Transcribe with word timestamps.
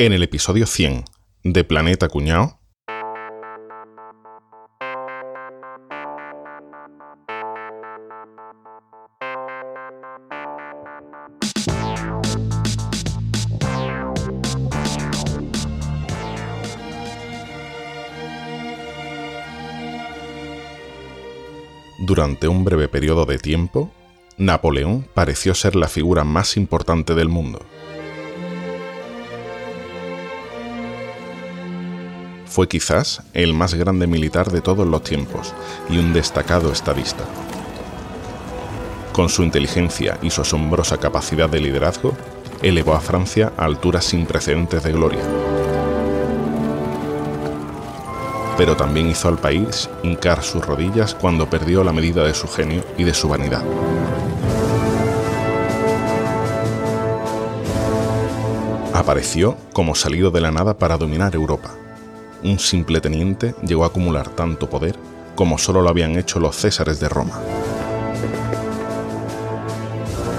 En 0.00 0.12
el 0.12 0.22
episodio 0.22 0.64
100 0.64 1.06
de 1.42 1.64
Planeta 1.64 2.06
Cuñao. 2.08 2.60
Durante 21.98 22.46
un 22.46 22.64
breve 22.64 22.86
periodo 22.86 23.26
de 23.26 23.38
tiempo, 23.38 23.90
Napoleón 24.36 25.08
pareció 25.12 25.56
ser 25.56 25.74
la 25.74 25.88
figura 25.88 26.22
más 26.22 26.56
importante 26.56 27.16
del 27.16 27.28
mundo. 27.28 27.58
Fue 32.58 32.66
quizás 32.66 33.22
el 33.34 33.54
más 33.54 33.74
grande 33.74 34.08
militar 34.08 34.50
de 34.50 34.60
todos 34.60 34.84
los 34.84 35.04
tiempos 35.04 35.54
y 35.88 35.98
un 35.98 36.12
destacado 36.12 36.72
estadista. 36.72 37.22
Con 39.12 39.28
su 39.28 39.44
inteligencia 39.44 40.18
y 40.22 40.30
su 40.30 40.40
asombrosa 40.40 40.98
capacidad 40.98 41.48
de 41.48 41.60
liderazgo, 41.60 42.16
elevó 42.60 42.94
a 42.94 43.00
Francia 43.00 43.52
a 43.56 43.64
alturas 43.64 44.06
sin 44.06 44.26
precedentes 44.26 44.82
de 44.82 44.90
gloria. 44.90 45.22
Pero 48.56 48.76
también 48.76 49.08
hizo 49.08 49.28
al 49.28 49.38
país 49.38 49.88
hincar 50.02 50.42
sus 50.42 50.66
rodillas 50.66 51.14
cuando 51.14 51.48
perdió 51.48 51.84
la 51.84 51.92
medida 51.92 52.24
de 52.24 52.34
su 52.34 52.48
genio 52.48 52.82
y 52.96 53.04
de 53.04 53.14
su 53.14 53.28
vanidad. 53.28 53.62
Apareció 58.92 59.56
como 59.72 59.94
salido 59.94 60.32
de 60.32 60.40
la 60.40 60.50
nada 60.50 60.76
para 60.76 60.98
dominar 60.98 61.36
Europa. 61.36 61.70
Un 62.42 62.58
simple 62.58 63.00
teniente 63.00 63.54
llegó 63.66 63.84
a 63.84 63.88
acumular 63.88 64.28
tanto 64.28 64.70
poder 64.70 64.96
como 65.34 65.58
solo 65.58 65.82
lo 65.82 65.88
habían 65.88 66.18
hecho 66.18 66.40
los 66.40 66.56
césares 66.56 66.98
de 67.00 67.08
Roma. 67.08 67.40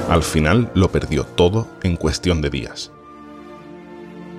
Al 0.09 0.23
final 0.23 0.71
lo 0.73 0.91
perdió 0.91 1.23
todo 1.23 1.67
en 1.83 1.95
cuestión 1.95 2.41
de 2.41 2.49
días. 2.49 2.91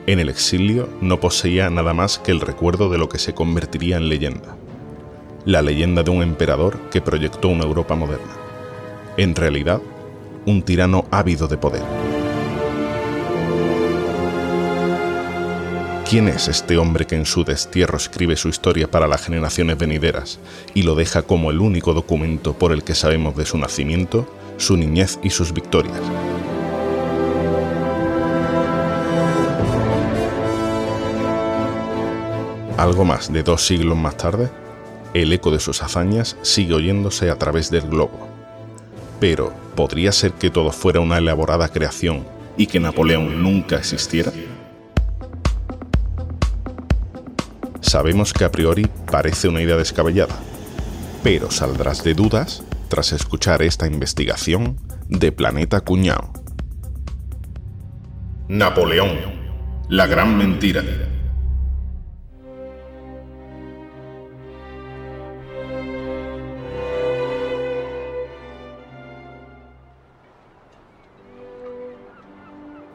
En 0.07 0.19
el 0.19 0.29
exilio 0.29 0.89
no 1.01 1.21
poseía 1.21 1.71
nada 1.71 1.95
más 1.95 2.19
que 2.19 2.33
el 2.33 2.41
recuerdo 2.41 2.91
de 2.91 2.99
lo 2.99 3.09
que 3.09 3.19
se 3.19 3.35
convertiría 3.35 3.97
en 3.97 4.09
leyenda. 4.09 4.57
La 5.45 5.63
leyenda 5.63 6.03
de 6.03 6.11
un 6.11 6.23
emperador 6.23 6.79
que 6.91 7.01
proyectó 7.01 7.49
una 7.49 7.65
Europa 7.65 7.95
moderna. 7.95 8.33
En 9.17 9.35
realidad, 9.35 9.81
un 10.47 10.63
tirano 10.63 11.05
ávido 11.11 11.47
de 11.47 11.57
poder. 11.57 12.10
¿Quién 16.11 16.27
es 16.27 16.49
este 16.49 16.77
hombre 16.77 17.07
que 17.07 17.15
en 17.15 17.25
su 17.25 17.45
destierro 17.45 17.97
escribe 17.97 18.35
su 18.35 18.49
historia 18.49 18.91
para 18.91 19.07
las 19.07 19.23
generaciones 19.23 19.79
venideras 19.79 20.41
y 20.75 20.83
lo 20.83 20.97
deja 20.97 21.23
como 21.23 21.53
el 21.53 21.61
único 21.61 21.95
documento 21.95 22.53
por 22.53 22.73
el 22.73 22.83
que 22.83 22.97
sabemos 22.97 23.37
de 23.37 23.47
su 23.47 23.57
nacimiento, 23.59 24.27
su 24.57 24.77
niñez 24.77 25.21
y 25.23 25.31
sus 25.31 25.53
victorias? 25.53 26.01
Algo 32.77 33.05
más 33.05 33.33
de 33.33 33.45
dos 33.45 33.65
siglos 33.65 33.97
más 33.97 34.17
tarde, 34.17 34.51
el 35.15 35.33
eco 35.33 35.53
de 35.53 35.61
sus 35.61 35.81
hazañas 35.81 36.37
sigue 36.43 36.75
oyéndose 36.75 37.31
a 37.31 37.37
través 37.37 37.71
del 37.71 37.89
globo. 37.89 38.27
Pero, 39.21 39.53
¿podría 39.77 40.11
ser 40.11 40.33
que 40.33 40.51
todo 40.51 40.73
fuera 40.73 40.99
una 40.99 41.19
elaborada 41.19 41.69
creación 41.69 42.27
y 42.57 42.67
que 42.67 42.81
Napoleón 42.81 43.45
nunca 43.45 43.77
existiera? 43.77 44.33
Sabemos 47.81 48.33
que 48.33 48.45
a 48.45 48.53
priori 48.53 48.87
parece 49.11 49.49
una 49.49 49.63
idea 49.63 49.77
descabellada, 49.77 50.37
pero 51.23 51.51
saldrás 51.51 52.05
de 52.05 52.15
dudas 52.15 52.63
tras 52.89 53.13
escuchar 53.13 53.63
esta 53.63 53.87
investigación 53.87 54.77
de 55.09 55.33
Planeta 55.33 55.81
Cuñao. 55.81 56.33
Napoleón, 58.49 59.19
la 59.89 60.07
gran 60.07 60.37
mentira. 60.37 60.83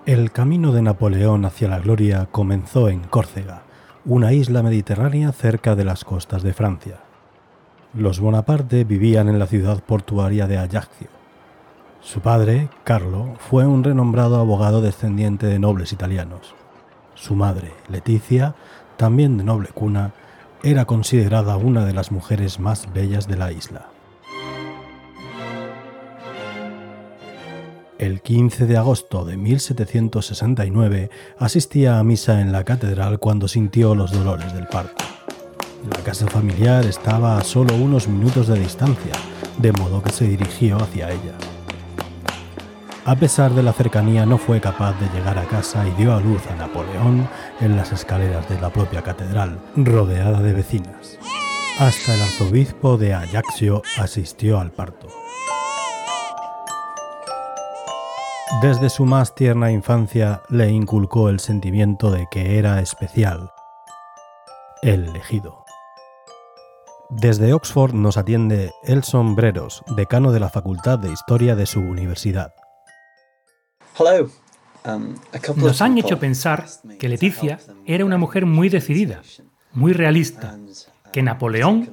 El 0.06 0.32
camino 0.32 0.72
de 0.72 0.84
Napoleón 0.84 1.46
hacia 1.46 1.68
la 1.68 1.80
gloria 1.80 2.28
comenzó 2.32 2.90
en 2.90 3.00
Córcega 3.00 3.65
una 4.06 4.34
isla 4.34 4.62
mediterránea 4.62 5.32
cerca 5.32 5.76
de 5.76 5.84
las 5.84 6.06
costas 6.06 6.44
de 6.44 6.54
Francia. 6.54 7.00
Los 7.96 8.20
Bonaparte 8.20 8.84
vivían 8.84 9.30
en 9.30 9.40
la 9.40 9.48
ciudad 9.48 9.82
portuaria 9.84 10.46
de 10.46 10.60
Ajaccio. 10.60 11.08
Su 12.02 12.20
padre, 12.20 12.70
Carlo, 12.84 13.34
fue 13.40 13.66
un 13.66 13.84
renombrado 13.84 14.40
abogado 14.40 14.82
descendiente 14.82 15.48
de 15.48 15.58
nobles 15.58 15.92
italianos. 15.92 16.54
Su 17.16 17.36
madre, 17.36 17.72
Leticia, 17.90 18.54
también 18.96 19.40
de 19.40 19.44
noble 19.44 19.70
cuna, 19.70 20.12
era 20.62 20.86
considerada 20.86 21.58
una 21.58 21.84
de 21.84 21.94
las 21.94 22.12
mujeres 22.12 22.60
más 22.60 22.94
bellas 22.94 23.28
de 23.28 23.38
la 23.38 23.52
isla. 23.52 23.88
El 27.98 28.22
15 28.22 28.66
de 28.66 28.76
agosto 28.76 29.24
de 29.24 29.38
1769 29.38 31.10
asistía 31.40 31.98
a 31.98 32.04
misa 32.04 32.42
en 32.42 32.52
la 32.52 32.66
catedral 32.66 33.20
cuando 33.20 33.48
sintió 33.48 33.96
los 33.96 34.12
dolores 34.12 34.54
del 34.54 34.68
parto. 34.68 35.06
La 35.90 36.04
casa 36.04 36.28
familiar 36.28 36.86
estaba 36.86 37.38
a 37.38 37.44
solo 37.46 37.74
unos 37.76 38.10
minutos 38.10 38.48
de 38.48 38.60
distancia, 38.60 39.14
de 39.60 39.72
modo 39.72 40.04
que 40.04 40.12
se 40.12 40.28
dirigió 40.28 40.76
hacia 40.76 41.10
ella. 41.10 41.36
A 43.06 43.16
pesar 43.16 43.54
de 43.54 43.64
la 43.64 43.72
cercanía 43.72 44.26
no 44.26 44.38
fue 44.38 44.60
capaz 44.60 45.00
de 45.00 45.08
llegar 45.18 45.38
a 45.38 45.46
casa 45.46 45.88
y 45.88 45.92
dio 45.92 46.14
a 46.14 46.20
luz 46.20 46.42
a 46.48 46.56
Napoleón 46.56 47.30
en 47.62 47.78
las 47.78 47.94
escaleras 47.94 48.50
de 48.50 48.60
la 48.60 48.72
propia 48.72 49.04
catedral, 49.04 49.58
rodeada 49.78 50.42
de 50.42 50.52
vecinas. 50.52 51.18
Hasta 51.80 52.16
el 52.16 52.22
arzobispo 52.24 52.98
de 52.98 53.14
Ajaccio 53.14 53.84
asistió 53.98 54.60
al 54.60 54.72
parto. 54.72 55.25
Desde 58.62 58.92
su 58.92 59.06
más 59.06 59.34
tierna 59.34 59.72
infancia 59.72 60.44
le 60.50 60.70
inculcó 60.70 61.30
el 61.30 61.40
sentimiento 61.40 62.12
de 62.12 62.28
que 62.30 62.60
era 62.60 62.80
especial, 62.80 63.52
el 64.84 65.06
elegido. 65.06 65.66
Desde 67.10 67.54
Oxford 67.54 67.94
nos 67.94 68.18
atiende 68.18 68.72
El 68.84 69.04
Sombreros, 69.04 69.84
decano 69.96 70.32
de 70.32 70.40
la 70.40 70.50
Facultad 70.50 71.00
de 71.00 71.12
Historia 71.12 71.56
de 71.56 71.66
su 71.66 71.80
universidad. 71.80 72.54
Um, 73.98 75.16
nos 75.56 75.82
han 75.82 75.98
hecho 75.98 76.20
pensar 76.20 76.66
que 77.00 77.10
Leticia 77.10 77.60
era 77.88 78.06
una 78.06 78.20
mujer 78.20 78.46
muy 78.46 78.70
decidida, 78.70 79.24
muy 79.74 79.92
realista, 79.92 80.56
que 81.12 81.24
Napoleón 81.24 81.90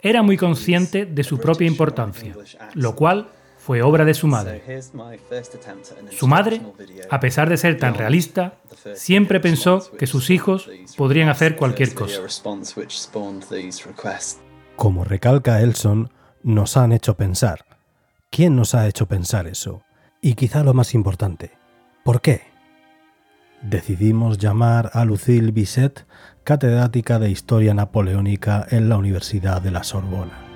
era 0.00 0.22
muy 0.22 0.36
consciente 0.36 1.06
de 1.06 1.22
su 1.22 1.38
propia 1.38 1.68
importancia, 1.68 2.34
lo 2.74 2.96
cual 2.96 3.28
fue 3.64 3.80
obra 3.80 4.04
de 4.04 4.12
su 4.12 4.26
madre. 4.26 4.60
Su 6.10 6.26
madre, 6.26 6.60
a 7.08 7.20
pesar 7.20 7.48
de 7.48 7.56
ser 7.56 7.78
tan 7.78 7.94
realista, 7.94 8.54
siempre 8.94 9.38
pensó 9.38 9.88
que 9.96 10.08
sus 10.08 10.30
hijos 10.30 10.68
podrían 10.96 11.28
hacer 11.28 11.54
cualquier 11.54 11.94
cosa. 11.94 12.22
Como 14.74 15.04
recalca 15.04 15.60
Elson, 15.60 16.10
nos 16.42 16.76
han 16.76 16.90
hecho 16.90 17.16
pensar. 17.16 17.64
¿Quién 18.30 18.56
nos 18.56 18.74
ha 18.74 18.88
hecho 18.88 19.06
pensar 19.06 19.46
eso? 19.46 19.82
Y 20.20 20.34
quizá 20.34 20.64
lo 20.64 20.74
más 20.74 20.92
importante, 20.94 21.52
¿por 22.02 22.20
qué? 22.20 22.42
Decidimos 23.60 24.38
llamar 24.38 24.90
a 24.92 25.04
Lucille 25.04 25.52
Bisset, 25.52 26.04
catedrática 26.42 27.20
de 27.20 27.30
Historia 27.30 27.74
Napoleónica 27.74 28.66
en 28.70 28.88
la 28.88 28.96
Universidad 28.96 29.62
de 29.62 29.70
la 29.70 29.84
Sorbona. 29.84 30.51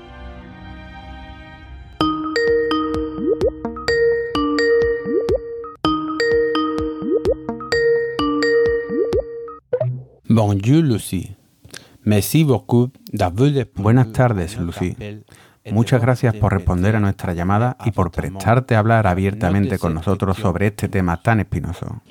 Bonjour, 10.36 10.84
Lucy. 10.84 11.34
Merci 12.02 12.44
beaucoup 12.44 12.92
Buenas 13.74 14.12
tardes, 14.12 14.58
Lucy. 14.58 14.94
Muchas 15.70 16.02
gracias 16.02 16.34
por 16.34 16.52
responder 16.52 16.94
a 16.94 17.00
nuestra 17.00 17.32
llamada 17.32 17.78
y 17.86 17.90
por 17.90 18.10
prestarte 18.10 18.74
a 18.74 18.80
hablar 18.80 19.06
abiertamente 19.06 19.78
con 19.78 19.94
nosotros 19.94 20.36
sobre 20.36 20.66
este 20.66 20.90
tema 20.90 21.22
tan 21.22 21.40
espinoso. 21.40 22.02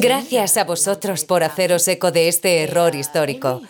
Gracias 0.00 0.56
a 0.56 0.64
vosotros 0.64 1.24
por 1.24 1.44
haceros 1.44 1.86
eco 1.86 2.10
de 2.10 2.26
este 2.26 2.64
error 2.64 2.96
histórico. 2.96 3.62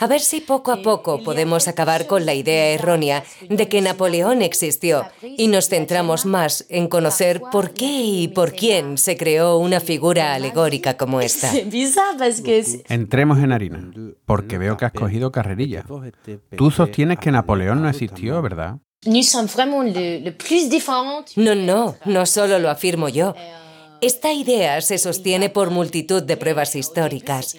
A 0.00 0.06
ver 0.06 0.20
si 0.20 0.40
poco 0.40 0.70
a 0.70 0.80
poco 0.80 1.24
podemos 1.24 1.66
acabar 1.66 2.06
con 2.06 2.24
la 2.24 2.32
idea 2.32 2.66
errónea 2.68 3.24
de 3.48 3.68
que 3.68 3.80
Napoleón 3.80 4.42
existió 4.42 5.04
y 5.22 5.48
nos 5.48 5.68
centramos 5.68 6.24
más 6.24 6.64
en 6.68 6.86
conocer 6.86 7.42
por 7.50 7.72
qué 7.72 8.02
y 8.04 8.28
por 8.28 8.52
quién 8.52 8.96
se 8.96 9.16
creó 9.16 9.58
una 9.58 9.80
figura 9.80 10.34
alegórica 10.34 10.96
como 10.96 11.20
esta. 11.28 11.52
Entremos 12.88 13.38
en 13.38 13.50
harina, 13.50 13.90
porque 14.24 14.56
veo 14.58 14.76
que 14.76 14.84
has 14.84 14.92
cogido 14.92 15.32
carrerilla. 15.32 15.84
Tú 16.56 16.70
sostienes 16.70 17.18
que 17.18 17.32
Napoleón 17.32 17.82
no 17.82 17.88
existió, 17.88 18.40
¿verdad? 18.40 18.78
No, 21.36 21.54
no, 21.54 21.96
no 22.04 22.26
solo 22.26 22.60
lo 22.60 22.70
afirmo 22.70 23.08
yo. 23.08 23.34
Esta 24.00 24.32
idea 24.32 24.80
se 24.80 24.98
sostiene 24.98 25.48
por 25.48 25.70
multitud 25.70 26.22
de 26.22 26.36
pruebas 26.36 26.76
históricas. 26.76 27.56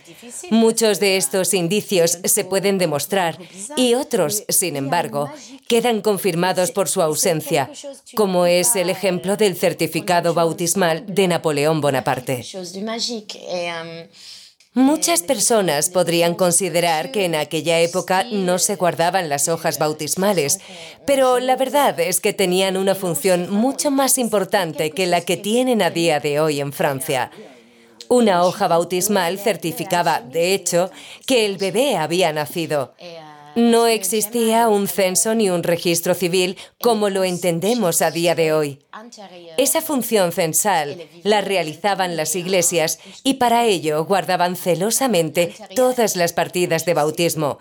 Muchos 0.50 1.00
de 1.00 1.18
estos 1.18 1.54
indicios 1.54 2.20
se 2.24 2.46
pueden 2.46 2.78
demostrar 2.78 3.38
y 3.76 3.94
otros, 3.94 4.44
sin 4.48 4.76
embargo, 4.76 5.32
quedan 5.68 6.02
confirmados 6.02 6.72
por 6.72 6.88
su 6.88 7.02
ausencia, 7.02 7.70
como 8.16 8.46
es 8.46 8.76
el 8.76 8.90
ejemplo 8.90 9.36
del 9.36 9.56
certificado 9.56 10.34
bautismal 10.34 11.06
de 11.08 11.28
Napoleón 11.28 11.82
Bonaparte. 11.82 12.46
Muchas 14.76 15.24
personas 15.24 15.90
podrían 15.90 16.36
considerar 16.36 17.12
que 17.12 17.26
en 17.26 17.34
aquella 17.34 17.80
época 17.80 18.24
no 18.32 18.60
se 18.60 18.76
guardaban 18.76 19.28
las 19.28 19.48
hojas 19.48 19.80
bautismales, 19.80 20.60
pero 21.08 21.40
la 21.40 21.56
verdad 21.56 22.00
es 22.00 22.22
que 22.22 22.34
tenían 22.34 22.78
una 22.78 22.94
función 22.94 23.50
mucho 23.50 23.90
más 23.90 24.20
importante 24.20 24.92
que 24.92 25.08
la 25.08 25.22
que 25.22 25.38
tienen 25.38 25.82
a 25.82 25.90
día 25.90 26.20
de 26.20 26.40
hoy 26.40 26.60
en 26.60 26.72
Francia. 26.72 27.32
Una 28.10 28.44
hoja 28.44 28.68
bautismal 28.68 29.40
certificaba, 29.40 30.22
de 30.22 30.54
hecho, 30.54 30.92
que 31.26 31.48
el 31.48 31.58
bebé 31.58 31.98
había 31.98 32.32
nacido. 32.32 32.94
No 33.60 33.88
existía 33.88 34.70
un 34.70 34.88
censo 34.88 35.36
ni 35.36 35.50
un 35.50 35.64
registro 35.64 36.14
civil 36.14 36.58
como 36.80 37.10
lo 37.10 37.26
entendemos 37.26 38.02
a 38.02 38.10
día 38.10 38.34
de 38.34 38.54
hoy. 38.54 38.80
Esa 39.58 39.82
función 39.82 40.32
censal 40.32 41.04
la 41.24 41.42
realizaban 41.42 42.16
las 42.16 42.38
iglesias 42.38 43.00
y 43.24 43.34
para 43.34 43.66
ello 43.66 44.06
guardaban 44.06 44.56
celosamente 44.56 45.54
todas 45.76 46.16
las 46.16 46.32
partidas 46.32 46.86
de 46.86 46.94
bautismo, 46.94 47.60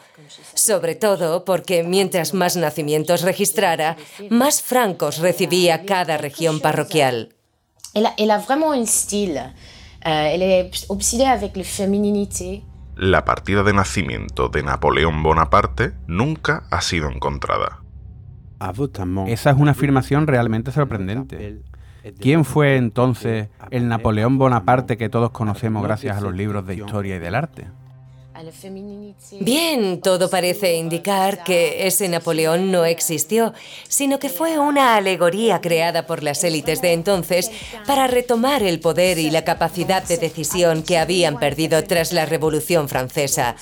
sobre 0.54 0.94
todo 0.94 1.44
porque 1.44 1.82
mientras 1.82 2.32
más 2.32 2.56
nacimientos 2.56 3.22
registrara, 3.22 3.96
más 4.30 4.62
francos 4.62 5.18
recibía 5.18 5.84
cada 5.84 6.16
región 6.16 6.60
parroquial. 6.60 7.34
Un 7.94 8.04
la 12.34 12.67
la 12.98 13.24
partida 13.24 13.62
de 13.62 13.72
nacimiento 13.72 14.48
de 14.48 14.64
Napoleón 14.64 15.22
Bonaparte 15.22 15.92
nunca 16.08 16.64
ha 16.72 16.80
sido 16.80 17.08
encontrada. 17.08 17.78
Esa 19.28 19.50
es 19.50 19.56
una 19.56 19.70
afirmación 19.70 20.26
realmente 20.26 20.72
sorprendente. 20.72 21.62
¿Quién 22.18 22.44
fue 22.44 22.76
entonces 22.76 23.50
el 23.70 23.86
Napoleón 23.88 24.38
Bonaparte 24.38 24.96
que 24.96 25.08
todos 25.08 25.30
conocemos 25.30 25.84
gracias 25.84 26.16
a 26.16 26.20
los 26.20 26.34
libros 26.34 26.66
de 26.66 26.74
historia 26.74 27.16
y 27.16 27.18
del 27.20 27.36
arte? 27.36 27.68
Bien, 29.40 30.00
todo 30.00 30.30
parece 30.30 30.76
indicar 30.76 31.42
que 31.42 31.86
ese 31.86 32.08
Napoleón 32.08 32.70
no 32.70 32.84
existió, 32.84 33.52
sino 33.88 34.18
que 34.18 34.28
fue 34.28 34.58
una 34.58 34.96
alegoría 34.96 35.60
creada 35.60 36.06
por 36.06 36.22
las 36.22 36.44
élites 36.44 36.80
de 36.80 36.92
entonces 36.92 37.50
para 37.86 38.06
retomar 38.06 38.62
el 38.62 38.80
poder 38.80 39.18
y 39.18 39.30
la 39.30 39.44
capacidad 39.44 40.02
de 40.02 40.18
decisión 40.18 40.82
que 40.82 40.98
habían 40.98 41.38
perdido 41.38 41.82
tras 41.84 42.12
la 42.12 42.26
Revolución 42.26 42.88
Francesa. 42.88 43.56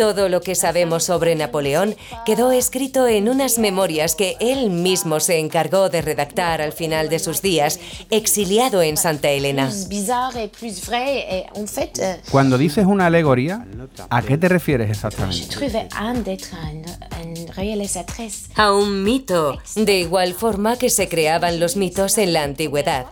Todo 0.00 0.30
lo 0.30 0.40
que 0.40 0.54
sabemos 0.54 1.04
sobre 1.04 1.34
Napoleón 1.34 1.94
quedó 2.24 2.52
escrito 2.52 3.06
en 3.06 3.28
unas 3.28 3.58
memorias 3.58 4.14
que 4.14 4.34
él 4.40 4.70
mismo 4.70 5.20
se 5.20 5.38
encargó 5.38 5.90
de 5.90 6.00
redactar 6.00 6.62
al 6.62 6.72
final 6.72 7.10
de 7.10 7.18
sus 7.18 7.42
días, 7.42 7.78
exiliado 8.08 8.80
en 8.80 8.96
Santa 8.96 9.28
Elena. 9.28 9.70
Cuando 12.30 12.56
dices 12.56 12.86
una 12.86 13.06
alegoría, 13.08 13.66
¿a 14.08 14.22
qué 14.22 14.38
te 14.38 14.48
refieres 14.48 14.88
exactamente? 14.88 15.54
A 18.54 18.72
un 18.72 19.02
mito, 19.04 19.58
de 19.76 19.98
igual 19.98 20.32
forma 20.32 20.78
que 20.78 20.88
se 20.88 21.10
creaban 21.10 21.60
los 21.60 21.76
mitos 21.76 22.16
en 22.16 22.32
la 22.32 22.44
antigüedad. 22.44 23.08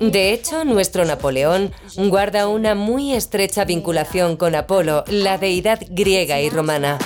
De 0.00 0.32
hecho, 0.32 0.64
nuestro 0.64 1.04
Napoleón 1.04 1.70
guarda 1.96 2.48
una 2.48 2.74
muy 2.74 3.12
estrecha 3.12 3.64
vinculación 3.64 4.36
con 4.36 4.54
Apolo, 4.56 5.04
la 5.06 5.38
deidad 5.38 5.80
griega 5.88 6.40
y 6.40 6.50
romana. 6.50 6.98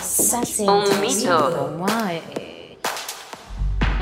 Un 0.58 1.00
mito. 1.00 1.76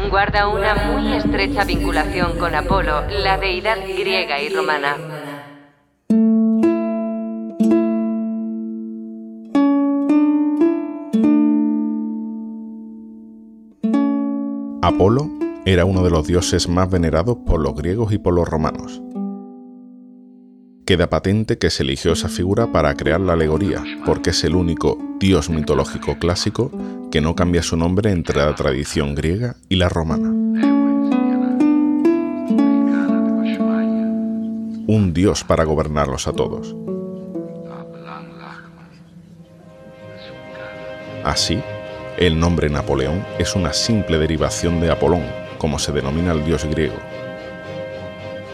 Guarda 0.09 0.49
una 0.49 0.75
muy 0.75 1.15
estrecha 1.15 1.65
vinculación 1.65 2.39
con 2.39 2.55
Apolo, 2.55 3.03
la 3.09 3.39
deidad 3.39 3.79
griega 3.87 4.41
y 4.41 4.51
romana. 4.51 4.97
Apolo 14.83 15.36
era 15.67 15.85
uno 15.85 16.05
de 16.05 16.11
los 16.11 16.25
dioses 16.29 16.69
más 16.69 16.89
venerados 16.89 17.39
por 17.45 17.61
los 17.61 17.75
griegos 17.75 18.13
y 18.13 18.19
por 18.19 18.33
los 18.33 18.49
romanos. 18.49 19.03
Queda 20.87 21.11
patente 21.11 21.59
que 21.59 21.71
se 21.71 21.83
eligió 21.83 22.13
esa 22.13 22.29
figura 22.29 22.71
para 22.71 22.95
crear 22.95 23.21
la 23.21 23.33
alegoría, 23.33 23.83
porque 24.07 24.31
es 24.31 24.45
el 24.45 24.55
único 24.55 24.97
dios 25.19 25.51
mitológico 25.51 26.21
clásico 26.21 26.71
que 27.11 27.21
no 27.21 27.35
cambia 27.35 27.65
su 27.65 27.77
nombre 27.77 28.13
entre 28.13 28.37
la 28.37 28.55
tradición 28.55 29.17
griega 29.17 29.57
y 29.69 29.75
la 29.75 29.89
romana. 29.89 30.29
Un 34.87 35.13
dios 35.13 35.43
para 35.43 35.65
gobernarlos 35.65 36.29
a 36.29 36.33
todos. 36.33 36.77
Así, 41.25 41.61
el 42.19 42.39
nombre 42.39 42.71
Napoleón 42.71 43.27
es 43.41 43.57
una 43.57 43.73
simple 43.73 44.17
derivación 44.19 44.81
de 44.81 44.93
Apolón, 44.93 45.25
como 45.59 45.79
se 45.79 45.93
denomina 45.93 46.33
el 46.33 46.45
dios 46.45 46.65
griego. 46.65 46.99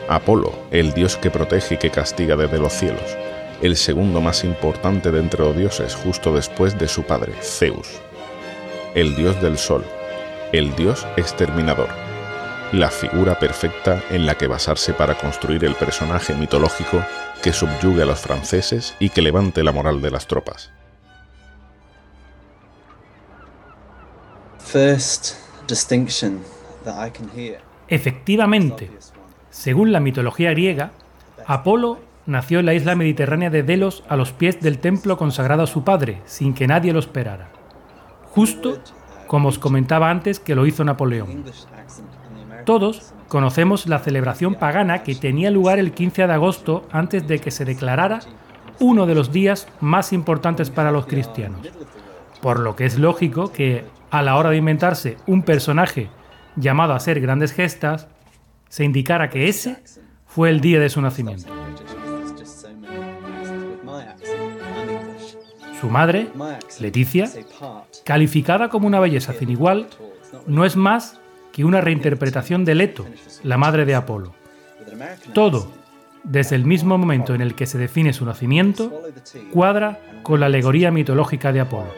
Apolo, 0.08 0.52
el 0.70 0.93
dios 0.93 1.16
que 1.16 1.31
protege 1.31 1.75
y 1.75 1.78
que 1.78 1.90
castiga 1.90 2.37
desde 2.37 2.58
los 2.58 2.72
cielos, 2.72 3.16
el 3.62 3.76
segundo 3.76 4.20
más 4.20 4.44
importante 4.44 5.10
de 5.10 5.20
entre 5.20 5.44
los 5.44 5.56
dioses 5.56 5.94
justo 5.94 6.34
después 6.34 6.78
de 6.78 6.88
su 6.88 7.04
padre, 7.04 7.32
Zeus. 7.40 8.00
El 8.94 9.14
dios 9.16 9.40
del 9.40 9.56
sol, 9.56 9.84
el 10.52 10.75
dios 10.76 11.06
exterminador, 11.16 11.88
la 12.72 12.90
figura 12.90 13.38
perfecta 13.38 14.02
en 14.10 14.26
la 14.26 14.34
que 14.34 14.46
basarse 14.46 14.93
para 14.93 15.16
construir 15.16 15.64
el 15.64 15.75
personaje 15.75 16.34
mitológico 16.34 17.04
que 17.42 17.52
subyugue 17.52 18.02
a 18.02 18.06
los 18.06 18.21
franceses 18.21 18.94
y 18.99 19.11
que 19.11 19.23
levante 19.23 19.62
la 19.62 19.73
moral 19.73 20.00
de 20.00 20.11
las 20.11 20.26
tropas. 20.26 20.71
Efectivamente, 27.88 28.90
según 29.50 29.92
la 29.92 30.00
mitología 30.00 30.50
griega, 30.50 30.92
Apolo 31.46 31.98
nació 32.26 32.60
en 32.60 32.66
la 32.66 32.74
isla 32.74 32.94
mediterránea 32.94 33.50
de 33.50 33.62
Delos 33.62 34.04
a 34.08 34.16
los 34.16 34.32
pies 34.32 34.60
del 34.60 34.78
templo 34.78 35.16
consagrado 35.16 35.62
a 35.62 35.66
su 35.66 35.84
padre, 35.84 36.22
sin 36.24 36.54
que 36.54 36.66
nadie 36.66 36.92
lo 36.92 36.98
esperara. 36.98 37.48
Justo 38.30 38.78
como 39.26 39.48
os 39.48 39.58
comentaba 39.58 40.10
antes 40.10 40.40
que 40.40 40.54
lo 40.54 40.66
hizo 40.66 40.84
Napoleón. 40.84 41.44
Todos 42.64 43.12
conocemos 43.28 43.86
la 43.86 43.98
celebración 43.98 44.54
pagana 44.54 45.02
que 45.02 45.14
tenía 45.14 45.50
lugar 45.50 45.78
el 45.78 45.92
15 45.92 46.26
de 46.26 46.32
agosto 46.32 46.86
antes 46.92 47.26
de 47.26 47.38
que 47.38 47.50
se 47.50 47.64
declarara 47.64 48.20
uno 48.78 49.06
de 49.06 49.14
los 49.14 49.32
días 49.32 49.68
más 49.80 50.12
importantes 50.12 50.70
para 50.70 50.92
los 50.92 51.06
cristianos. 51.06 51.60
Por 52.40 52.60
lo 52.60 52.76
que 52.76 52.84
es 52.84 52.98
lógico 52.98 53.52
que, 53.52 53.84
a 54.10 54.22
la 54.22 54.36
hora 54.36 54.50
de 54.50 54.58
inventarse 54.58 55.16
un 55.26 55.42
personaje 55.42 56.10
llamado 56.56 56.92
a 56.92 56.97
hacer 56.97 57.21
grandes 57.21 57.52
gestas, 57.52 58.09
se 58.68 58.85
indicara 58.85 59.30
que 59.30 59.49
ese 59.49 59.82
fue 60.26 60.50
el 60.50 60.61
día 60.61 60.80
de 60.80 60.88
su 60.88 61.00
nacimiento. 61.00 61.52
Su 65.80 65.90
madre, 65.90 66.28
Leticia, 66.80 67.28
calificada 68.04 68.68
como 68.68 68.87
una 68.87 69.00
belleza 69.00 69.32
sin 69.32 69.50
igual, 69.50 69.88
no 70.47 70.64
es 70.64 70.76
más 70.76 71.21
que 71.52 71.64
una 71.64 71.80
reinterpretación 71.80 72.64
de 72.64 72.75
Leto, 72.75 73.04
la 73.42 73.59
madre 73.59 73.85
de 73.85 73.94
Apolo. 73.94 74.32
Todo, 75.35 75.73
desde 76.23 76.56
el 76.56 76.64
mismo 76.64 76.99
momento 76.99 77.35
en 77.35 77.40
el 77.40 77.54
que 77.54 77.66
se 77.66 77.78
define 77.78 78.12
su 78.12 78.25
nacimiento, 78.25 79.02
cuadra 79.52 80.00
con 80.23 80.40
la 80.40 80.47
alegoría 80.47 80.90
mitológica 80.90 81.52
de 81.52 81.61
Apolo. 81.61 81.92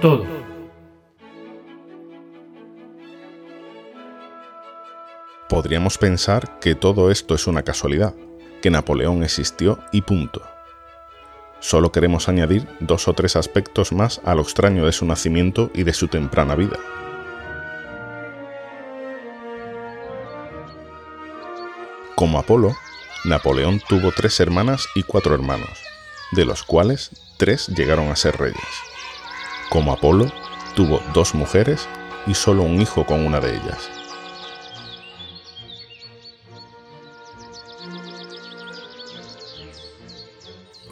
Todo. 0.00 0.41
Podríamos 5.52 5.98
pensar 5.98 6.58
que 6.60 6.74
todo 6.74 7.10
esto 7.10 7.34
es 7.34 7.46
una 7.46 7.62
casualidad, 7.62 8.14
que 8.62 8.70
Napoleón 8.70 9.22
existió 9.22 9.78
y 9.92 10.00
punto. 10.00 10.40
Solo 11.60 11.92
queremos 11.92 12.30
añadir 12.30 12.66
dos 12.80 13.06
o 13.06 13.12
tres 13.12 13.36
aspectos 13.36 13.92
más 13.92 14.22
a 14.24 14.34
lo 14.34 14.40
extraño 14.40 14.86
de 14.86 14.92
su 14.92 15.04
nacimiento 15.04 15.70
y 15.74 15.82
de 15.82 15.92
su 15.92 16.08
temprana 16.08 16.54
vida. 16.54 16.78
Como 22.14 22.38
Apolo, 22.38 22.74
Napoleón 23.26 23.82
tuvo 23.86 24.10
tres 24.10 24.40
hermanas 24.40 24.86
y 24.94 25.02
cuatro 25.02 25.34
hermanos, 25.34 25.82
de 26.30 26.46
los 26.46 26.62
cuales 26.62 27.10
tres 27.36 27.68
llegaron 27.68 28.08
a 28.08 28.16
ser 28.16 28.38
reyes. 28.38 28.56
Como 29.68 29.92
Apolo, 29.92 30.32
tuvo 30.74 31.02
dos 31.12 31.34
mujeres 31.34 31.86
y 32.26 32.32
solo 32.32 32.62
un 32.62 32.80
hijo 32.80 33.04
con 33.04 33.26
una 33.26 33.38
de 33.38 33.54
ellas. 33.54 34.01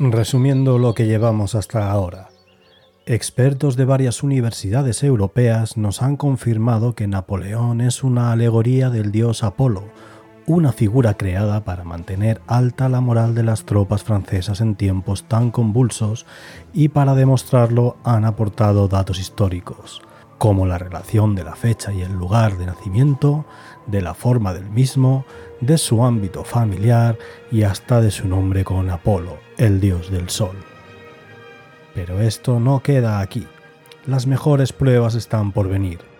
Resumiendo 0.02 0.78
lo 0.78 0.94
que 0.94 1.04
llevamos 1.04 1.54
hasta 1.54 1.90
ahora, 1.90 2.30
expertos 3.04 3.76
de 3.76 3.84
varias 3.84 4.22
universidades 4.22 5.02
europeas 5.02 5.76
nos 5.76 6.00
han 6.00 6.16
confirmado 6.16 6.94
que 6.94 7.06
Napoleón 7.06 7.82
es 7.82 8.02
una 8.02 8.32
alegoría 8.32 8.88
del 8.88 9.12
dios 9.12 9.44
Apolo, 9.44 9.84
una 10.46 10.72
figura 10.72 11.18
creada 11.18 11.64
para 11.64 11.84
mantener 11.84 12.40
alta 12.46 12.88
la 12.88 13.02
moral 13.02 13.34
de 13.34 13.42
las 13.42 13.66
tropas 13.66 14.02
francesas 14.02 14.62
en 14.62 14.74
tiempos 14.74 15.24
tan 15.24 15.50
convulsos 15.50 16.24
y 16.72 16.88
para 16.88 17.14
demostrarlo 17.14 17.98
han 18.02 18.24
aportado 18.24 18.88
datos 18.88 19.20
históricos, 19.20 20.00
como 20.38 20.64
la 20.64 20.78
relación 20.78 21.34
de 21.34 21.44
la 21.44 21.56
fecha 21.56 21.92
y 21.92 22.00
el 22.00 22.14
lugar 22.14 22.56
de 22.56 22.64
nacimiento, 22.64 23.44
de 23.86 24.00
la 24.00 24.14
forma 24.14 24.54
del 24.54 24.70
mismo, 24.70 25.26
de 25.60 25.76
su 25.76 26.02
ámbito 26.06 26.42
familiar 26.42 27.18
y 27.52 27.64
hasta 27.64 28.00
de 28.00 28.10
su 28.10 28.26
nombre 28.26 28.64
con 28.64 28.88
Apolo, 28.88 29.49
el 29.60 29.80
dios 29.80 30.10
del 30.10 30.28
sol. 30.28 30.56
Pero 31.94 32.20
esto 32.20 32.58
no 32.58 32.80
queda 32.80 33.20
aquí. 33.20 33.46
Las 34.06 34.26
mejores 34.26 34.72
pruebas 34.72 35.14
están 35.14 35.52
por 35.52 35.68
venir 35.68 36.10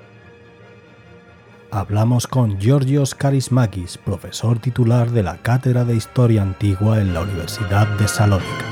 hablamos 1.70 2.26
con 2.26 2.60
Georgios 2.60 3.14
Karismakis, 3.14 3.98
profesor 3.98 4.58
titular 4.58 5.10
de 5.10 5.22
la 5.22 5.36
Cátedra 5.38 5.84
de 5.84 5.94
Historia 5.94 6.42
Antigua 6.42 7.00
en 7.00 7.14
la 7.14 7.22
Universidad 7.22 7.86
de 7.98 8.08
Salónica. 8.08 8.64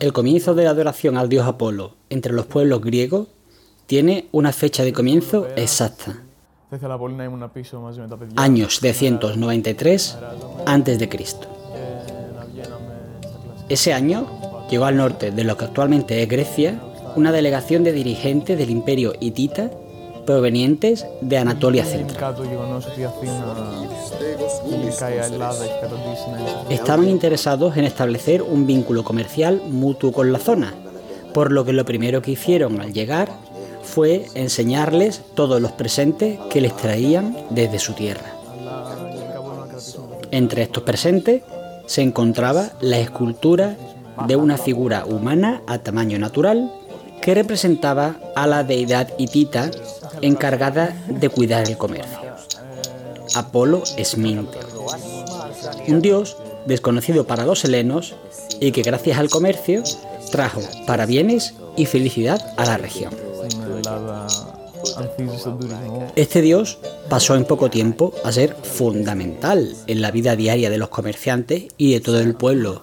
El 0.00 0.12
comienzo 0.12 0.54
de 0.54 0.64
la 0.64 0.70
adoración 0.70 1.16
al 1.16 1.28
dios 1.28 1.46
Apolo 1.46 1.96
entre 2.10 2.32
los 2.32 2.46
pueblos 2.46 2.80
griegos 2.80 3.28
tiene 3.86 4.28
una 4.32 4.52
fecha 4.52 4.84
de 4.84 4.92
comienzo 4.92 5.48
exacta. 5.56 6.22
Años 8.36 8.80
de 8.80 8.92
193 8.92 10.18
a.C. 10.66 11.08
Ese 13.68 13.92
año 13.92 14.26
llegó 14.70 14.84
al 14.84 14.96
norte 14.96 15.30
de 15.30 15.44
lo 15.44 15.56
que 15.56 15.64
actualmente 15.64 16.22
es 16.22 16.28
Grecia 16.28 16.80
una 17.16 17.32
delegación 17.32 17.82
de 17.82 17.92
dirigentes 17.92 18.56
del 18.56 18.70
imperio 18.70 19.14
hitita 19.20 19.70
provenientes 20.26 21.06
de 21.20 21.38
Anatolia 21.38 21.84
Central. 21.84 22.36
Estaban 26.68 27.08
interesados 27.08 27.76
en 27.76 27.84
establecer 27.84 28.42
un 28.42 28.66
vínculo 28.66 29.02
comercial 29.02 29.60
mutuo 29.66 30.12
con 30.12 30.32
la 30.32 30.38
zona, 30.38 30.72
por 31.34 31.50
lo 31.50 31.64
que 31.64 31.72
lo 31.72 31.84
primero 31.84 32.22
que 32.22 32.32
hicieron 32.32 32.80
al 32.80 32.92
llegar 32.92 33.28
fue 33.90 34.26
enseñarles 34.34 35.20
todos 35.34 35.60
los 35.60 35.72
presentes 35.72 36.38
que 36.48 36.60
les 36.60 36.76
traían 36.76 37.36
desde 37.50 37.80
su 37.80 37.92
tierra. 37.92 38.36
Entre 40.30 40.62
estos 40.62 40.84
presentes 40.84 41.42
se 41.86 42.02
encontraba 42.02 42.70
la 42.80 43.00
escultura 43.00 43.76
de 44.28 44.36
una 44.36 44.56
figura 44.56 45.04
humana 45.06 45.62
a 45.66 45.78
tamaño 45.78 46.18
natural 46.20 46.72
que 47.20 47.34
representaba 47.34 48.16
a 48.36 48.46
la 48.46 48.62
deidad 48.62 49.08
hitita 49.18 49.70
encargada 50.22 50.94
de 51.08 51.28
cuidar 51.28 51.68
el 51.68 51.76
comercio. 51.76 52.18
Apolo 53.34 53.82
Esminte, 53.96 54.58
un 55.88 56.00
dios 56.00 56.36
desconocido 56.64 57.26
para 57.26 57.44
los 57.44 57.64
helenos 57.64 58.14
y 58.60 58.70
que 58.70 58.82
gracias 58.82 59.18
al 59.18 59.30
comercio 59.30 59.82
trajo 60.30 60.60
para 60.86 61.06
bienes 61.06 61.54
y 61.76 61.86
felicidad 61.86 62.40
a 62.56 62.64
la 62.66 62.76
región. 62.76 63.29
Este 66.16 66.42
dios 66.42 66.78
pasó 67.08 67.34
en 67.34 67.44
poco 67.44 67.70
tiempo 67.70 68.14
a 68.24 68.32
ser 68.32 68.56
fundamental 68.62 69.76
en 69.86 70.00
la 70.00 70.10
vida 70.10 70.36
diaria 70.36 70.70
de 70.70 70.78
los 70.78 70.88
comerciantes 70.88 71.64
y 71.76 71.92
de 71.92 72.00
todo 72.00 72.20
el 72.20 72.34
pueblo. 72.34 72.82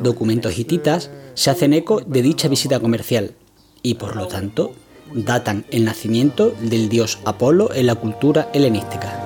Documentos 0.00 0.58
hititas 0.58 1.10
se 1.34 1.50
hacen 1.50 1.72
eco 1.72 2.00
de 2.00 2.22
dicha 2.22 2.48
visita 2.48 2.80
comercial 2.80 3.34
y 3.82 3.94
por 3.94 4.16
lo 4.16 4.28
tanto 4.28 4.72
datan 5.12 5.64
el 5.70 5.84
nacimiento 5.84 6.54
del 6.60 6.88
dios 6.88 7.18
Apolo 7.24 7.72
en 7.74 7.86
la 7.86 7.94
cultura 7.94 8.50
helenística. 8.52 9.24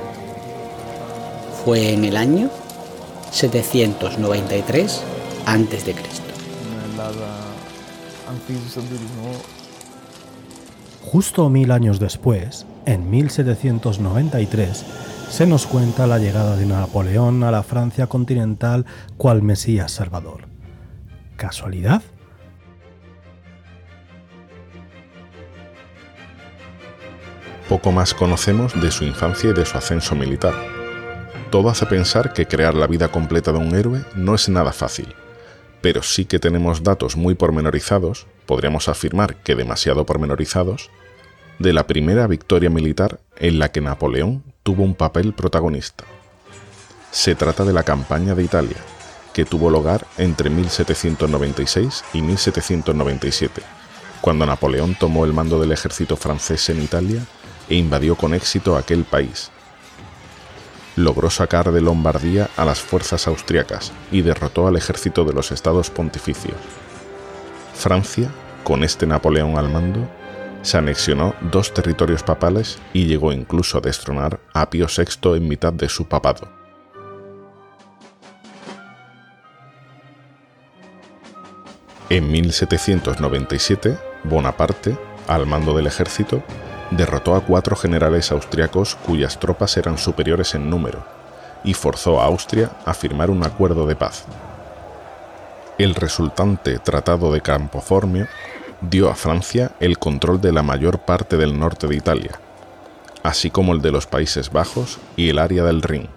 Fue 1.64 1.92
en 1.92 2.04
el 2.04 2.16
año 2.16 2.50
793 3.30 5.00
a.C. 5.46 5.94
Justo 11.10 11.48
mil 11.48 11.70
años 11.70 11.98
después, 11.98 12.66
en 12.84 13.08
1793, 13.08 14.84
se 15.30 15.46
nos 15.46 15.66
cuenta 15.66 16.06
la 16.06 16.18
llegada 16.18 16.54
de 16.54 16.66
Napoleón 16.66 17.44
a 17.44 17.50
la 17.50 17.62
Francia 17.62 18.08
continental 18.08 18.84
cual 19.16 19.40
Mesías 19.40 19.90
Salvador. 19.90 20.48
¿Casualidad? 21.36 22.02
Poco 27.70 27.90
más 27.90 28.12
conocemos 28.12 28.78
de 28.78 28.90
su 28.90 29.04
infancia 29.04 29.48
y 29.48 29.54
de 29.54 29.64
su 29.64 29.78
ascenso 29.78 30.14
militar. 30.14 30.52
Todo 31.50 31.70
hace 31.70 31.86
pensar 31.86 32.34
que 32.34 32.46
crear 32.46 32.74
la 32.74 32.86
vida 32.86 33.08
completa 33.08 33.50
de 33.50 33.58
un 33.58 33.74
héroe 33.74 34.04
no 34.14 34.34
es 34.34 34.50
nada 34.50 34.74
fácil, 34.74 35.14
pero 35.80 36.02
sí 36.02 36.24
que 36.24 36.38
tenemos 36.38 36.82
datos 36.82 37.16
muy 37.16 37.34
pormenorizados, 37.34 38.26
podríamos 38.46 38.88
afirmar 38.88 39.36
que 39.36 39.54
demasiado 39.54 40.04
pormenorizados, 40.06 40.90
de 41.58 41.72
la 41.72 41.86
primera 41.86 42.26
victoria 42.26 42.70
militar 42.70 43.20
en 43.36 43.58
la 43.58 43.70
que 43.70 43.80
Napoleón 43.80 44.44
tuvo 44.62 44.84
un 44.84 44.94
papel 44.94 45.32
protagonista. 45.32 46.04
Se 47.10 47.34
trata 47.34 47.64
de 47.64 47.72
la 47.72 47.82
campaña 47.82 48.34
de 48.34 48.44
Italia, 48.44 48.76
que 49.32 49.44
tuvo 49.44 49.70
lugar 49.70 50.06
entre 50.18 50.50
1796 50.50 52.04
y 52.12 52.22
1797, 52.22 53.62
cuando 54.20 54.46
Napoleón 54.46 54.94
tomó 54.94 55.24
el 55.24 55.32
mando 55.32 55.60
del 55.60 55.72
ejército 55.72 56.16
francés 56.16 56.68
en 56.68 56.82
Italia 56.82 57.24
e 57.68 57.76
invadió 57.76 58.16
con 58.16 58.34
éxito 58.34 58.76
aquel 58.76 59.04
país. 59.04 59.50
Logró 60.98 61.30
sacar 61.30 61.70
de 61.70 61.80
Lombardía 61.80 62.50
a 62.56 62.64
las 62.64 62.80
fuerzas 62.80 63.28
austriacas 63.28 63.92
y 64.10 64.22
derrotó 64.22 64.66
al 64.66 64.74
ejército 64.74 65.24
de 65.24 65.32
los 65.32 65.52
estados 65.52 65.90
pontificios. 65.90 66.56
Francia, 67.72 68.28
con 68.64 68.82
este 68.82 69.06
Napoleón 69.06 69.56
al 69.56 69.68
mando, 69.68 70.10
se 70.62 70.76
anexionó 70.76 71.36
dos 71.52 71.72
territorios 71.72 72.24
papales 72.24 72.80
y 72.92 73.06
llegó 73.06 73.32
incluso 73.32 73.78
a 73.78 73.80
destronar 73.80 74.40
a 74.52 74.70
Pío 74.70 74.88
VI 74.88 75.36
en 75.36 75.46
mitad 75.46 75.72
de 75.72 75.88
su 75.88 76.08
papado. 76.08 76.48
En 82.10 82.28
1797, 82.28 83.96
Bonaparte, 84.24 84.98
al 85.28 85.46
mando 85.46 85.76
del 85.76 85.86
ejército, 85.86 86.42
derrotó 86.90 87.34
a 87.34 87.40
cuatro 87.40 87.76
generales 87.76 88.32
austriacos 88.32 88.94
cuyas 88.94 89.38
tropas 89.38 89.76
eran 89.76 89.98
superiores 89.98 90.54
en 90.54 90.70
número 90.70 91.04
y 91.64 91.74
forzó 91.74 92.20
a 92.20 92.24
Austria 92.26 92.70
a 92.84 92.94
firmar 92.94 93.30
un 93.30 93.44
acuerdo 93.44 93.86
de 93.86 93.96
paz. 93.96 94.24
El 95.76 95.94
resultante 95.94 96.78
Tratado 96.78 97.32
de 97.32 97.40
Campoformio 97.40 98.26
dio 98.80 99.10
a 99.10 99.14
Francia 99.14 99.72
el 99.80 99.98
control 99.98 100.40
de 100.40 100.52
la 100.52 100.62
mayor 100.62 101.00
parte 101.00 101.36
del 101.36 101.58
norte 101.58 101.86
de 101.86 101.96
Italia, 101.96 102.32
así 103.22 103.50
como 103.50 103.72
el 103.74 103.82
de 103.82 103.92
los 103.92 104.06
Países 104.06 104.50
Bajos 104.50 104.98
y 105.16 105.28
el 105.28 105.38
área 105.38 105.64
del 105.64 105.82
Rin. 105.82 106.08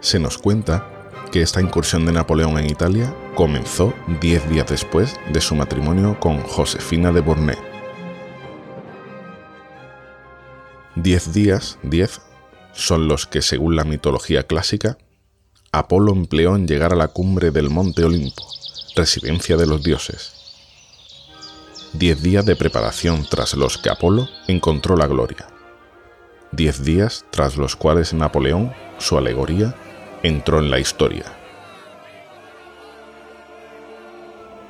Se 0.00 0.20
nos 0.20 0.38
cuenta 0.38 0.95
que 1.30 1.42
esta 1.42 1.60
incursión 1.60 2.06
de 2.06 2.12
Napoleón 2.12 2.58
en 2.58 2.70
Italia 2.70 3.14
comenzó 3.34 3.92
diez 4.20 4.48
días 4.48 4.66
después 4.68 5.14
de 5.32 5.40
su 5.40 5.54
matrimonio 5.54 6.18
con 6.20 6.40
Josefina 6.42 7.12
de 7.12 7.20
Bournet. 7.20 7.58
Diez 10.94 11.32
días, 11.32 11.78
diez, 11.82 12.20
son 12.72 13.08
los 13.08 13.26
que, 13.26 13.42
según 13.42 13.76
la 13.76 13.84
mitología 13.84 14.44
clásica, 14.44 14.98
Apolo 15.72 16.12
empleó 16.12 16.56
en 16.56 16.66
llegar 16.66 16.92
a 16.92 16.96
la 16.96 17.08
cumbre 17.08 17.50
del 17.50 17.68
monte 17.68 18.04
Olimpo, 18.04 18.46
residencia 18.94 19.56
de 19.56 19.66
los 19.66 19.82
dioses. 19.82 20.32
Diez 21.92 22.22
días 22.22 22.46
de 22.46 22.56
preparación 22.56 23.26
tras 23.28 23.54
los 23.54 23.78
que 23.78 23.90
Apolo 23.90 24.28
encontró 24.48 24.96
la 24.96 25.06
gloria. 25.06 25.46
Diez 26.52 26.84
días 26.84 27.24
tras 27.30 27.56
los 27.56 27.76
cuales 27.76 28.14
Napoleón, 28.14 28.72
su 28.98 29.18
alegoría, 29.18 29.74
entró 30.22 30.58
en 30.58 30.70
la 30.70 30.78
historia. 30.78 31.24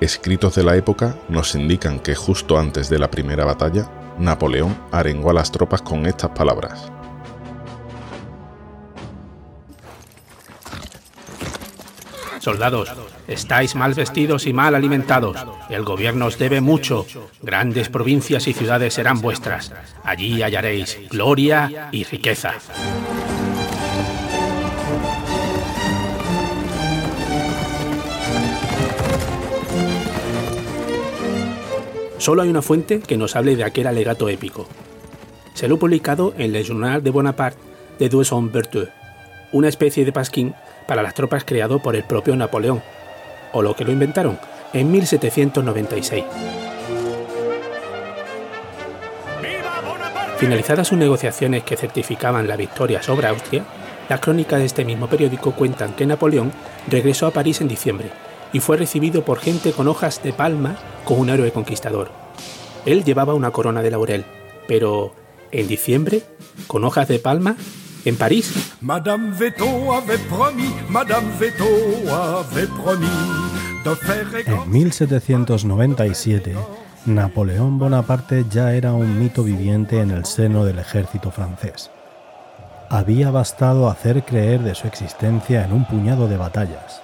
Escritos 0.00 0.54
de 0.54 0.62
la 0.62 0.76
época 0.76 1.16
nos 1.28 1.54
indican 1.54 2.00
que 2.00 2.14
justo 2.14 2.58
antes 2.58 2.90
de 2.90 2.98
la 2.98 3.10
primera 3.10 3.46
batalla, 3.46 3.90
Napoleón 4.18 4.76
arengó 4.92 5.30
a 5.30 5.34
las 5.34 5.50
tropas 5.50 5.80
con 5.80 6.06
estas 6.06 6.30
palabras. 6.30 6.92
Soldados, 12.46 12.92
estáis 13.26 13.74
mal 13.74 13.94
vestidos 13.94 14.46
y 14.46 14.52
mal 14.52 14.76
alimentados. 14.76 15.36
El 15.68 15.82
gobierno 15.82 16.26
os 16.26 16.38
debe 16.38 16.60
mucho. 16.60 17.04
Grandes 17.42 17.88
provincias 17.88 18.46
y 18.46 18.52
ciudades 18.52 18.94
serán 18.94 19.20
vuestras. 19.20 19.72
Allí 20.04 20.42
hallaréis 20.42 20.96
gloria 21.10 21.88
y 21.90 22.04
riqueza. 22.04 22.54
Solo 32.26 32.42
hay 32.42 32.48
una 32.48 32.60
fuente 32.60 32.98
que 32.98 33.16
nos 33.16 33.36
hable 33.36 33.54
de 33.54 33.62
aquel 33.62 33.86
alegato 33.86 34.28
épico. 34.28 34.66
Se 35.54 35.68
lo 35.68 35.78
publicado 35.78 36.34
en 36.36 36.50
Le 36.50 36.64
Journal 36.64 37.00
de 37.00 37.10
Bonaparte 37.10 37.60
de 38.00 38.08
Deux 38.08 38.32
Berteux, 38.50 38.88
una 39.52 39.68
especie 39.68 40.04
de 40.04 40.10
pasquín 40.10 40.52
para 40.88 41.04
las 41.04 41.14
tropas 41.14 41.44
creado 41.44 41.80
por 41.80 41.94
el 41.94 42.02
propio 42.02 42.34
Napoleón, 42.34 42.82
o 43.52 43.62
lo 43.62 43.76
que 43.76 43.84
lo 43.84 43.92
inventaron, 43.92 44.40
en 44.72 44.90
1796. 44.90 46.24
Finalizadas 50.38 50.88
sus 50.88 50.98
negociaciones 50.98 51.62
que 51.62 51.76
certificaban 51.76 52.48
la 52.48 52.56
victoria 52.56 53.04
sobre 53.04 53.28
Austria, 53.28 53.64
las 54.08 54.18
crónicas 54.18 54.58
de 54.58 54.66
este 54.66 54.84
mismo 54.84 55.06
periódico 55.06 55.52
cuentan 55.52 55.94
que 55.94 56.06
Napoleón 56.06 56.50
regresó 56.88 57.28
a 57.28 57.30
París 57.30 57.60
en 57.60 57.68
diciembre 57.68 58.25
y 58.56 58.60
fue 58.60 58.78
recibido 58.78 59.22
por 59.22 59.38
gente 59.38 59.72
con 59.72 59.86
hojas 59.86 60.22
de 60.22 60.32
palma 60.32 60.78
como 61.04 61.20
un 61.20 61.28
héroe 61.28 61.52
conquistador. 61.52 62.10
Él 62.86 63.04
llevaba 63.04 63.34
una 63.34 63.50
corona 63.50 63.82
de 63.82 63.90
laurel, 63.90 64.24
pero 64.66 65.12
en 65.52 65.68
diciembre, 65.68 66.22
con 66.66 66.82
hojas 66.82 67.06
de 67.06 67.18
palma, 67.18 67.56
en 68.06 68.16
París. 68.16 68.54
Madame 68.80 69.36
Madame 70.88 71.32
En 74.46 74.70
1797, 74.70 76.56
Napoleón 77.04 77.78
Bonaparte 77.78 78.46
ya 78.50 78.72
era 78.72 78.94
un 78.94 79.18
mito 79.18 79.44
viviente 79.44 80.00
en 80.00 80.10
el 80.10 80.24
seno 80.24 80.64
del 80.64 80.78
ejército 80.78 81.30
francés. 81.30 81.90
Había 82.88 83.30
bastado 83.30 83.90
hacer 83.90 84.24
creer 84.24 84.62
de 84.62 84.74
su 84.74 84.86
existencia 84.86 85.62
en 85.62 85.72
un 85.72 85.84
puñado 85.84 86.26
de 86.26 86.38
batallas. 86.38 87.02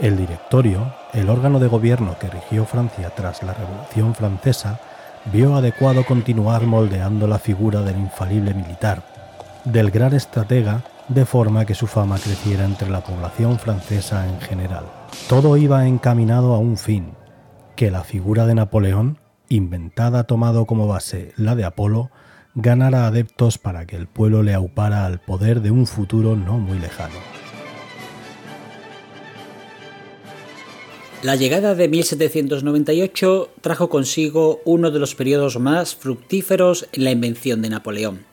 El 0.00 0.18
directorio, 0.18 0.92
el 1.14 1.30
órgano 1.30 1.58
de 1.58 1.68
gobierno 1.68 2.18
que 2.18 2.28
rigió 2.28 2.66
Francia 2.66 3.10
tras 3.16 3.42
la 3.42 3.54
Revolución 3.54 4.14
Francesa, 4.14 4.78
vio 5.32 5.56
adecuado 5.56 6.04
continuar 6.04 6.66
moldeando 6.66 7.26
la 7.26 7.38
figura 7.38 7.80
del 7.80 7.96
infalible 7.96 8.52
militar, 8.52 9.02
del 9.64 9.90
gran 9.90 10.12
estratega 10.12 10.82
de 11.08 11.24
forma 11.24 11.64
que 11.64 11.74
su 11.74 11.86
fama 11.86 12.18
creciera 12.18 12.66
entre 12.66 12.90
la 12.90 13.00
población 13.00 13.58
francesa 13.58 14.26
en 14.28 14.38
general. 14.40 14.84
Todo 15.30 15.56
iba 15.56 15.86
encaminado 15.86 16.54
a 16.54 16.58
un 16.58 16.76
fin, 16.76 17.12
que 17.74 17.90
la 17.90 18.04
figura 18.04 18.46
de 18.46 18.54
Napoleón, 18.54 19.18
inventada 19.48 20.24
tomado 20.24 20.66
como 20.66 20.86
base 20.86 21.32
la 21.36 21.54
de 21.54 21.64
Apolo, 21.64 22.10
ganara 22.54 23.06
adeptos 23.06 23.56
para 23.56 23.86
que 23.86 23.96
el 23.96 24.08
pueblo 24.08 24.42
le 24.42 24.52
aupara 24.52 25.06
al 25.06 25.20
poder 25.20 25.62
de 25.62 25.70
un 25.70 25.86
futuro 25.86 26.36
no 26.36 26.58
muy 26.58 26.78
lejano. 26.78 27.35
La 31.26 31.34
llegada 31.34 31.74
de 31.74 31.88
1798 31.88 33.50
trajo 33.60 33.90
consigo 33.90 34.60
uno 34.64 34.92
de 34.92 35.00
los 35.00 35.16
periodos 35.16 35.58
más 35.58 35.96
fructíferos 35.96 36.86
en 36.92 37.02
la 37.02 37.10
invención 37.10 37.62
de 37.62 37.68
Napoleón. 37.68 38.24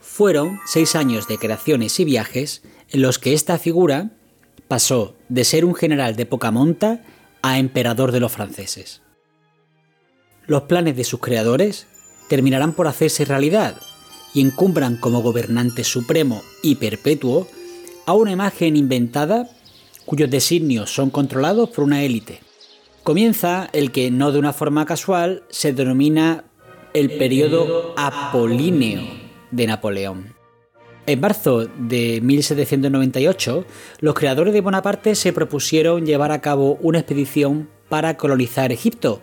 Fueron 0.00 0.58
seis 0.66 0.96
años 0.96 1.28
de 1.28 1.38
creaciones 1.38 2.00
y 2.00 2.04
viajes 2.04 2.64
en 2.90 3.02
los 3.02 3.20
que 3.20 3.34
esta 3.34 3.56
figura 3.58 4.10
pasó 4.66 5.14
de 5.28 5.44
ser 5.44 5.64
un 5.64 5.76
general 5.76 6.16
de 6.16 6.26
poca 6.26 6.50
monta 6.50 7.04
a 7.40 7.60
emperador 7.60 8.10
de 8.10 8.18
los 8.18 8.32
franceses. 8.32 9.00
Los 10.48 10.62
planes 10.62 10.96
de 10.96 11.04
sus 11.04 11.20
creadores 11.20 11.86
terminarán 12.28 12.72
por 12.72 12.88
hacerse 12.88 13.24
realidad 13.24 13.76
y 14.34 14.40
encumbran 14.40 14.96
como 14.96 15.22
gobernante 15.22 15.84
supremo 15.84 16.42
y 16.64 16.74
perpetuo 16.74 17.46
a 18.06 18.12
una 18.12 18.32
imagen 18.32 18.76
inventada 18.76 19.48
cuyos 20.04 20.30
designios 20.30 20.92
son 20.92 21.10
controlados 21.10 21.70
por 21.70 21.84
una 21.84 22.02
élite. 22.02 22.40
Comienza 23.02 23.68
el 23.72 23.90
que 23.90 24.10
no 24.10 24.32
de 24.32 24.38
una 24.38 24.52
forma 24.52 24.86
casual 24.86 25.42
se 25.48 25.72
denomina 25.72 26.44
el 26.94 27.16
periodo 27.16 27.94
apolíneo 27.96 29.02
de 29.50 29.66
Napoleón. 29.66 30.34
En 31.06 31.20
marzo 31.20 31.66
de 31.66 32.20
1798, 32.22 33.64
los 33.98 34.14
creadores 34.14 34.54
de 34.54 34.60
Bonaparte 34.60 35.16
se 35.16 35.32
propusieron 35.32 36.06
llevar 36.06 36.30
a 36.30 36.40
cabo 36.40 36.78
una 36.80 37.00
expedición 37.00 37.68
para 37.88 38.16
colonizar 38.16 38.70
Egipto, 38.70 39.20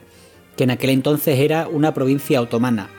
que 0.58 0.66
en 0.66 0.72
aquel 0.72 0.90
entonces 0.90 1.40
era 1.40 1.70
una 1.70 1.94
provincia 1.94 2.42
otomana. 2.42 2.90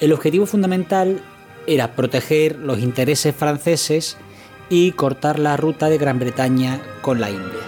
El 0.00 0.12
objetivo 0.12 0.44
fundamental 0.44 1.20
era 1.68 1.94
proteger 1.94 2.58
los 2.58 2.80
intereses 2.80 3.34
franceses 3.34 4.16
y 4.68 4.92
cortar 4.92 5.38
la 5.38 5.56
ruta 5.56 5.88
de 5.88 5.98
Gran 5.98 6.18
Bretaña 6.18 6.80
con 7.02 7.20
la 7.20 7.30
India. 7.30 7.60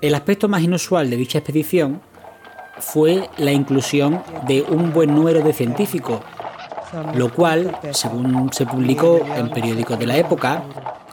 El 0.00 0.14
aspecto 0.14 0.48
más 0.48 0.62
inusual 0.62 1.10
de 1.10 1.16
dicha 1.16 1.38
expedición 1.38 2.00
fue 2.78 3.28
la 3.36 3.50
inclusión 3.52 4.22
de 4.46 4.62
un 4.62 4.92
buen 4.92 5.12
número 5.14 5.42
de 5.42 5.52
científicos, 5.52 6.20
lo 7.14 7.32
cual, 7.32 7.76
según 7.92 8.52
se 8.52 8.64
publicó 8.64 9.20
en 9.36 9.50
periódicos 9.50 9.98
de 9.98 10.06
la 10.06 10.16
época, 10.16 10.62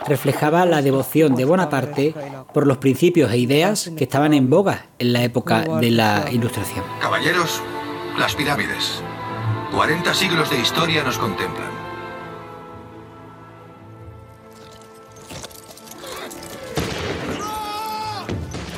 reflejaba 0.08 0.66
la 0.66 0.82
devoción 0.82 1.36
de 1.36 1.46
Bonaparte 1.46 2.14
por 2.54 2.68
los 2.68 2.78
principios 2.78 3.32
e 3.32 3.40
ideas 3.40 3.92
que 3.98 4.04
estaban 4.04 4.34
en 4.34 4.50
boga 4.50 4.86
en 5.00 5.14
la 5.14 5.24
época 5.24 5.62
de 5.80 5.92
la 5.92 6.26
Ilustración. 6.32 6.86
Caballeros, 7.02 7.62
las 8.20 8.36
pirámides. 8.36 9.02
40 9.72 10.14
siglos 10.14 10.50
de 10.50 10.60
historia 10.60 11.04
nos 11.04 11.18
contemplan. 11.18 11.70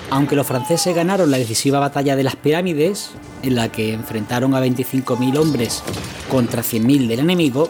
Aunque 0.10 0.36
los 0.36 0.48
franceses 0.48 0.96
ganaron 0.96 1.30
la 1.30 1.38
decisiva 1.38 1.80
batalla 1.80 2.16
de 2.16 2.24
las 2.24 2.36
pirámides, 2.36 3.12
en 3.44 3.56
la 3.56 3.72
que 3.72 3.94
enfrentaron 3.94 4.56
a 4.56 4.62
25.000 4.62 5.38
hombres 5.38 5.84
contra 6.32 6.64
100.000 6.64 7.08
del 7.08 7.20
enemigo, 7.20 7.70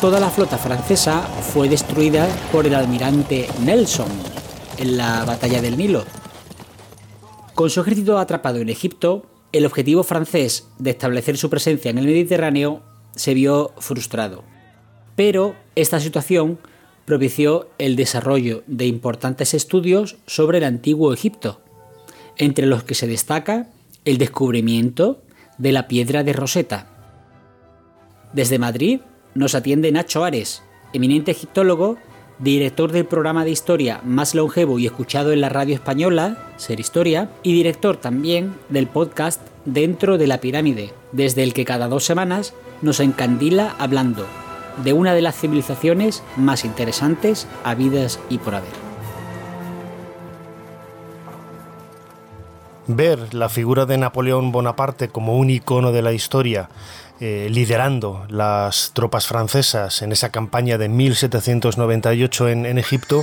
toda 0.00 0.20
la 0.20 0.30
flota 0.30 0.58
francesa 0.58 1.22
fue 1.22 1.68
destruida 1.68 2.28
por 2.52 2.66
el 2.66 2.74
almirante 2.74 3.48
Nelson 3.60 4.08
en 4.78 4.96
la 4.96 5.24
batalla 5.24 5.62
del 5.62 5.76
Nilo. 5.76 6.04
Con 7.54 7.70
su 7.70 7.80
ejército 7.80 8.18
atrapado 8.18 8.58
en 8.58 8.68
Egipto, 8.68 9.29
el 9.52 9.66
objetivo 9.66 10.02
francés 10.02 10.68
de 10.78 10.90
establecer 10.90 11.36
su 11.36 11.50
presencia 11.50 11.90
en 11.90 11.98
el 11.98 12.06
Mediterráneo 12.06 12.82
se 13.14 13.34
vio 13.34 13.72
frustrado. 13.78 14.44
Pero 15.16 15.56
esta 15.74 16.00
situación 16.00 16.58
propició 17.04 17.68
el 17.78 17.96
desarrollo 17.96 18.62
de 18.66 18.86
importantes 18.86 19.54
estudios 19.54 20.16
sobre 20.26 20.58
el 20.58 20.64
antiguo 20.64 21.12
Egipto, 21.12 21.60
entre 22.36 22.66
los 22.66 22.84
que 22.84 22.94
se 22.94 23.06
destaca 23.06 23.68
el 24.04 24.18
descubrimiento 24.18 25.22
de 25.58 25.72
la 25.72 25.88
piedra 25.88 26.22
de 26.22 26.32
Rosetta. 26.32 26.86
Desde 28.32 28.58
Madrid 28.58 29.00
nos 29.34 29.54
atiende 29.54 29.90
Nacho 29.92 30.24
Ares, 30.24 30.62
eminente 30.92 31.32
egiptólogo, 31.32 31.98
director 32.40 32.90
del 32.90 33.04
programa 33.04 33.44
de 33.44 33.50
historia 33.50 34.00
más 34.02 34.34
longevo 34.34 34.78
y 34.78 34.86
escuchado 34.86 35.32
en 35.32 35.42
la 35.42 35.50
radio 35.50 35.74
española, 35.74 36.38
Ser 36.56 36.80
Historia, 36.80 37.30
y 37.42 37.52
director 37.52 37.96
también 37.96 38.54
del 38.70 38.86
podcast 38.86 39.40
Dentro 39.66 40.16
de 40.16 40.26
la 40.26 40.38
Pirámide, 40.38 40.92
desde 41.12 41.42
el 41.42 41.52
que 41.52 41.66
cada 41.66 41.86
dos 41.86 42.04
semanas 42.04 42.54
nos 42.80 43.00
encandila 43.00 43.76
hablando 43.78 44.26
de 44.82 44.94
una 44.94 45.12
de 45.12 45.20
las 45.20 45.38
civilizaciones 45.38 46.22
más 46.36 46.64
interesantes 46.64 47.46
habidas 47.62 48.18
y 48.30 48.38
por 48.38 48.54
haber. 48.54 48.90
Ver 52.86 53.34
la 53.34 53.48
figura 53.50 53.84
de 53.84 53.98
Napoleón 53.98 54.50
Bonaparte 54.50 55.08
como 55.08 55.36
un 55.36 55.50
icono 55.50 55.92
de 55.92 56.02
la 56.02 56.12
historia 56.12 56.70
eh, 57.22 57.48
liderando 57.50 58.24
las 58.30 58.92
tropas 58.94 59.26
francesas 59.26 60.00
en 60.00 60.10
esa 60.10 60.30
campaña 60.30 60.78
de 60.78 60.88
1798 60.88 62.48
en, 62.48 62.78
Egipto 62.78 63.22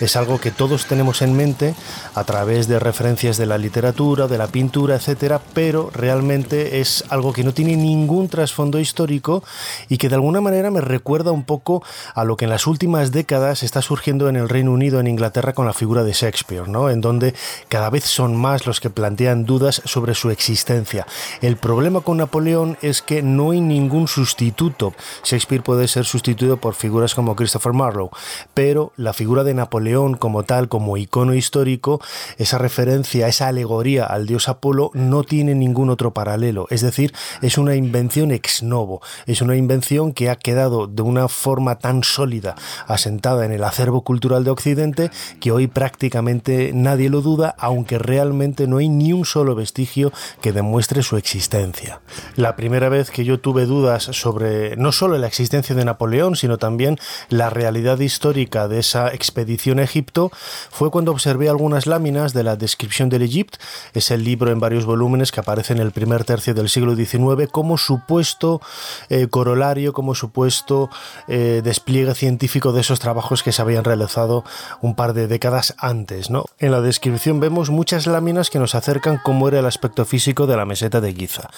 es 0.00 0.16
algo 0.16 0.40
que 0.40 0.50
todos 0.50 0.86
tenemos 0.86 1.22
en 1.22 1.36
mente 1.36 1.76
a 2.16 2.24
través 2.24 2.66
de 2.66 2.80
referencias 2.80 3.36
de 3.36 3.46
la 3.46 3.56
literatura, 3.56 4.26
de 4.26 4.36
la 4.36 4.48
pintura, 4.48 4.96
etcétera, 4.96 5.40
pero 5.54 5.90
realmente 5.94 6.80
es 6.80 7.04
algo 7.08 7.32
que 7.32 7.44
no 7.44 7.54
tiene 7.54 7.76
ningún 7.76 8.28
trasfondo 8.28 8.80
histórico 8.80 9.44
y 9.88 9.98
que 9.98 10.08
de 10.08 10.16
alguna 10.16 10.40
manera 10.40 10.72
me 10.72 10.80
recuerda 10.80 11.30
un 11.30 11.44
poco 11.44 11.84
a 12.14 12.24
lo 12.24 12.36
que 12.36 12.46
en 12.46 12.50
las 12.50 12.66
últimas 12.66 13.12
décadas 13.12 13.62
está 13.62 13.80
surgiendo 13.80 14.28
en 14.28 14.34
el 14.34 14.48
Reino 14.48 14.72
Unido, 14.72 14.98
en 14.98 15.06
Inglaterra, 15.06 15.52
con 15.52 15.66
la 15.66 15.72
figura 15.72 16.02
de 16.02 16.14
Shakespeare, 16.14 16.66
¿no? 16.66 16.90
En 16.90 17.00
donde 17.00 17.32
cada 17.68 17.90
vez 17.90 18.02
son 18.02 18.34
más 18.34 18.66
los 18.66 18.80
que 18.80 18.90
plantean 18.90 19.44
dudas 19.44 19.82
sobre 19.84 20.14
su 20.14 20.30
existencia. 20.30 21.06
El 21.42 21.56
problema 21.56 22.00
con 22.00 22.16
Napoleón 22.16 22.76
es 22.82 23.02
que 23.02 23.22
no 23.22 23.35
hay 23.50 23.60
ningún 23.60 24.08
sustituto. 24.08 24.94
Shakespeare 25.24 25.62
puede 25.62 25.88
ser 25.88 26.04
sustituido 26.04 26.56
por 26.56 26.74
figuras 26.74 27.14
como 27.14 27.36
Christopher 27.36 27.72
Marlowe, 27.72 28.10
pero 28.54 28.92
la 28.96 29.12
figura 29.12 29.44
de 29.44 29.54
Napoleón 29.54 30.14
como 30.14 30.42
tal, 30.42 30.68
como 30.68 30.96
icono 30.96 31.34
histórico, 31.34 32.00
esa 32.38 32.58
referencia, 32.58 33.28
esa 33.28 33.48
alegoría 33.48 34.04
al 34.04 34.26
dios 34.26 34.48
Apolo 34.48 34.90
no 34.94 35.22
tiene 35.24 35.54
ningún 35.54 35.90
otro 35.90 36.12
paralelo. 36.12 36.66
Es 36.70 36.80
decir, 36.80 37.12
es 37.42 37.58
una 37.58 37.74
invención 37.74 38.30
ex 38.30 38.62
novo, 38.62 39.00
es 39.26 39.40
una 39.42 39.56
invención 39.56 40.12
que 40.12 40.30
ha 40.30 40.36
quedado 40.36 40.86
de 40.86 41.02
una 41.02 41.28
forma 41.28 41.78
tan 41.78 42.02
sólida, 42.02 42.54
asentada 42.86 43.44
en 43.44 43.52
el 43.52 43.64
acervo 43.64 44.02
cultural 44.02 44.44
de 44.44 44.50
Occidente, 44.50 45.10
que 45.40 45.52
hoy 45.52 45.66
prácticamente 45.66 46.72
nadie 46.74 47.10
lo 47.10 47.20
duda, 47.20 47.54
aunque 47.58 47.98
realmente 47.98 48.66
no 48.66 48.78
hay 48.78 48.88
ni 48.88 49.12
un 49.12 49.24
solo 49.24 49.54
vestigio 49.54 50.12
que 50.40 50.52
demuestre 50.52 51.02
su 51.02 51.16
existencia. 51.16 52.00
La 52.36 52.56
primera 52.56 52.88
vez 52.88 53.10
que 53.10 53.24
yo 53.26 53.40
tuve 53.40 53.66
dudas 53.66 54.04
sobre 54.04 54.76
no 54.76 54.92
solo 54.92 55.18
la 55.18 55.26
existencia 55.26 55.74
de 55.74 55.84
Napoleón, 55.84 56.36
sino 56.36 56.58
también 56.58 56.98
la 57.28 57.50
realidad 57.50 57.98
histórica 57.98 58.68
de 58.68 58.78
esa 58.78 59.12
expedición 59.12 59.80
a 59.80 59.82
Egipto, 59.82 60.30
fue 60.70 60.90
cuando 60.90 61.10
observé 61.10 61.48
algunas 61.48 61.86
láminas 61.86 62.32
de 62.32 62.44
la 62.44 62.56
Descripción 62.56 63.08
del 63.08 63.22
Egipto, 63.22 63.58
es 63.92 64.10
el 64.10 64.24
libro 64.24 64.50
en 64.50 64.60
varios 64.60 64.84
volúmenes 64.84 65.32
que 65.32 65.40
aparece 65.40 65.72
en 65.72 65.80
el 65.80 65.90
primer 65.90 66.24
tercio 66.24 66.54
del 66.54 66.68
siglo 66.68 66.94
XIX 66.94 67.50
como 67.50 67.78
supuesto 67.78 68.60
eh, 69.08 69.26
corolario, 69.28 69.92
como 69.92 70.14
supuesto 70.14 70.88
eh, 71.26 71.62
despliegue 71.64 72.14
científico 72.14 72.72
de 72.72 72.82
esos 72.82 73.00
trabajos 73.00 73.42
que 73.42 73.52
se 73.52 73.60
habían 73.60 73.84
realizado 73.84 74.44
un 74.80 74.94
par 74.94 75.12
de 75.12 75.26
décadas 75.26 75.74
antes. 75.78 76.30
¿no? 76.30 76.44
En 76.58 76.70
la 76.70 76.80
descripción 76.80 77.40
vemos 77.40 77.70
muchas 77.70 78.06
láminas 78.06 78.50
que 78.50 78.60
nos 78.60 78.74
acercan 78.76 79.20
cómo 79.22 79.48
era 79.48 79.58
el 79.58 79.66
aspecto 79.66 80.04
físico 80.04 80.46
de 80.46 80.56
la 80.56 80.64
meseta 80.64 81.00
de 81.00 81.12
Giza. 81.12 81.50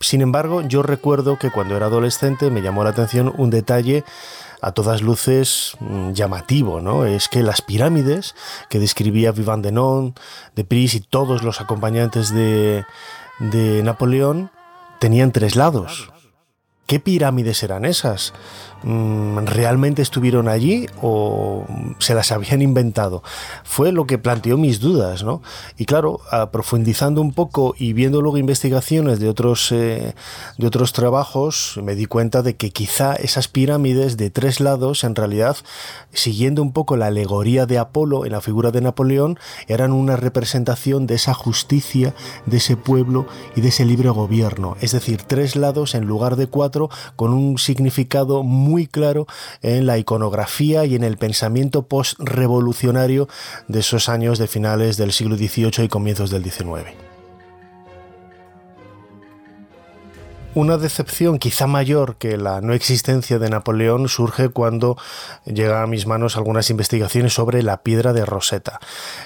Sin 0.00 0.20
embargo, 0.20 0.62
yo 0.62 0.82
recuerdo 0.82 1.01
que 1.38 1.50
cuando 1.50 1.76
era 1.76 1.86
adolescente 1.86 2.50
me 2.50 2.62
llamó 2.62 2.84
la 2.84 2.90
atención 2.90 3.32
un 3.36 3.50
detalle 3.50 4.04
a 4.60 4.70
todas 4.70 5.02
luces 5.02 5.76
mm, 5.80 6.12
llamativo, 6.12 6.80
¿no? 6.80 7.04
Es 7.04 7.28
que 7.28 7.42
las 7.42 7.60
pirámides 7.60 8.36
que 8.68 8.78
describía 8.78 9.32
Vivant 9.32 9.64
Denon, 9.64 10.14
de 10.54 10.64
Pris 10.64 10.94
y 10.94 11.00
todos 11.00 11.42
los 11.42 11.60
acompañantes 11.60 12.32
de, 12.32 12.84
de 13.40 13.82
Napoleón 13.82 14.50
tenían 15.00 15.32
tres 15.32 15.56
lados. 15.56 16.12
¿Qué 16.86 17.00
pirámides 17.00 17.62
eran 17.64 17.84
esas? 17.84 18.32
Mm, 18.84 19.46
realmente 19.46 20.02
estuvieron 20.02 20.48
allí 20.48 20.86
o 21.00 21.66
se 21.98 22.14
las 22.14 22.32
habían 22.32 22.62
inventado. 22.62 23.22
Fue 23.64 23.92
lo 23.92 24.06
que 24.06 24.18
planteó 24.18 24.56
mis 24.56 24.80
dudas, 24.80 25.22
¿no? 25.22 25.42
Y 25.76 25.84
claro, 25.84 26.20
profundizando 26.50 27.20
un 27.20 27.32
poco 27.32 27.74
y 27.78 27.92
viendo 27.92 28.22
luego 28.22 28.38
investigaciones 28.38 29.20
de 29.20 29.28
otros, 29.28 29.70
eh, 29.72 30.14
de 30.58 30.66
otros 30.66 30.92
trabajos, 30.92 31.78
me 31.82 31.94
di 31.94 32.06
cuenta 32.06 32.42
de 32.42 32.56
que 32.56 32.70
quizá 32.70 33.14
esas 33.14 33.48
pirámides 33.48 34.16
de 34.16 34.30
tres 34.30 34.60
lados, 34.60 35.04
en 35.04 35.14
realidad, 35.14 35.56
siguiendo 36.12 36.62
un 36.62 36.72
poco 36.72 36.96
la 36.96 37.06
alegoría 37.06 37.66
de 37.66 37.78
Apolo 37.78 38.26
en 38.26 38.32
la 38.32 38.40
figura 38.40 38.70
de 38.70 38.80
Napoleón, 38.80 39.38
eran 39.68 39.92
una 39.92 40.16
representación 40.16 41.06
de 41.06 41.14
esa 41.14 41.34
justicia, 41.34 42.14
de 42.46 42.56
ese 42.56 42.76
pueblo 42.76 43.26
y 43.54 43.60
de 43.60 43.68
ese 43.68 43.84
libre 43.84 44.10
gobierno. 44.10 44.76
Es 44.80 44.92
decir, 44.92 45.22
tres 45.22 45.56
lados 45.56 45.94
en 45.94 46.06
lugar 46.06 46.36
de 46.36 46.46
cuatro, 46.46 46.90
con 47.16 47.32
un 47.32 47.58
significado 47.58 48.42
muy 48.42 48.71
muy 48.72 48.86
claro 48.86 49.26
en 49.60 49.84
la 49.84 49.98
iconografía 49.98 50.86
y 50.86 50.94
en 50.94 51.04
el 51.04 51.18
pensamiento 51.18 51.82
post-revolucionario 51.82 53.28
de 53.68 53.80
esos 53.80 54.08
años 54.08 54.38
de 54.38 54.46
finales 54.46 54.96
del 54.96 55.12
siglo 55.12 55.36
XVIII 55.36 55.84
y 55.84 55.88
comienzos 55.88 56.30
del 56.30 56.42
XIX. 56.42 57.11
Una 60.54 60.76
decepción 60.76 61.38
quizá 61.38 61.66
mayor 61.66 62.16
que 62.16 62.36
la 62.36 62.60
no 62.60 62.74
existencia 62.74 63.38
de 63.38 63.48
Napoleón 63.48 64.10
surge 64.10 64.50
cuando 64.50 64.98
llega 65.46 65.82
a 65.82 65.86
mis 65.86 66.06
manos 66.06 66.36
algunas 66.36 66.68
investigaciones 66.68 67.32
sobre 67.32 67.62
la 67.62 67.82
piedra 67.82 68.12
de 68.12 68.26
Rosetta. 68.26 68.78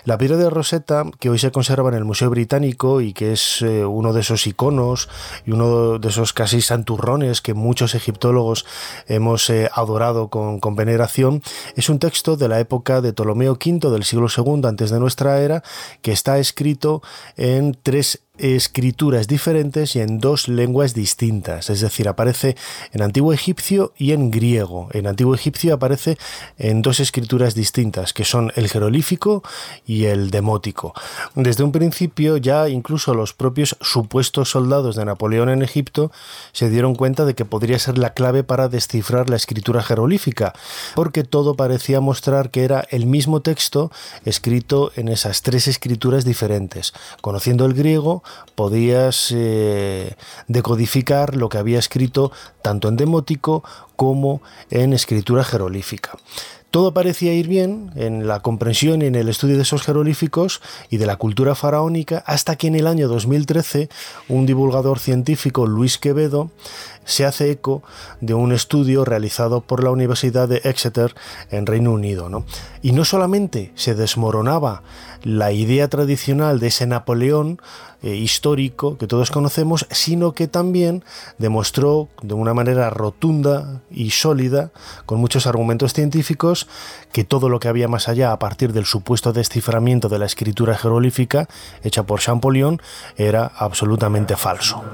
La 0.05 0.19
piedra 0.19 0.37
de 0.37 0.49
Rosetta, 0.51 1.03
que 1.19 1.29
hoy 1.29 1.41
se 1.41 1.51
conserva 1.51 1.89
en 1.89 1.97
el 1.97 2.05
Museo 2.05 2.31
Británico 2.31 3.01
y 3.01 3.13
que 3.13 3.33
es 3.33 3.61
eh, 3.63 3.85
uno 3.85 4.13
de 4.13 4.21
esos 4.21 4.47
iconos 4.47 5.09
y 5.45 5.51
uno 5.51 5.99
de 5.99 6.09
esos 6.09 6.33
casi 6.33 6.61
santurrones 6.61 7.41
que 7.41 7.55
muchos 7.55 7.97
egiptólogos 7.97 8.65
hemos 9.09 9.51
eh, 9.51 9.69
adorado 9.75 10.29
con, 10.29 10.61
con, 10.61 10.77
veneración, 10.77 11.43
es 11.75 11.89
un 11.89 11.99
texto 11.99 12.37
de 12.37 12.49
la 12.49 12.61
época 12.61 13.01
de 13.01 13.13
Ptolomeo 13.13 13.55
V 13.55 13.91
del 13.91 14.05
siglo 14.05 14.29
II 14.29 14.61
antes 14.65 14.91
de 14.91 15.01
nuestra 15.01 15.41
era 15.41 15.65
que 16.03 16.13
está 16.13 16.39
escrito 16.39 17.03
en 17.37 17.77
tres 17.83 18.26
escrituras 18.39 19.29
diferentes 19.29 19.97
y 19.97 20.01
en 20.01 20.19
dos 20.19 20.49
lenguas 20.49 20.95
distintas, 20.95 21.71
es 21.71 21.81
decir, 21.81 22.09
aparece 22.09 22.57
en 22.93 23.03
antiguo 23.03 23.33
egipcio 23.33 23.93
y 23.97 24.13
en 24.13 24.31
griego. 24.31 24.89
En 24.93 25.07
antiguo 25.07 25.35
egipcio 25.35 25.75
aparece 25.75 26.19
en 26.59 26.83
dos 26.83 27.01
escrituras 27.01 27.55
distintas, 27.55 28.13
que 28.13 28.25
son 28.25 28.53
el 28.57 28.69
jerolífico 28.69 29.43
y 29.87 30.05
el 30.05 30.31
demótico. 30.31 30.95
Desde 31.35 31.65
un 31.65 31.73
principio 31.73 32.37
ya 32.37 32.69
incluso 32.69 33.15
los 33.15 33.33
propios 33.33 33.77
supuestos 33.81 34.51
soldados 34.51 34.97
de 34.97 35.05
Napoleón 35.05 35.49
en 35.49 35.63
Egipto 35.63 36.11
se 36.53 36.71
dieron 36.71 36.95
cuenta 36.95 37.25
de 37.25 37.35
que 37.35 37.45
podría 37.45 37.79
ser 37.79 37.99
la 37.99 38.15
clave 38.15 38.45
para 38.45 38.69
descifrar 38.69 39.31
la 39.31 39.37
escritura 39.37 39.83
jerolífica, 39.83 40.53
porque 40.95 41.25
todo 41.25 41.55
parecía 41.55 42.01
mostrar 42.01 42.51
que 42.51 42.65
era 42.65 42.87
el 42.91 43.07
mismo 43.07 43.41
texto 43.41 43.91
escrito 44.25 44.93
en 44.97 45.09
esas 45.09 45.43
tres 45.43 45.69
escrituras 45.69 46.25
diferentes. 46.25 46.93
Conociendo 47.21 47.65
el 47.65 47.75
griego, 47.75 48.23
podías 48.55 49.33
eh, 49.35 50.15
decodificar 50.49 51.37
lo 51.37 51.49
que 51.49 51.59
había 51.59 51.79
escrito 51.79 52.33
tanto 52.63 52.89
en 52.89 52.97
demótico 52.97 53.63
como 53.97 54.43
en 54.71 54.93
escritura 54.93 55.45
jerolífica. 55.45 56.13
Todo 56.71 56.93
parecía 56.93 57.33
ir 57.33 57.49
bien 57.49 57.91
en 57.95 58.27
la 58.27 58.41
comprensión 58.41 59.01
y 59.01 59.07
en 59.07 59.15
el 59.15 59.31
estudio 59.31 59.57
de 59.57 59.63
esos 59.63 59.83
jerolíficos 59.83 60.61
y 60.91 60.99
de 60.99 61.07
la 61.07 61.17
cultura 61.17 61.55
faraónica 61.55 62.23
hasta 62.27 62.57
que 62.57 62.67
en 62.67 62.75
el 62.75 62.87
año 62.87 63.09
2013 63.09 63.89
un 64.29 64.45
divulgador 64.45 64.99
científico, 64.99 65.67
Luis 65.67 65.97
Quevedo, 65.97 66.51
se 67.07 67.25
hace 67.25 67.51
eco 67.51 67.83
de 68.21 68.35
un 68.35 68.53
estudio 68.53 69.07
realizado 69.07 69.63
por 69.63 69.83
la 69.83 69.91
Universidad 69.91 70.49
de 70.49 70.61
Exeter 70.65 71.15
en 71.51 71.65
Reino 71.65 71.93
Unido. 71.93 72.29
Y 72.83 72.93
no 72.93 73.07
solamente 73.07 73.73
se 73.75 73.95
desmoronaba 73.95 74.83
la 75.23 75.53
idea 75.53 75.89
tradicional 75.89 76.61
de 76.61 76.67
ese 76.69 76.87
Napoleón 76.87 77.59
eh, 78.03 78.15
histórico 78.15 78.99
que 78.99 79.07
todos 79.07 79.31
conocemos, 79.31 79.87
sino 79.91 80.33
que 80.33 80.47
también 80.49 81.03
demostró 81.39 82.09
de 82.23 82.35
una 82.35 82.55
manera 82.55 82.91
rotunda 82.91 83.81
y 83.91 84.11
sólida, 84.11 84.71
con 85.07 85.19
muchos 85.19 85.47
argumentos 85.47 85.95
científicos, 85.95 86.69
que 87.13 87.25
todo 87.25 87.49
lo 87.49 87.59
que 87.59 87.69
había 87.69 87.89
más 87.89 88.09
allá 88.09 88.33
a 88.33 88.39
partir 88.39 88.73
del 88.73 88.85
supuesto 88.85 89.33
desciframiento 89.33 90.09
de 90.09 90.19
la 90.19 90.27
escritura 90.27 90.77
jerolífica 90.77 91.49
hecha 91.83 92.03
por 92.03 92.21
Champollion 92.21 92.81
era 93.17 93.51
absolutamente 93.57 94.37
falso. 94.37 94.85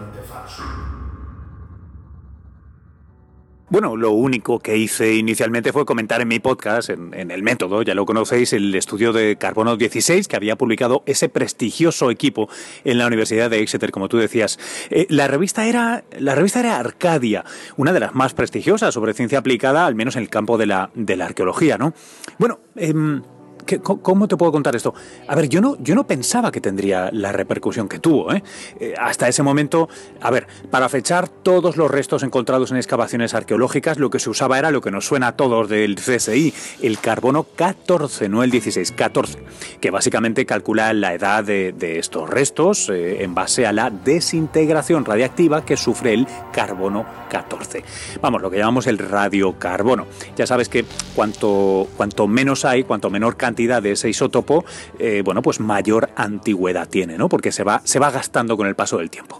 Bueno, 3.72 3.96
lo 3.96 4.10
único 4.10 4.58
que 4.58 4.76
hice 4.76 5.14
inicialmente 5.14 5.72
fue 5.72 5.86
comentar 5.86 6.20
en 6.20 6.28
mi 6.28 6.40
podcast, 6.40 6.90
en, 6.90 7.30
el 7.30 7.42
método, 7.42 7.80
ya 7.80 7.94
lo 7.94 8.04
conocéis, 8.04 8.52
el 8.52 8.74
estudio 8.74 9.14
de 9.14 9.36
carbono 9.36 9.78
16 9.78 10.28
que 10.28 10.36
había 10.36 10.56
publicado 10.56 11.02
ese 11.06 11.30
prestigioso 11.30 12.10
equipo 12.10 12.50
en 12.84 12.98
la 12.98 13.06
Universidad 13.06 13.48
de 13.48 13.60
Exeter, 13.60 13.90
como 13.90 14.10
tú 14.10 14.18
decías. 14.18 14.58
Eh, 14.90 15.06
la, 15.08 15.26
revista 15.26 15.64
era, 15.64 16.04
la 16.18 16.34
revista 16.34 16.60
era 16.60 16.78
Arcadia, 16.78 17.46
una 17.78 17.94
de 17.94 18.00
las 18.00 18.14
más 18.14 18.34
prestigiosas 18.34 18.92
sobre 18.92 19.14
ciencia 19.14 19.38
aplicada, 19.38 19.86
al 19.86 19.94
menos 19.94 20.16
en 20.16 20.22
el 20.24 20.28
campo 20.28 20.58
de 20.58 20.66
la, 20.66 20.90
de 20.94 21.16
la 21.16 21.24
arqueología, 21.24 21.78
¿no? 21.78 21.94
Bueno, 22.36 22.60
¿Cómo 23.82 24.28
te 24.28 24.36
puedo 24.36 24.52
contar 24.52 24.76
esto? 24.76 24.94
A 25.28 25.34
ver, 25.34 25.48
yo 25.48 25.60
no, 25.60 25.76
yo 25.78 25.94
no 25.94 26.06
pensaba 26.06 26.50
que 26.50 26.60
tendría 26.60 27.10
la 27.12 27.32
repercusión 27.32 27.88
que 27.88 27.98
tuvo. 27.98 28.32
¿eh? 28.32 28.42
¿eh? 28.80 28.94
hasta 28.98 29.28
ese 29.28 29.42
momento, 29.42 29.88
a 30.20 30.30
ver, 30.30 30.46
para 30.70 30.88
fechar 30.88 31.28
todos 31.28 31.76
los 31.76 31.90
restos 31.90 32.22
encontrados 32.22 32.70
en 32.70 32.76
excavaciones 32.76 33.34
arqueológicas, 33.34 33.98
lo 33.98 34.10
que 34.10 34.18
se 34.18 34.30
usaba 34.30 34.58
era 34.58 34.70
lo 34.70 34.80
que 34.80 34.90
nos 34.90 35.06
suena 35.06 35.28
a 35.28 35.36
todos 35.36 35.68
del 35.68 35.96
CSI, 35.96 36.52
el 36.82 36.98
carbono 36.98 37.44
14, 37.44 38.28
no 38.28 38.42
el 38.42 38.50
16, 38.50 38.92
14, 38.92 39.38
que 39.80 39.90
básicamente 39.90 40.44
calcula 40.44 40.92
la 40.92 41.14
edad 41.14 41.44
de, 41.44 41.72
estos 41.98 42.28
restos 42.28 42.88
eh, 42.88 43.22
en 43.22 43.34
base 43.34 43.66
a 43.66 43.72
la 43.72 43.90
desintegración 43.90 45.04
radiactiva 45.04 45.64
que 45.64 45.76
sufre 45.76 46.14
el 46.14 46.26
carbono 46.52 47.06
14. 47.30 47.84
Vamos, 48.20 48.42
lo 48.42 48.50
que 48.50 48.58
llamamos 48.58 48.86
el 48.86 48.98
radiocarbono. 48.98 50.06
Ya 50.36 50.46
sabes 50.46 50.68
que 50.68 50.84
cuanto, 51.14 51.88
cuanto 51.96 52.26
menos 52.26 52.64
hay, 52.64 52.84
cuanto 52.84 53.10
menor 53.10 53.36
cantidad 53.36 53.51
de 53.54 53.92
ese 53.92 54.08
isótopo, 54.08 54.64
eh, 54.98 55.22
bueno, 55.24 55.42
pues 55.42 55.60
mayor 55.60 56.10
antigüedad 56.16 56.88
tiene, 56.88 57.18
¿no? 57.18 57.28
Porque 57.28 57.52
se 57.52 57.64
va, 57.64 57.80
se 57.84 57.98
va 57.98 58.10
gastando 58.10 58.56
con 58.56 58.66
el 58.66 58.74
paso 58.74 58.98
del 58.98 59.10
tiempo. 59.10 59.38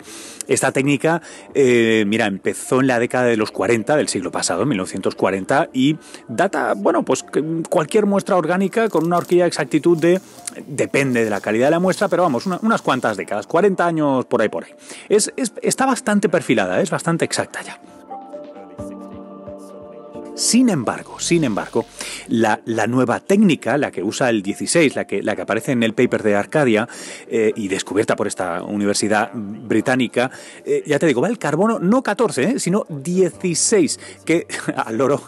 Esta 0.49 0.73
técnica, 0.73 1.23
eh, 1.55 2.05
mira, 2.07 2.27
empezó 2.27 2.81
en 2.81 2.87
la 2.89 2.99
década 2.99 3.27
de 3.27 3.37
los 3.37 3.51
40 3.53 3.97
del 3.97 4.09
siglo 4.09 4.31
pasado, 4.31 4.67
1940, 4.67 5.69
y 5.73 5.97
data, 6.29 6.75
bueno, 6.77 7.05
pues 7.05 7.25
cualquier 7.69 8.07
muestra 8.07 8.37
orgánica 8.37 8.89
con 8.89 9.05
una 9.05 9.17
horquilla 9.17 9.45
de 9.45 9.49
exactitud 9.49 9.97
de, 9.99 10.21
depende 10.67 11.25
de 11.25 11.31
la 11.31 11.41
calidad 11.41 11.69
de 11.69 11.73
la 11.73 11.81
muestra, 11.81 12.09
pero 12.09 12.23
vamos, 12.23 12.47
unas 12.47 12.83
cuantas 12.83 13.17
décadas, 13.17 13.47
40 13.47 13.87
años 13.87 14.25
por 14.27 14.43
ahí 14.43 14.49
por 14.49 14.65
ahí. 14.65 14.73
Es, 15.09 15.33
está 15.37 15.87
bastante 15.87 16.29
perfilada, 16.29 16.81
es 16.81 16.91
bastante 16.91 17.25
exacta 17.25 17.63
ya. 17.63 17.81
Sin 20.35 20.71
embargo, 20.71 21.21
sin 21.21 21.45
embargo, 21.45 21.85
la, 22.29 22.59
nueva 22.87 23.21
técnica, 23.21 23.77
la 23.77 23.91
que 23.91 24.03
usa 24.03 24.31
el 24.31 24.43
16, 24.43 24.97
la 24.97 25.07
que, 25.07 25.23
la 25.23 25.37
que 25.37 25.43
aparece 25.43 25.73
en 25.73 25.83
el 25.83 25.93
paper 25.93 26.23
de 26.23 26.35
Arcadia 26.35 26.89
eh, 27.29 27.53
y 27.55 27.69
descubierta 27.69 28.17
por 28.17 28.27
esta 28.27 28.63
universidad 28.63 29.31
británica, 29.35 30.31
eh, 30.65 30.83
ya 30.87 30.99
te 30.99 31.07
digo, 31.07 31.21
va 31.21 31.29
el 31.29 31.39
carbono 31.39 31.79
no 31.79 32.03
14, 32.03 32.43
eh, 32.43 32.59
sino 32.59 32.87
16, 32.89 34.01
que 34.25 34.47
al 34.77 34.97
loro 34.97 35.23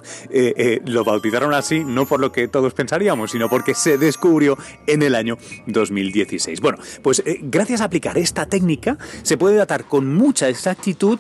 lo 0.85 1.05
bautizaron 1.05 1.53
así 1.53 1.85
no 1.85 2.07
por 2.07 2.21
lo 2.21 2.33
que 2.33 2.49
todos 2.49 2.73
pensaríamos, 2.73 3.31
sino 3.31 3.51
porque 3.51 3.75
se 3.75 3.99
descubrió 3.99 4.57
en 4.87 5.03
el 5.03 5.15
año 5.15 5.37
2016. 5.67 6.61
Bueno, 6.61 6.79
pues 7.03 7.23
gracias 7.43 7.83
a 7.83 7.85
aplicar 7.85 8.17
esta 8.17 8.47
técnica 8.47 8.97
se 9.23 9.37
puede 9.37 9.57
datar 9.57 9.85
con 9.85 10.15
mucha 10.15 10.49
exactitud 10.49 11.19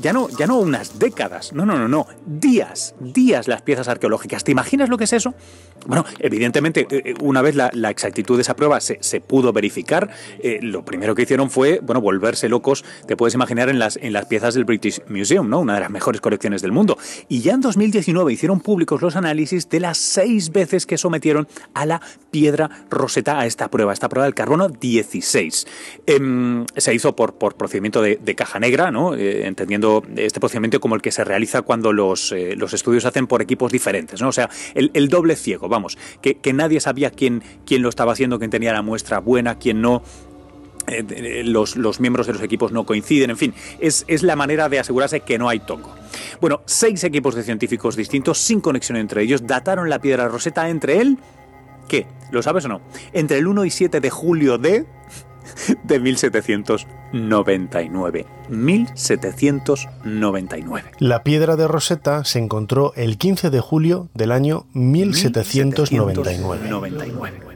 ya, 0.00 0.12
no, 0.12 0.28
ya 0.30 0.46
no 0.46 0.58
unas 0.58 0.98
décadas, 0.98 1.52
no, 1.52 1.66
no, 1.66 1.76
no, 1.76 1.88
no, 1.88 2.06
días 2.26 2.94
días 3.12 3.48
las 3.48 3.62
piezas 3.62 3.88
arqueológicas. 3.88 4.44
¿Te 4.44 4.52
imaginas 4.52 4.88
lo 4.88 4.98
que 4.98 5.04
es 5.04 5.12
eso? 5.12 5.34
Bueno, 5.86 6.04
evidentemente, 6.18 6.86
eh, 6.90 7.02
eh, 7.04 7.14
una 7.20 7.42
vez 7.42 7.54
la, 7.54 7.90
exactitud 7.90 8.36
de 8.36 8.42
esa 8.42 8.54
prueba 8.54 8.80
se, 8.80 9.20
pudo 9.20 9.52
verificar, 9.52 10.10
eh, 10.42 10.58
lo 10.62 10.84
primero 10.84 11.14
que 11.14 11.22
hicieron 11.22 11.50
fue, 11.50 11.80
bueno, 11.80 12.00
volverse 12.00 12.48
locos, 12.48 12.84
te 13.06 13.16
puedes 13.16 13.34
imaginar, 13.34 13.68
en 13.68 13.78
las, 13.78 13.96
en 13.96 14.12
las 14.12 14.26
piezas 14.26 14.54
del 14.54 14.64
British 14.64 15.00
Museum, 15.08 15.48
¿no? 15.48 15.60
Una 15.60 15.74
de 15.74 15.80
las 15.80 15.90
mejores 15.90 16.20
colecciones 16.20 16.62
del 16.62 16.72
mundo. 16.72 16.98
Y 17.28 17.40
ya 17.40 17.54
en 17.54 17.60
2019 17.60 18.32
hicieron 18.32 18.60
públicos 18.60 19.02
los 19.02 19.16
análisis 19.16 19.68
de 19.68 19.80
las 19.80 19.98
seis 19.98 20.50
veces 20.52 20.86
que 20.86 20.98
sometieron 20.98 21.48
a 21.74 21.86
la 21.86 22.00
piedra 22.30 22.70
roseta 22.90 23.40
a 23.40 23.46
esta 23.46 23.68
prueba, 23.68 23.92
esta 23.92 24.08
prueba 24.08 24.24
del 24.24 24.34
carbono 24.34 24.68
16. 24.68 25.66
Em, 26.06 26.66
se 26.76 26.94
hizo 26.94 27.16
por, 27.16 27.34
por 27.34 27.54
procedimiento 27.54 28.02
de, 28.02 28.18
caja 28.36 28.60
negra, 28.60 28.90
¿no? 28.90 29.14
entendiendo 29.14 30.02
este 30.16 30.38
procedimiento 30.38 30.80
como 30.80 30.94
el 30.94 31.02
que 31.02 31.10
se 31.10 31.24
realiza 31.24 31.62
cuando 31.62 31.92
los, 31.92 32.32
los 32.56 32.72
estudios 32.72 32.99
hacen 33.04 33.26
por 33.26 33.42
equipos 33.42 33.72
diferentes, 33.72 34.20
¿no? 34.20 34.28
O 34.28 34.32
sea, 34.32 34.50
el, 34.74 35.08
doble 35.08 35.36
ciego, 35.36 35.68
vamos, 35.68 35.98
que, 36.20 36.52
nadie 36.52 36.80
sabía 36.80 37.10
quién, 37.10 37.42
quién 37.66 37.82
lo 37.82 37.88
estaba 37.88 38.12
haciendo, 38.12 38.38
quién 38.38 38.50
tenía 38.50 38.72
la 38.72 38.82
muestra 38.82 39.18
buena, 39.18 39.58
quién 39.58 39.80
no. 39.80 40.02
Eh, 40.86 41.42
los, 41.44 41.76
los, 41.76 42.00
miembros 42.00 42.26
de 42.26 42.32
los 42.32 42.42
equipos 42.42 42.72
no 42.72 42.84
coinciden, 42.84 43.30
en 43.30 43.36
fin, 43.36 43.54
es, 43.80 44.04
es 44.08 44.22
la 44.22 44.34
manera 44.34 44.68
de 44.68 44.78
asegurarse 44.78 45.20
que 45.20 45.38
no 45.38 45.48
hay 45.48 45.60
tongo. 45.60 45.94
Bueno, 46.40 46.62
seis 46.64 47.04
equipos 47.04 47.34
de 47.34 47.42
científicos 47.42 47.96
distintos, 47.96 48.38
sin 48.38 48.60
conexión 48.60 48.96
entre 48.96 49.22
ellos, 49.22 49.46
dataron 49.46 49.88
la 49.88 50.00
piedra 50.00 50.26
roseta 50.28 50.68
entre 50.68 51.00
él, 51.00 51.18
¿qué? 51.88 52.06
¿Lo 52.30 52.42
sabes 52.42 52.64
o 52.64 52.68
no? 52.68 52.80
Entre 53.12 53.38
el 53.38 53.46
1 53.46 53.64
y 53.64 53.70
7 53.70 54.00
de 54.00 54.10
julio 54.10 54.58
de 54.58 54.86
de 55.84 56.00
1799. 56.00 58.26
1799. 58.48 60.90
La 60.98 61.22
piedra 61.22 61.56
de 61.56 61.68
Rosetta 61.68 62.24
se 62.24 62.38
encontró 62.38 62.94
el 62.96 63.18
15 63.18 63.50
de 63.50 63.60
julio 63.60 64.08
del 64.14 64.32
año 64.32 64.64
1799. 64.72 66.14
1799. 66.14 67.49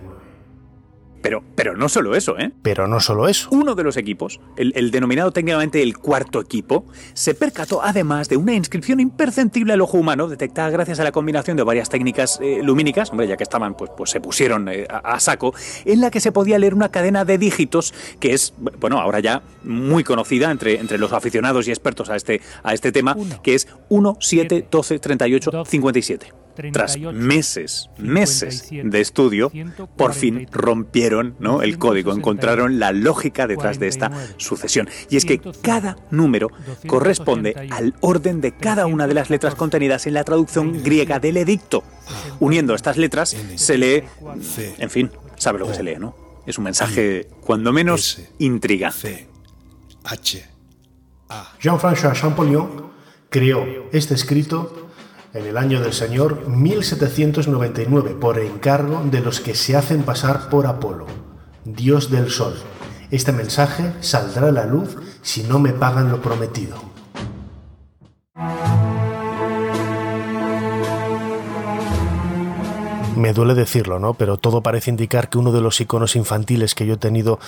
Pero, 1.25 1.43
pero 1.55 1.75
no 1.75 1.89
solo 1.89 2.15
eso, 2.15 2.39
¿eh? 2.39 2.53
Pero 2.61 2.87
no 2.87 3.01
solo 3.01 3.29
eso. 3.29 3.49
Uno 3.51 3.75
de 3.75 3.83
los 3.83 3.97
equipos, 3.97 4.41
el, 4.59 4.91
denominado 4.91 5.31
técnicamente 5.31 5.83
el 5.83 5.97
cuarto 5.97 6.39
equipo, 6.39 6.85
se 7.15 7.35
percató 7.35 7.83
además 7.83 8.29
de 8.29 8.37
una 8.37 8.53
inscripción 8.53 9.01
imperceptible 9.01 9.73
al 9.73 9.81
ojo 9.81 9.97
humano, 9.97 10.29
detectada 10.29 10.69
gracias 10.69 11.01
a 11.01 11.05
la 11.05 11.13
combinación 11.13 11.57
de 11.57 11.63
varias 11.63 11.89
técnicas 11.89 12.39
eh, 12.43 12.61
lumínicas, 12.63 13.09
hombre, 13.11 13.27
ya 13.27 13.39
que 13.39 13.43
estaban, 13.43 13.75
pues, 13.75 13.91
pues 13.97 14.11
se 14.11 14.21
pusieron 14.21 14.69
eh, 14.69 14.87
a, 14.91 15.19
saco, 15.19 15.55
en 15.87 16.03
la 16.03 16.11
que 16.11 16.21
se 16.21 16.31
podía 16.31 16.59
leer 16.59 16.75
una 16.75 16.91
cadena 16.91 17.25
de 17.25 17.39
dígitos 17.39 17.95
que 18.21 18.35
es, 18.35 18.53
bueno, 18.79 19.01
ahora 19.01 19.21
ya 19.21 19.41
muy 19.63 20.05
conocida 20.05 20.51
entre, 20.51 20.79
entre 20.79 20.99
los 20.99 21.15
aficionados 21.15 21.67
y 21.67 21.71
expertos 21.71 22.11
a 22.11 22.17
este, 22.17 22.43
a 22.63 22.75
este 22.75 22.93
tema, 22.93 23.17
que 23.43 23.55
es 23.55 23.67
1, 23.89 24.19
7, 24.21 24.67
12, 24.71 24.99
38, 24.99 25.65
57 25.65 26.44
tras 26.73 26.99
meses, 26.99 27.91
meses 27.99 28.69
de 28.71 29.01
estudio, 29.01 29.51
por 29.97 30.15
fin 30.15 30.47
rompieron 30.53 31.37
¿no? 31.39 31.63
el 31.63 31.79
código, 31.79 32.13
encontraron 32.13 32.79
la 32.79 32.93
lógica 32.93 33.47
detrás 33.47 33.79
de 33.79 33.89
esta 33.89 34.11
sucesión. 34.37 34.89
Y 35.11 35.17
es 35.17 35.25
que 35.25 35.41
cada 35.63 35.97
número 36.11 36.51
corresponde 36.87 37.69
al 37.71 37.95
orden 38.01 38.41
de 38.41 38.53
cada 38.53 38.87
una 38.87 39.07
de 39.07 39.15
las 39.15 39.31
letras 39.31 39.55
contenidas 39.55 40.07
en 40.07 40.15
la 40.15 40.25
traducción 40.25 40.83
griega 40.83 41.19
del 41.19 41.37
edicto. 41.37 41.85
Uniendo 42.41 42.75
estas 42.75 42.97
letras 42.97 43.37
se 43.55 43.79
lee, 43.79 44.05
en 44.79 44.91
fin, 44.91 45.11
sabe 45.37 45.59
lo 45.59 45.67
que 45.67 45.75
se 45.75 45.83
lee, 45.83 45.97
¿no? 45.99 46.15
Es 46.47 46.59
un 46.59 46.65
mensaje, 46.65 47.29
cuando 47.41 47.73
menos, 47.73 48.21
intrigante. 48.39 49.29
Jean-François 51.61 52.13
Champollion 52.13 52.93
creó 53.31 53.89
este 53.93 54.15
escrito 54.15 54.84
en 55.35 55.47
el 55.47 55.59
año 55.59 55.81
del 55.81 55.93
Señor 55.93 56.49
1799 56.49 58.17
por 58.21 58.39
encargo 58.39 59.03
de 59.11 59.21
los 59.21 59.41
que 59.41 59.55
se 59.55 59.77
hacen 59.77 60.05
pasar 60.05 60.49
por 60.49 60.67
Apolo, 60.67 61.07
dios 61.65 62.11
del 62.11 62.31
sol. 62.31 62.55
Este 63.11 63.33
mensaje 63.33 63.93
saldrá 64.01 64.49
a 64.49 64.53
la 64.53 64.65
luz 64.65 64.97
si 65.23 65.43
no 65.43 65.59
me 65.59 65.73
pagan 65.73 66.11
lo 66.11 66.23
prometido. 66.23 66.77
Me 73.17 73.33
duele 73.33 73.55
decirlo, 73.55 73.99
¿no? 73.99 74.15
Pero 74.15 74.37
todo 74.37 74.63
parece 74.63 74.91
indicar 74.91 75.29
que 75.29 75.39
uno 75.39 75.53
de 75.53 75.61
los 75.61 75.81
iconos 75.81 76.17
infantiles 76.17 76.75
que 76.75 76.87
yo 76.87 76.95
he 76.95 76.99
tenido 76.99 77.39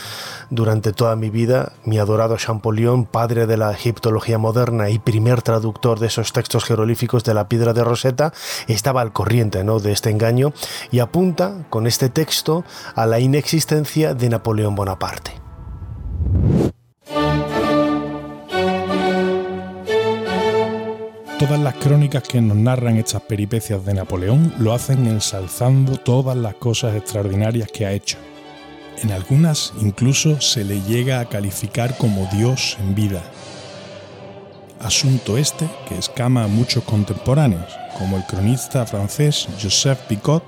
durante 0.51 0.93
toda 0.93 1.17
mi 1.17 1.31
vida, 1.31 1.73
mi 1.85 1.99
adorado 1.99 2.37
Champollion, 2.37 3.05
padre 3.05 3.47
de 3.47 3.57
la 3.57 3.73
egiptología 3.73 4.39
moderna 4.39 4.91
y 4.91 4.99
primer 4.99 5.43
traductor 5.43 5.99
de 5.99 6.09
esos 6.09 6.33
textos 6.33 6.65
jeroglíficos 6.65 7.25
de 7.25 7.35
la 7.35 7.49
piedra 7.49 7.73
de 7.73 7.85
Rosetta, 7.85 8.33
estaba 8.69 9.01
al 9.01 9.13
corriente, 9.13 9.65
¿no? 9.65 9.81
De 9.81 9.93
este 9.93 10.11
engaño 10.11 10.53
y 10.91 11.01
apunta 11.01 11.67
con 11.71 11.87
este 11.87 12.09
texto 12.09 12.65
a 12.95 13.07
la 13.07 13.21
inexistencia 13.21 14.15
de 14.15 14.29
Napoleón 14.29 14.75
Bonaparte. 14.75 15.46
Todas 21.47 21.61
las 21.61 21.75
crónicas 21.75 22.25
que 22.25 22.41
nos 22.41 22.57
narran 22.57 22.97
estas 22.97 23.23
peripecias 23.23 23.85
de 23.85 23.95
Napoleón 23.95 24.53
lo 24.59 24.73
hacen 24.73 25.07
ensalzando 25.07 25.97
todas 25.97 26.37
las 26.37 26.57
cosas 26.57 26.97
extraordinarias 26.97 27.71
que 27.71 27.87
ha 27.87 27.93
hecho. 27.93 28.19
En 29.01 29.13
algunas 29.13 29.73
incluso 29.81 30.41
se 30.41 30.65
le 30.65 30.81
llega 30.83 31.21
a 31.21 31.29
calificar 31.29 31.97
como 31.99 32.29
Dios 32.33 32.77
en 32.81 32.97
vida. 32.97 33.23
Asunto 34.81 35.39
este 35.39 35.69
que 35.89 35.97
escama 35.97 36.43
a 36.43 36.49
muchos 36.49 36.83
contemporáneos, 36.83 37.73
como 37.97 38.17
el 38.17 38.25
cronista 38.25 38.85
francés 38.85 39.47
Joseph 39.63 40.01
Picot, 40.09 40.43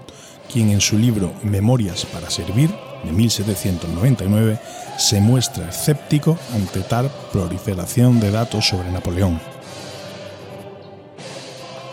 quien 0.53 0.71
en 0.71 0.81
su 0.81 0.99
libro 0.99 1.33
Memorias 1.45 2.07
para 2.07 2.29
Servir, 2.29 2.75
de 3.05 3.13
1799, 3.13 4.59
se 4.97 5.21
muestra 5.21 5.69
escéptico 5.69 6.37
ante 6.53 6.81
tal 6.81 7.09
proliferación 7.31 8.19
de 8.19 8.33
datos 8.33 8.67
sobre 8.67 8.91
Napoleón. 8.91 9.58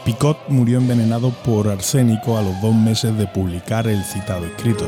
Picot 0.05 0.37
murió 0.49 0.77
envenenado 0.77 1.31
por 1.43 1.67
arsénico 1.67 2.37
a 2.37 2.43
los 2.43 2.61
dos 2.61 2.75
meses 2.75 3.17
de 3.17 3.25
publicar 3.25 3.87
el 3.87 4.03
citado 4.03 4.45
escrito. 4.45 4.87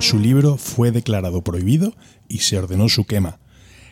Su 0.00 0.18
libro 0.18 0.56
fue 0.56 0.90
declarado 0.90 1.40
prohibido 1.42 1.94
y 2.26 2.38
se 2.38 2.58
ordenó 2.58 2.88
su 2.88 3.04
quema. 3.04 3.38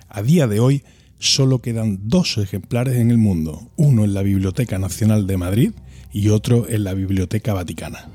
A 0.09 0.23
día 0.23 0.49
de 0.49 0.59
hoy 0.59 0.83
solo 1.21 1.61
quedan 1.61 2.01
dos 2.09 2.39
ejemplares 2.39 2.97
en 2.97 3.13
el 3.13 3.19
mundo, 3.19 3.71
uno 3.77 4.03
en 4.03 4.15
la 4.15 4.23
Biblioteca 4.23 4.81
Nacional 4.81 5.29
de 5.29 5.37
Madrid 5.37 5.73
y 6.13 6.31
otro 6.31 6.69
en 6.69 6.83
la 6.83 6.95
Biblioteca 6.95 7.55
Vaticana. 7.55 8.09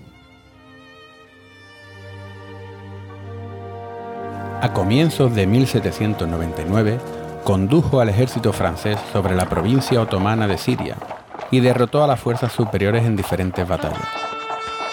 A 4.61 4.73
comienzos 4.73 5.33
de 5.33 5.47
1799, 5.47 6.99
condujo 7.45 8.01
al 8.01 8.09
ejército 8.09 8.51
francés 8.51 8.99
sobre 9.13 9.33
la 9.33 9.47
provincia 9.47 10.01
otomana 10.01 10.45
de 10.45 10.57
Siria 10.57 10.97
y 11.51 11.59
derrotó 11.59 12.03
a 12.03 12.07
las 12.07 12.19
fuerzas 12.19 12.51
superiores 12.51 13.05
en 13.05 13.15
diferentes 13.15 13.67
batallas. 13.67 14.07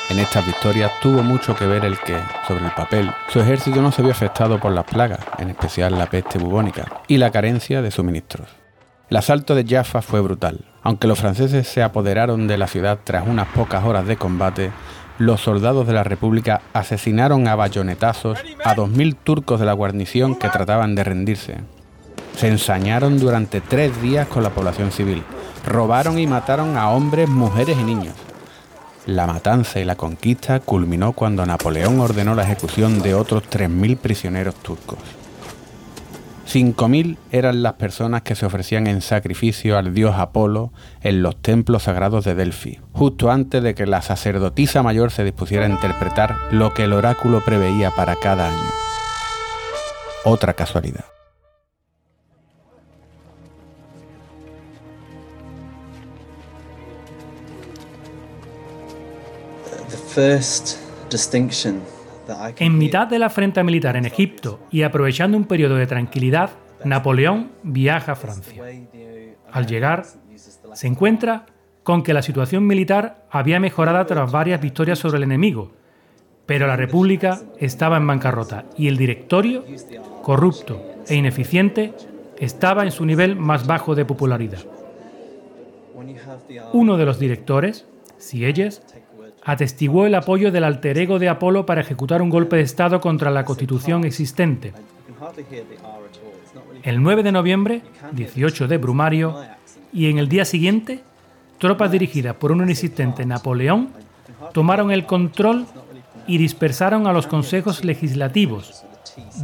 En 0.09 0.21
estas 0.21 0.47
victorias 0.47 0.93
tuvo 1.01 1.23
mucho 1.23 1.57
que 1.57 1.67
ver 1.67 1.85
el 1.85 1.99
que, 1.99 2.17
sobre 2.47 2.65
el 2.65 2.71
papel, 2.71 3.11
su 3.29 3.41
ejército 3.41 3.83
no 3.83 3.91
se 3.91 4.03
vio 4.03 4.13
afectado 4.13 4.61
por 4.61 4.73
las 4.73 4.85
plagas, 4.85 5.21
en 5.39 5.51
especial 5.51 5.99
la 5.99 6.07
peste 6.07 6.39
bubónica, 6.39 6.85
y 7.09 7.17
la 7.17 7.33
carencia 7.33 7.83
de 7.83 7.91
suministros. 7.91 8.49
El 9.11 9.17
asalto 9.17 9.55
de 9.55 9.65
Jaffa 9.65 10.03
fue 10.03 10.21
brutal. 10.21 10.65
Aunque 10.83 11.09
los 11.09 11.19
franceses 11.19 11.67
se 11.67 11.83
apoderaron 11.83 12.47
de 12.47 12.59
la 12.59 12.69
ciudad 12.69 13.01
tras 13.03 13.27
unas 13.27 13.49
pocas 13.49 13.85
horas 13.85 14.07
de 14.07 14.17
combate, 14.17 14.71
los 15.19 15.41
soldados 15.41 15.87
de 15.87 15.93
la 15.93 16.05
República 16.05 16.61
asesinaron 16.73 17.49
a 17.49 17.57
bayonetazos 17.57 18.39
a 18.65 18.77
2.000 18.77 19.17
turcos 19.23 19.59
de 19.59 19.67
la 19.67 19.73
guarnición 19.73 20.37
que 20.37 20.49
trataban 20.49 20.95
de 20.95 21.05
rendirse. 21.05 21.59
Se 22.37 22.49
ensañaron 22.49 23.19
durante 23.19 23.61
tres 23.61 24.01
días 24.03 24.29
con 24.29 24.43
la 24.43 24.51
población 24.51 24.93
civil. 24.93 25.23
Robaron 25.67 26.19
y 26.19 26.27
mataron 26.27 26.77
a 26.77 26.91
hombres, 26.91 27.29
mujeres 27.29 27.77
y 27.79 27.83
niños. 27.83 28.15
La 29.05 29.27
matanza 29.27 29.81
y 29.81 29.85
la 29.85 29.97
conquista 29.97 30.61
culminó 30.61 31.13
cuando 31.13 31.45
Napoleón 31.45 32.01
ordenó 32.01 32.35
la 32.35 32.45
ejecución 32.45 33.03
de 33.03 33.15
otros 33.15 33.43
3.000 33.51 33.97
prisioneros 33.99 34.55
turcos. 34.55 34.99
5.000 36.53 37.17
eran 37.33 37.63
las 37.63 37.75
personas 37.75 38.23
que 38.23 38.37
se 38.37 38.47
ofrecían 38.47 38.87
en 38.87 39.01
sacrificio 39.03 39.77
al 39.77 39.93
dios 39.93 40.15
Apolo 40.17 40.73
en 41.03 41.23
los 41.23 41.37
templos 41.37 41.85
sagrados 41.85 42.25
de 42.25 42.37
Delphi, 42.37 42.81
justo 42.93 43.31
antes 43.33 43.63
de 43.63 43.75
que 43.75 43.87
la 43.87 44.03
sacerdotisa 44.03 44.83
mayor 44.85 45.11
se 45.11 45.25
dispusiera 45.25 45.67
a 45.67 45.71
interpretar 45.71 46.37
lo 46.53 46.73
que 46.73 46.85
el 46.85 46.93
oráculo 46.93 47.45
preveía 47.45 47.91
para 47.91 48.15
cada 48.15 48.49
año. 48.49 48.71
Otra 50.25 50.55
casualidad. 50.55 51.16
En 62.59 62.79
mitad 62.79 63.07
de 63.07 63.19
la 63.19 63.27
afrenta 63.27 63.63
militar 63.63 63.97
en 63.97 64.07
Egipto 64.07 64.61
y 64.71 64.83
aprovechando 64.83 65.37
un 65.37 65.45
periodo 65.45 65.77
de 65.77 65.87
tranquilidad, 65.87 66.51
Napoleón 66.85 67.53
viaja 67.63 68.13
a 68.13 68.17
Francia. 68.17 68.63
Al 69.53 69.67
llegar, 69.67 70.05
se 70.75 70.87
encuentra 70.87 71.47
con 71.83 72.03
que 72.03 72.15
la 72.15 72.23
situación 72.23 72.67
militar 72.67 73.27
había 73.31 73.61
mejorado 73.61 74.05
tras 74.07 74.33
varias 74.33 74.61
victorias 74.61 74.99
sobre 74.99 75.19
el 75.19 75.23
enemigo, 75.25 75.73
pero 76.47 76.67
la 76.67 76.77
República 76.77 77.41
estaba 77.59 77.97
en 77.97 78.07
bancarrota 78.07 78.65
y 78.77 78.89
el 78.89 78.97
directorio, 78.97 79.65
corrupto 80.23 80.83
e 81.07 81.15
ineficiente, 81.15 81.93
estaba 82.39 82.85
en 82.85 82.91
su 82.91 83.05
nivel 83.05 83.37
más 83.37 83.67
bajo 83.67 83.95
de 83.95 84.05
popularidad. 84.05 84.65
Uno 86.73 86.97
de 86.97 87.07
los 87.07 87.19
directores, 87.19 87.87
Sieyes, 88.19 88.83
atestiguó 89.47 90.07
el 90.07 90.15
apoyo 90.17 90.51
del 90.51 90.65
alter 90.65 90.99
ego 90.99 91.21
de 91.21 91.29
Apolo 91.29 91.65
para 91.65 91.81
ejecutar 91.81 92.21
un 92.21 92.31
golpe 92.31 92.57
de 92.57 92.63
Estado 92.63 93.01
contra 93.01 93.31
la 93.31 93.45
constitución 93.45 94.05
existente. 94.05 94.73
El 96.83 97.01
9 97.01 97.23
de 97.23 97.33
noviembre, 97.33 97.83
18 98.11 98.67
de 98.67 98.77
Brumario, 98.77 99.41
y 99.93 100.11
en 100.11 100.19
el 100.19 100.29
día 100.29 100.45
siguiente, 100.45 101.05
tropas 101.59 101.93
dirigidas 101.93 102.35
por 102.35 102.51
un 102.51 102.63
inexistente 102.65 103.25
Napoleón 103.25 103.91
tomaron 104.53 104.91
el 104.91 105.07
control 105.07 105.67
y 106.27 106.39
dispersaron 106.39 107.07
a 107.07 107.13
los 107.13 107.29
consejos 107.29 107.85
legislativos, 107.85 108.85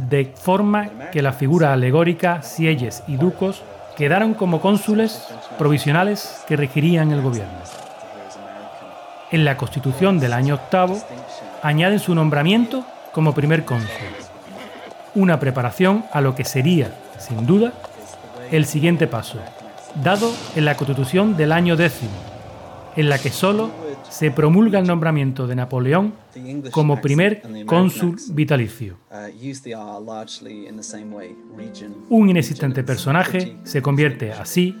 de 0.09 0.25
forma 0.25 1.09
que 1.11 1.21
la 1.21 1.31
figura 1.31 1.71
alegórica, 1.71 2.41
sieyes 2.41 3.03
y 3.07 3.15
ducos 3.15 3.63
quedaron 3.95 4.33
como 4.33 4.59
cónsules 4.59 5.29
provisionales 5.57 6.43
que 6.45 6.57
regirían 6.57 7.11
el 7.13 7.21
gobierno 7.21 7.82
en 9.33 9.45
la 9.45 9.57
Constitución 9.57 10.19
del 10.19 10.31
año 10.31 10.53
octavo, 10.53 11.01
añaden 11.63 11.99
su 11.99 12.13
nombramiento 12.13 12.85
como 13.11 13.33
primer 13.33 13.65
cónsul. 13.65 13.89
Una 15.15 15.39
preparación 15.39 16.05
a 16.13 16.21
lo 16.21 16.35
que 16.35 16.45
sería, 16.45 16.93
sin 17.17 17.47
duda, 17.47 17.73
el 18.51 18.65
siguiente 18.65 19.07
paso, 19.07 19.39
dado 20.03 20.31
en 20.55 20.65
la 20.65 20.75
Constitución 20.75 21.35
del 21.35 21.51
año 21.51 21.75
décimo, 21.75 22.11
en 22.95 23.09
la 23.09 23.17
que 23.17 23.31
solo 23.31 23.71
se 24.07 24.29
promulga 24.29 24.77
el 24.77 24.85
nombramiento 24.85 25.47
de 25.47 25.55
Napoleón 25.55 26.13
como 26.69 27.01
primer 27.01 27.41
cónsul 27.65 28.17
vitalicio. 28.33 28.97
Un 32.09 32.29
inexistente 32.29 32.83
personaje 32.83 33.57
se 33.63 33.81
convierte 33.81 34.31
así 34.31 34.77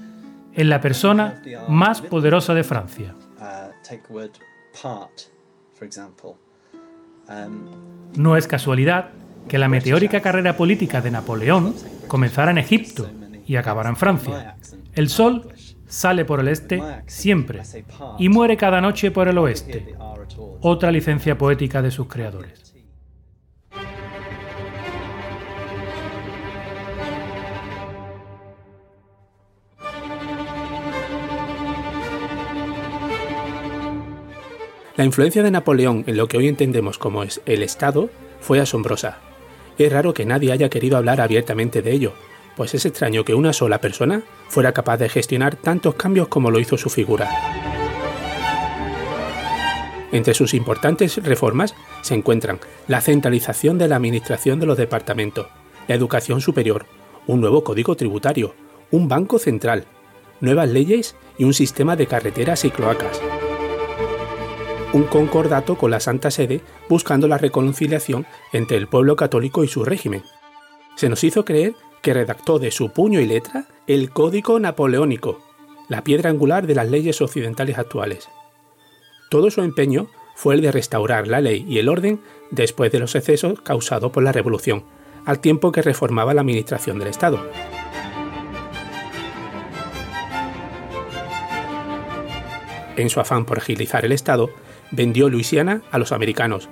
en 0.53 0.69
la 0.69 0.79
persona 0.79 1.41
más 1.67 2.01
poderosa 2.01 2.53
de 2.53 2.63
Francia. 2.63 3.15
Um, 7.29 7.69
no 8.15 8.37
es 8.37 8.47
casualidad 8.47 9.11
que 9.47 9.57
la 9.57 9.67
meteórica 9.67 10.21
carrera 10.21 10.55
política 10.55 11.01
de 11.01 11.11
Napoleón 11.11 11.75
comenzara 12.07 12.51
en 12.51 12.57
Egipto 12.57 13.09
y 13.45 13.55
acabara 13.55 13.89
en 13.89 13.97
Francia. 13.97 14.55
El 14.93 15.09
sol 15.09 15.49
sale 15.87 16.25
por 16.25 16.39
el 16.39 16.47
este 16.47 16.81
siempre 17.07 17.61
y 18.17 18.29
muere 18.29 18.57
cada 18.57 18.81
noche 18.81 19.11
por 19.11 19.27
el 19.27 19.37
oeste. 19.37 19.95
Otra 20.61 20.91
licencia 20.91 21.37
poética 21.37 21.81
de 21.81 21.91
sus 21.91 22.07
creadores. 22.07 22.62
La 35.03 35.07
influencia 35.07 35.43
de 35.43 35.51
Napoleón 35.51 36.05
en 36.07 36.15
lo 36.15 36.29
que 36.29 36.37
hoy 36.37 36.47
entendemos 36.47 36.97
como 36.97 37.23
es 37.23 37.41
el 37.45 37.61
Estado 37.61 38.09
fue 38.39 38.61
asombrosa. 38.61 39.17
Es 39.77 39.91
raro 39.91 40.13
que 40.13 40.25
nadie 40.25 40.53
haya 40.53 40.69
querido 40.69 40.95
hablar 40.95 41.19
abiertamente 41.19 41.81
de 41.81 41.91
ello, 41.91 42.13
pues 42.55 42.73
es 42.73 42.85
extraño 42.85 43.25
que 43.25 43.35
una 43.35 43.51
sola 43.51 43.81
persona 43.81 44.23
fuera 44.47 44.71
capaz 44.71 44.95
de 44.95 45.09
gestionar 45.09 45.57
tantos 45.57 45.95
cambios 45.95 46.29
como 46.29 46.51
lo 46.51 46.59
hizo 46.61 46.77
su 46.77 46.89
figura. 46.89 47.29
Entre 50.13 50.33
sus 50.33 50.53
importantes 50.53 51.21
reformas 51.21 51.75
se 52.01 52.15
encuentran 52.15 52.61
la 52.87 53.01
centralización 53.01 53.77
de 53.77 53.89
la 53.89 53.97
administración 53.97 54.61
de 54.61 54.67
los 54.67 54.77
departamentos, 54.77 55.47
la 55.89 55.95
educación 55.95 56.39
superior, 56.39 56.85
un 57.27 57.41
nuevo 57.41 57.65
código 57.65 57.97
tributario, 57.97 58.55
un 58.89 59.09
banco 59.09 59.37
central, 59.37 59.83
nuevas 60.39 60.69
leyes 60.69 61.17
y 61.37 61.43
un 61.43 61.53
sistema 61.53 61.97
de 61.97 62.07
carreteras 62.07 62.63
y 62.63 62.71
cloacas 62.71 63.19
un 64.93 65.05
concordato 65.05 65.75
con 65.75 65.91
la 65.91 65.99
Santa 65.99 66.29
Sede 66.29 66.61
buscando 66.87 67.27
la 67.27 67.39
reconciliación 67.39 68.25
entre 68.53 68.77
el 68.77 68.87
pueblo 68.87 69.15
católico 69.15 69.63
y 69.63 69.67
su 69.67 69.83
régimen. 69.83 70.23
Se 70.95 71.09
nos 71.09 71.23
hizo 71.23 71.43
creer 71.43 71.73
que 72.01 72.13
redactó 72.13 72.59
de 72.59 72.69
su 72.69 72.89
puño 72.89 73.19
y 73.19 73.25
letra 73.25 73.65
el 73.87 74.11
Código 74.11 74.59
Napoleónico, 74.59 75.39
la 75.89 76.03
piedra 76.03 76.29
angular 76.29 76.67
de 76.67 76.75
las 76.75 76.89
leyes 76.89 77.21
occidentales 77.21 77.77
actuales. 77.79 78.29
Todo 79.29 79.49
su 79.49 79.61
empeño 79.61 80.07
fue 80.35 80.55
el 80.55 80.61
de 80.61 80.71
restaurar 80.71 81.27
la 81.27 81.41
ley 81.41 81.65
y 81.67 81.79
el 81.79 81.89
orden 81.89 82.21
después 82.51 82.91
de 82.91 82.99
los 82.99 83.15
excesos 83.15 83.61
causados 83.61 84.11
por 84.11 84.21
la 84.21 84.31
Revolución, 84.31 84.83
al 85.25 85.39
tiempo 85.39 85.71
que 85.71 85.81
reformaba 85.81 86.33
la 86.33 86.41
administración 86.41 86.99
del 86.99 87.07
Estado. 87.07 87.39
En 92.95 93.09
su 93.09 93.19
afán 93.19 93.45
por 93.45 93.57
agilizar 93.57 94.05
el 94.05 94.11
Estado, 94.11 94.51
vendió 94.93 95.27
Luisiana 95.27 95.81
a 95.91 95.97
los 95.97 96.11
americanos. 96.11 96.69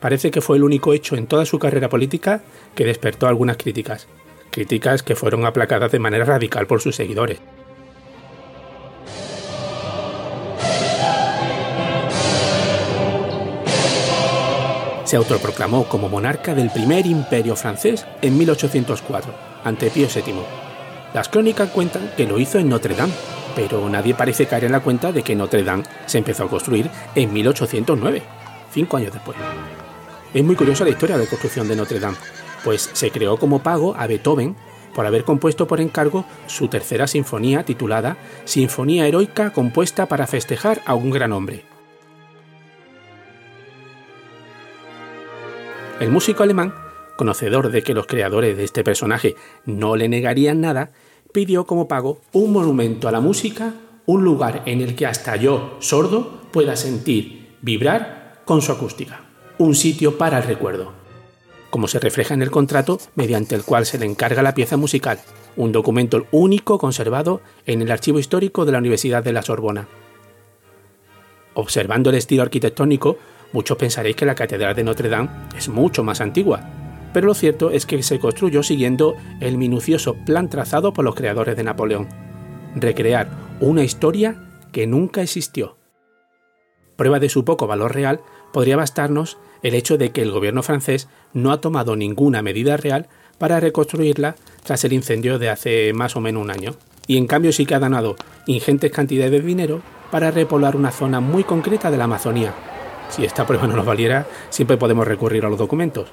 Parece 0.00 0.30
que 0.30 0.40
fue 0.40 0.56
el 0.56 0.62
único 0.62 0.94
hecho 0.94 1.16
en 1.16 1.26
toda 1.26 1.44
su 1.44 1.58
carrera 1.58 1.88
política 1.88 2.42
que 2.74 2.84
despertó 2.84 3.26
algunas 3.26 3.56
críticas, 3.56 4.06
críticas 4.50 5.02
que 5.02 5.16
fueron 5.16 5.44
aplacadas 5.44 5.90
de 5.90 5.98
manera 5.98 6.24
radical 6.24 6.66
por 6.66 6.80
sus 6.80 6.94
seguidores. 6.94 7.40
Se 15.04 15.16
autoproclamó 15.16 15.88
como 15.88 16.08
monarca 16.08 16.54
del 16.54 16.70
primer 16.70 17.06
imperio 17.06 17.56
francés 17.56 18.06
en 18.22 18.36
1804, 18.38 19.34
ante 19.64 19.90
Pío 19.90 20.06
VII. 20.14 20.34
Las 21.14 21.28
crónicas 21.30 21.70
cuentan 21.70 22.12
que 22.16 22.26
lo 22.26 22.38
hizo 22.38 22.58
en 22.58 22.68
Notre 22.68 22.94
Dame, 22.94 23.14
pero 23.58 23.88
nadie 23.88 24.14
parece 24.14 24.46
caer 24.46 24.66
en 24.66 24.72
la 24.72 24.78
cuenta 24.78 25.10
de 25.10 25.24
que 25.24 25.34
Notre 25.34 25.64
Dame 25.64 25.82
se 26.06 26.18
empezó 26.18 26.44
a 26.44 26.48
construir 26.48 26.88
en 27.16 27.32
1809, 27.32 28.22
cinco 28.72 28.96
años 28.96 29.12
después. 29.12 29.36
Es 30.32 30.44
muy 30.44 30.54
curiosa 30.54 30.84
la 30.84 30.90
historia 30.90 31.18
de 31.18 31.26
construcción 31.26 31.66
de 31.66 31.74
Notre 31.74 31.98
Dame, 31.98 32.16
pues 32.62 32.88
se 32.92 33.10
creó 33.10 33.36
como 33.36 33.60
pago 33.60 33.96
a 33.96 34.06
Beethoven 34.06 34.54
por 34.94 35.06
haber 35.06 35.24
compuesto 35.24 35.66
por 35.66 35.80
encargo 35.80 36.24
su 36.46 36.68
tercera 36.68 37.08
sinfonía 37.08 37.64
titulada 37.64 38.16
Sinfonía 38.44 39.08
Heroica 39.08 39.52
compuesta 39.52 40.06
para 40.06 40.28
festejar 40.28 40.80
a 40.86 40.94
un 40.94 41.10
gran 41.10 41.32
hombre. 41.32 41.64
El 45.98 46.10
músico 46.10 46.44
alemán 46.44 46.72
conocedor 47.16 47.72
de 47.72 47.82
que 47.82 47.92
los 47.92 48.06
creadores 48.06 48.56
de 48.56 48.62
este 48.62 48.84
personaje 48.84 49.34
no 49.66 49.96
le 49.96 50.08
negarían 50.08 50.60
nada, 50.60 50.92
pidió 51.38 51.66
como 51.66 51.86
pago 51.86 52.18
un 52.32 52.52
monumento 52.52 53.06
a 53.06 53.12
la 53.12 53.20
música, 53.20 53.72
un 54.06 54.24
lugar 54.24 54.64
en 54.66 54.80
el 54.80 54.96
que 54.96 55.06
hasta 55.06 55.36
yo, 55.36 55.76
sordo, 55.78 56.40
pueda 56.50 56.74
sentir, 56.74 57.54
vibrar 57.62 58.42
con 58.44 58.60
su 58.60 58.72
acústica. 58.72 59.20
Un 59.56 59.76
sitio 59.76 60.18
para 60.18 60.38
el 60.38 60.42
recuerdo. 60.42 60.94
Como 61.70 61.86
se 61.86 62.00
refleja 62.00 62.34
en 62.34 62.42
el 62.42 62.50
contrato 62.50 62.98
mediante 63.14 63.54
el 63.54 63.62
cual 63.62 63.86
se 63.86 63.98
le 63.98 64.06
encarga 64.06 64.42
la 64.42 64.52
pieza 64.52 64.76
musical, 64.76 65.20
un 65.54 65.70
documento 65.70 66.26
único 66.32 66.76
conservado 66.76 67.40
en 67.66 67.82
el 67.82 67.92
archivo 67.92 68.18
histórico 68.18 68.64
de 68.64 68.72
la 68.72 68.78
Universidad 68.78 69.22
de 69.22 69.32
la 69.32 69.42
Sorbona. 69.42 69.86
Observando 71.54 72.10
el 72.10 72.16
estilo 72.16 72.42
arquitectónico, 72.42 73.16
muchos 73.52 73.78
pensaréis 73.78 74.16
que 74.16 74.26
la 74.26 74.34
Catedral 74.34 74.74
de 74.74 74.82
Notre 74.82 75.08
Dame 75.08 75.30
es 75.56 75.68
mucho 75.68 76.02
más 76.02 76.20
antigua, 76.20 76.87
pero 77.12 77.26
lo 77.26 77.34
cierto 77.34 77.70
es 77.70 77.86
que 77.86 78.02
se 78.02 78.18
construyó 78.18 78.62
siguiendo 78.62 79.16
el 79.40 79.58
minucioso 79.58 80.14
plan 80.14 80.48
trazado 80.48 80.92
por 80.92 81.04
los 81.04 81.14
creadores 81.14 81.56
de 81.56 81.64
Napoleón, 81.64 82.08
recrear 82.74 83.28
una 83.60 83.82
historia 83.82 84.36
que 84.72 84.86
nunca 84.86 85.22
existió. 85.22 85.76
Prueba 86.96 87.20
de 87.20 87.28
su 87.28 87.44
poco 87.44 87.66
valor 87.66 87.94
real 87.94 88.20
podría 88.52 88.76
bastarnos 88.76 89.38
el 89.62 89.74
hecho 89.74 89.98
de 89.98 90.10
que 90.10 90.22
el 90.22 90.30
gobierno 90.30 90.62
francés 90.62 91.08
no 91.32 91.52
ha 91.52 91.60
tomado 91.60 91.96
ninguna 91.96 92.42
medida 92.42 92.76
real 92.76 93.08
para 93.38 93.60
reconstruirla 93.60 94.36
tras 94.64 94.84
el 94.84 94.92
incendio 94.92 95.38
de 95.38 95.48
hace 95.48 95.92
más 95.92 96.16
o 96.16 96.20
menos 96.20 96.42
un 96.42 96.50
año, 96.50 96.74
y 97.06 97.16
en 97.16 97.26
cambio 97.26 97.52
sí 97.52 97.66
que 97.66 97.74
ha 97.74 97.80
donado 97.80 98.16
ingentes 98.46 98.92
cantidades 98.92 99.32
de 99.32 99.40
dinero 99.40 99.80
para 100.10 100.30
repoblar 100.30 100.76
una 100.76 100.90
zona 100.90 101.20
muy 101.20 101.44
concreta 101.44 101.90
de 101.90 101.96
la 101.96 102.04
Amazonía. 102.04 102.54
Si 103.08 103.24
esta 103.24 103.46
prueba 103.46 103.66
no 103.66 103.76
nos 103.76 103.86
valiera, 103.86 104.26
siempre 104.50 104.76
podemos 104.76 105.06
recurrir 105.06 105.44
a 105.44 105.48
los 105.48 105.58
documentos. 105.58 106.08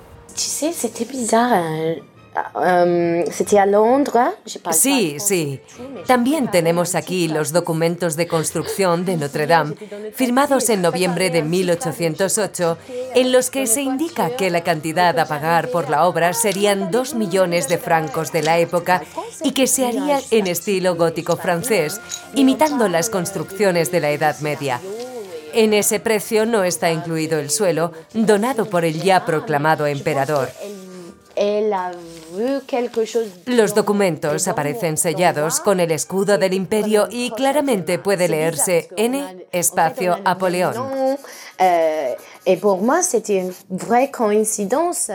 Sí, 4.71 5.17
sí. 5.19 5.61
También 6.05 6.51
tenemos 6.51 6.95
aquí 6.95 7.27
los 7.27 7.51
documentos 7.53 8.15
de 8.15 8.27
construcción 8.27 9.05
de 9.05 9.17
Notre 9.17 9.47
Dame, 9.47 9.75
firmados 10.13 10.69
en 10.69 10.81
noviembre 10.81 11.29
de 11.29 11.43
1808, 11.43 12.77
en 13.15 13.31
los 13.31 13.49
que 13.49 13.67
se 13.67 13.81
indica 13.81 14.35
que 14.35 14.49
la 14.49 14.63
cantidad 14.63 15.17
a 15.17 15.25
pagar 15.25 15.69
por 15.69 15.89
la 15.89 16.05
obra 16.05 16.33
serían 16.33 16.91
dos 16.91 17.15
millones 17.15 17.69
de 17.69 17.77
francos 17.77 18.31
de 18.31 18.43
la 18.43 18.59
época 18.59 19.01
y 19.43 19.51
que 19.51 19.67
se 19.67 19.85
haría 19.85 20.19
en 20.31 20.47
estilo 20.47 20.95
gótico 20.95 21.37
francés, 21.37 22.01
imitando 22.33 22.89
las 22.89 23.09
construcciones 23.09 23.91
de 23.91 23.99
la 24.01 24.11
Edad 24.11 24.39
Media. 24.39 24.81
En 25.55 25.73
ese 25.73 26.01
precio 26.01 26.45
no 26.45 26.65
está 26.65 26.91
incluido 26.91 27.39
el 27.39 27.49
suelo, 27.49 27.93
donado 28.13 28.69
por 28.69 28.83
el 28.83 29.01
ya 29.01 29.25
proclamado 29.25 29.87
emperador. 29.87 30.49
Los 33.45 33.73
documentos 33.73 34.47
aparecen 34.49 34.97
sellados 34.97 35.61
con 35.61 35.79
el 35.79 35.91
escudo 35.91 36.37
del 36.37 36.53
imperio 36.53 37.07
y 37.09 37.31
claramente 37.31 37.99
puede 37.99 38.27
leerse 38.27 38.89
N 38.97 39.47
espacio 39.53 40.19
Apoleón. 40.25 40.75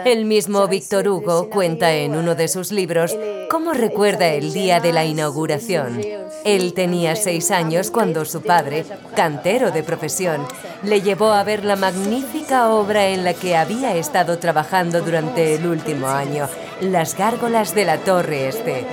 El 0.05 0.24
mismo 0.24 0.66
Víctor 0.66 1.09
Hugo 1.09 1.49
cuenta 1.49 1.93
en 1.93 2.16
uno 2.16 2.35
de 2.35 2.49
sus 2.49 2.72
libros 2.72 3.16
cómo 3.49 3.72
recuerda 3.72 4.28
el 4.28 4.53
día 4.53 4.81
de 4.81 4.93
la 4.93 5.05
inauguración. 5.05 6.01
Él 6.45 6.74
tenía 6.74 7.14
seis 7.14 7.53
años 7.53 7.91
cuando 7.93 8.24
su 8.24 8.43
padre, 8.43 8.85
cantero 9.14 9.70
de 9.70 9.85
profesión, 9.85 10.45
le 10.83 11.03
llevó 11.03 11.31
a 11.31 11.45
ver 11.45 11.64
la 11.64 11.76
magnífica 11.76 12.70
obra 12.70 13.07
en 13.09 13.24
la 13.24 13.35
que 13.35 13.57
había 13.57 13.95
estado 13.95 14.39
trabajando 14.39 15.01
durante 15.01 15.55
el 15.55 15.66
último 15.66 16.09
año, 16.09 16.49
las 16.81 17.16
gárgolas 17.16 17.74
de 17.74 17.85
la 17.85 17.99
Torre 17.99 18.49
Este. 18.49 18.87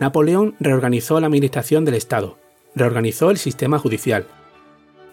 Napoleón 0.00 0.54
reorganizó 0.58 1.20
la 1.20 1.26
administración 1.26 1.84
del 1.84 1.94
Estado, 1.94 2.38
reorganizó 2.74 3.30
el 3.30 3.38
sistema 3.38 3.78
judicial, 3.78 4.26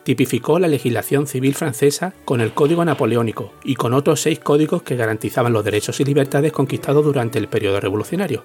tipificó 0.04 0.60
la 0.60 0.68
legislación 0.68 1.28
civil 1.28 1.54
francesa 1.54 2.14
con 2.26 2.42
el 2.42 2.54
Código 2.54 2.84
Napoleónico 2.84 3.54
y 3.64 3.76
con 3.76 3.94
otros 3.94 4.22
seis 4.22 4.40
códigos 4.40 4.82
que 4.82 4.96
garantizaban 4.96 5.54
los 5.54 5.64
derechos 5.64 6.00
y 6.00 6.06
libertades 6.06 6.52
conquistados 6.52 7.06
durante 7.06 7.38
el 7.38 7.48
periodo 7.48 7.80
revolucionario, 7.80 8.44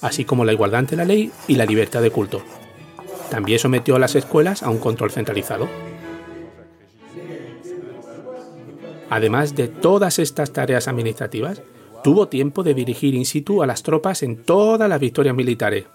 así 0.00 0.24
como 0.24 0.44
la 0.44 0.52
igualdad 0.52 0.80
ante 0.80 0.96
la 0.96 1.04
ley 1.04 1.30
y 1.46 1.54
la 1.54 1.66
libertad 1.66 2.02
de 2.02 2.10
culto. 2.10 2.42
También 3.30 3.58
sometió 3.58 3.96
a 3.96 3.98
las 4.00 4.14
escuelas 4.14 4.62
a 4.62 4.70
un 4.70 4.78
control 4.78 5.10
centralizado. 5.10 5.68
Además 9.08 9.54
de 9.54 9.68
todas 9.68 10.18
estas 10.18 10.52
tareas 10.52 10.88
administrativas, 10.88 11.62
tuvo 12.06 12.28
tiempo 12.28 12.62
de 12.62 12.72
dirigir 12.72 13.16
in 13.16 13.26
situ 13.26 13.64
a 13.64 13.66
las 13.66 13.82
tropas 13.82 14.22
en 14.22 14.36
todas 14.36 14.88
las 14.88 15.00
victorias 15.00 15.34
militares, 15.34 15.86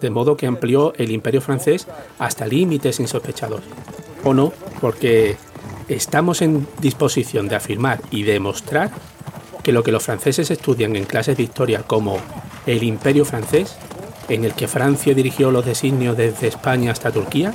de 0.00 0.08
modo 0.08 0.36
que 0.36 0.46
amplió 0.46 0.92
el 0.96 1.10
imperio 1.10 1.40
francés 1.40 1.88
hasta 2.20 2.46
límites 2.46 3.00
insospechados. 3.00 3.60
¿O 4.22 4.32
no? 4.32 4.52
Porque 4.80 5.34
estamos 5.88 6.40
en 6.40 6.68
disposición 6.80 7.48
de 7.48 7.56
afirmar 7.56 8.00
y 8.12 8.22
demostrar 8.22 8.92
que 9.64 9.72
lo 9.72 9.82
que 9.82 9.90
los 9.90 10.04
franceses 10.04 10.52
estudian 10.52 10.94
en 10.94 11.02
clases 11.02 11.36
de 11.36 11.42
historia 11.42 11.82
como 11.82 12.18
el 12.64 12.84
imperio 12.84 13.24
francés, 13.24 13.76
en 14.28 14.44
el 14.44 14.54
que 14.54 14.68
Francia 14.68 15.14
dirigió 15.14 15.50
los 15.50 15.66
designios 15.66 16.16
desde 16.16 16.46
España 16.46 16.92
hasta 16.92 17.10
Turquía, 17.10 17.52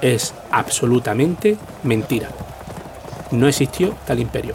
es 0.00 0.32
absolutamente 0.50 1.58
mentira. 1.82 2.30
No 3.32 3.48
existió 3.48 3.94
tal 4.06 4.18
imperio. 4.18 4.54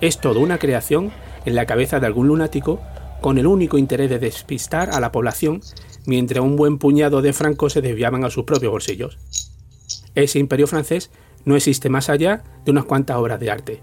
Es 0.00 0.16
toda 0.16 0.40
una 0.40 0.56
creación 0.56 1.12
en 1.48 1.54
la 1.54 1.66
cabeza 1.66 1.98
de 1.98 2.06
algún 2.06 2.28
lunático 2.28 2.80
con 3.20 3.38
el 3.38 3.46
único 3.46 3.78
interés 3.78 4.08
de 4.10 4.18
despistar 4.18 4.90
a 4.90 5.00
la 5.00 5.10
población 5.10 5.60
mientras 6.06 6.44
un 6.44 6.56
buen 6.56 6.78
puñado 6.78 7.20
de 7.22 7.32
francos 7.32 7.72
se 7.72 7.82
desviaban 7.82 8.24
a 8.24 8.30
sus 8.30 8.44
propios 8.44 8.70
bolsillos. 8.70 9.18
Ese 10.14 10.38
imperio 10.38 10.66
francés 10.66 11.10
no 11.44 11.56
existe 11.56 11.88
más 11.88 12.08
allá 12.08 12.44
de 12.64 12.70
unas 12.70 12.84
cuantas 12.84 13.16
obras 13.16 13.40
de 13.40 13.50
arte, 13.50 13.82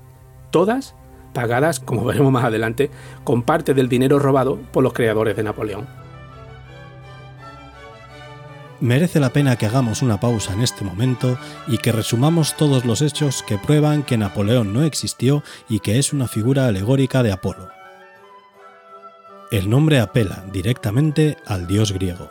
todas 0.52 0.96
pagadas, 1.34 1.80
como 1.80 2.06
veremos 2.06 2.32
más 2.32 2.46
adelante, 2.46 2.90
con 3.24 3.44
parte 3.44 3.74
del 3.74 3.90
dinero 3.90 4.20
robado 4.20 4.58
por 4.72 4.84
los 4.84 4.94
creadores 4.94 5.36
de 5.36 5.44
Napoleón. 5.44 6.05
Merece 8.82 9.22
la 9.22 9.32
pena 9.32 9.56
que 9.56 9.66
hagamos 9.66 10.02
una 10.02 10.20
pausa 10.20 10.54
en 10.54 10.62
este 10.62 10.84
momento 10.84 11.38
y 11.68 11.78
que 11.78 11.94
resumamos 11.94 12.58
todos 12.58 12.84
los 12.84 13.02
hechos 13.02 13.42
que 13.48 13.58
prueban 13.58 14.04
que 14.04 14.18
Napoleón 14.18 14.74
no 14.74 14.84
existió 14.84 15.44
y 15.70 15.80
que 15.80 15.98
es 15.98 16.12
una 16.12 16.28
figura 16.28 16.68
alegórica 16.68 17.24
de 17.24 17.32
Apolo. 17.32 17.70
El 19.50 19.70
nombre 19.70 20.00
apela 20.02 20.44
directamente 20.52 21.38
al 21.46 21.68
dios 21.68 21.94
griego. 21.94 22.30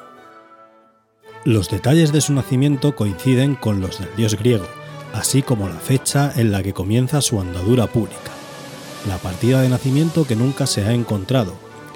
Los 1.47 1.71
detalles 1.71 2.13
de 2.13 2.21
su 2.21 2.35
nacimiento 2.35 2.95
coinciden 2.95 3.55
con 3.55 3.81
los 3.81 3.99
del 3.99 4.15
dios 4.15 4.35
griego, 4.35 4.67
así 5.15 5.41
como 5.41 5.69
la 5.69 5.77
fecha 5.77 6.31
en 6.37 6.53
la 6.53 6.63
que 6.63 6.75
comienza 6.75 7.23
su 7.23 7.41
andadura 7.41 7.87
pública. 7.87 8.33
La 9.09 9.17
partida 9.17 9.63
de 9.63 9.71
nacimiento 9.71 10.27
que 10.27 10.37
nunca 10.37 10.67
se 10.67 10.85
ha 10.85 10.93
encontrado, 10.93 11.55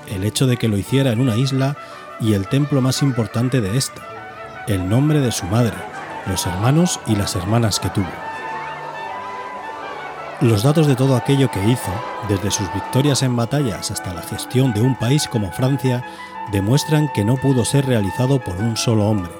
el 0.08 0.24
hecho 0.24 0.46
de 0.46 0.56
que 0.56 0.68
lo 0.68 0.78
hiciera 0.78 1.12
en 1.12 1.20
una 1.20 1.36
isla 1.36 1.76
y 2.20 2.32
el 2.32 2.48
templo 2.48 2.80
más 2.80 3.02
importante 3.02 3.60
de 3.60 3.76
esta, 3.76 4.17
el 4.68 4.86
nombre 4.86 5.20
de 5.20 5.32
su 5.32 5.46
madre, 5.46 5.76
los 6.26 6.46
hermanos 6.46 7.00
y 7.06 7.16
las 7.16 7.34
hermanas 7.34 7.80
que 7.80 7.88
tuvo. 7.88 8.06
Los 10.40 10.62
datos 10.62 10.86
de 10.86 10.94
todo 10.94 11.16
aquello 11.16 11.50
que 11.50 11.64
hizo, 11.64 11.90
desde 12.28 12.50
sus 12.50 12.72
victorias 12.74 13.22
en 13.22 13.34
batallas 13.34 13.90
hasta 13.90 14.12
la 14.12 14.22
gestión 14.22 14.72
de 14.74 14.82
un 14.82 14.94
país 14.94 15.26
como 15.26 15.50
Francia, 15.50 16.04
demuestran 16.52 17.10
que 17.14 17.24
no 17.24 17.36
pudo 17.36 17.64
ser 17.64 17.86
realizado 17.86 18.38
por 18.38 18.56
un 18.56 18.76
solo 18.76 19.06
hombre. 19.06 19.32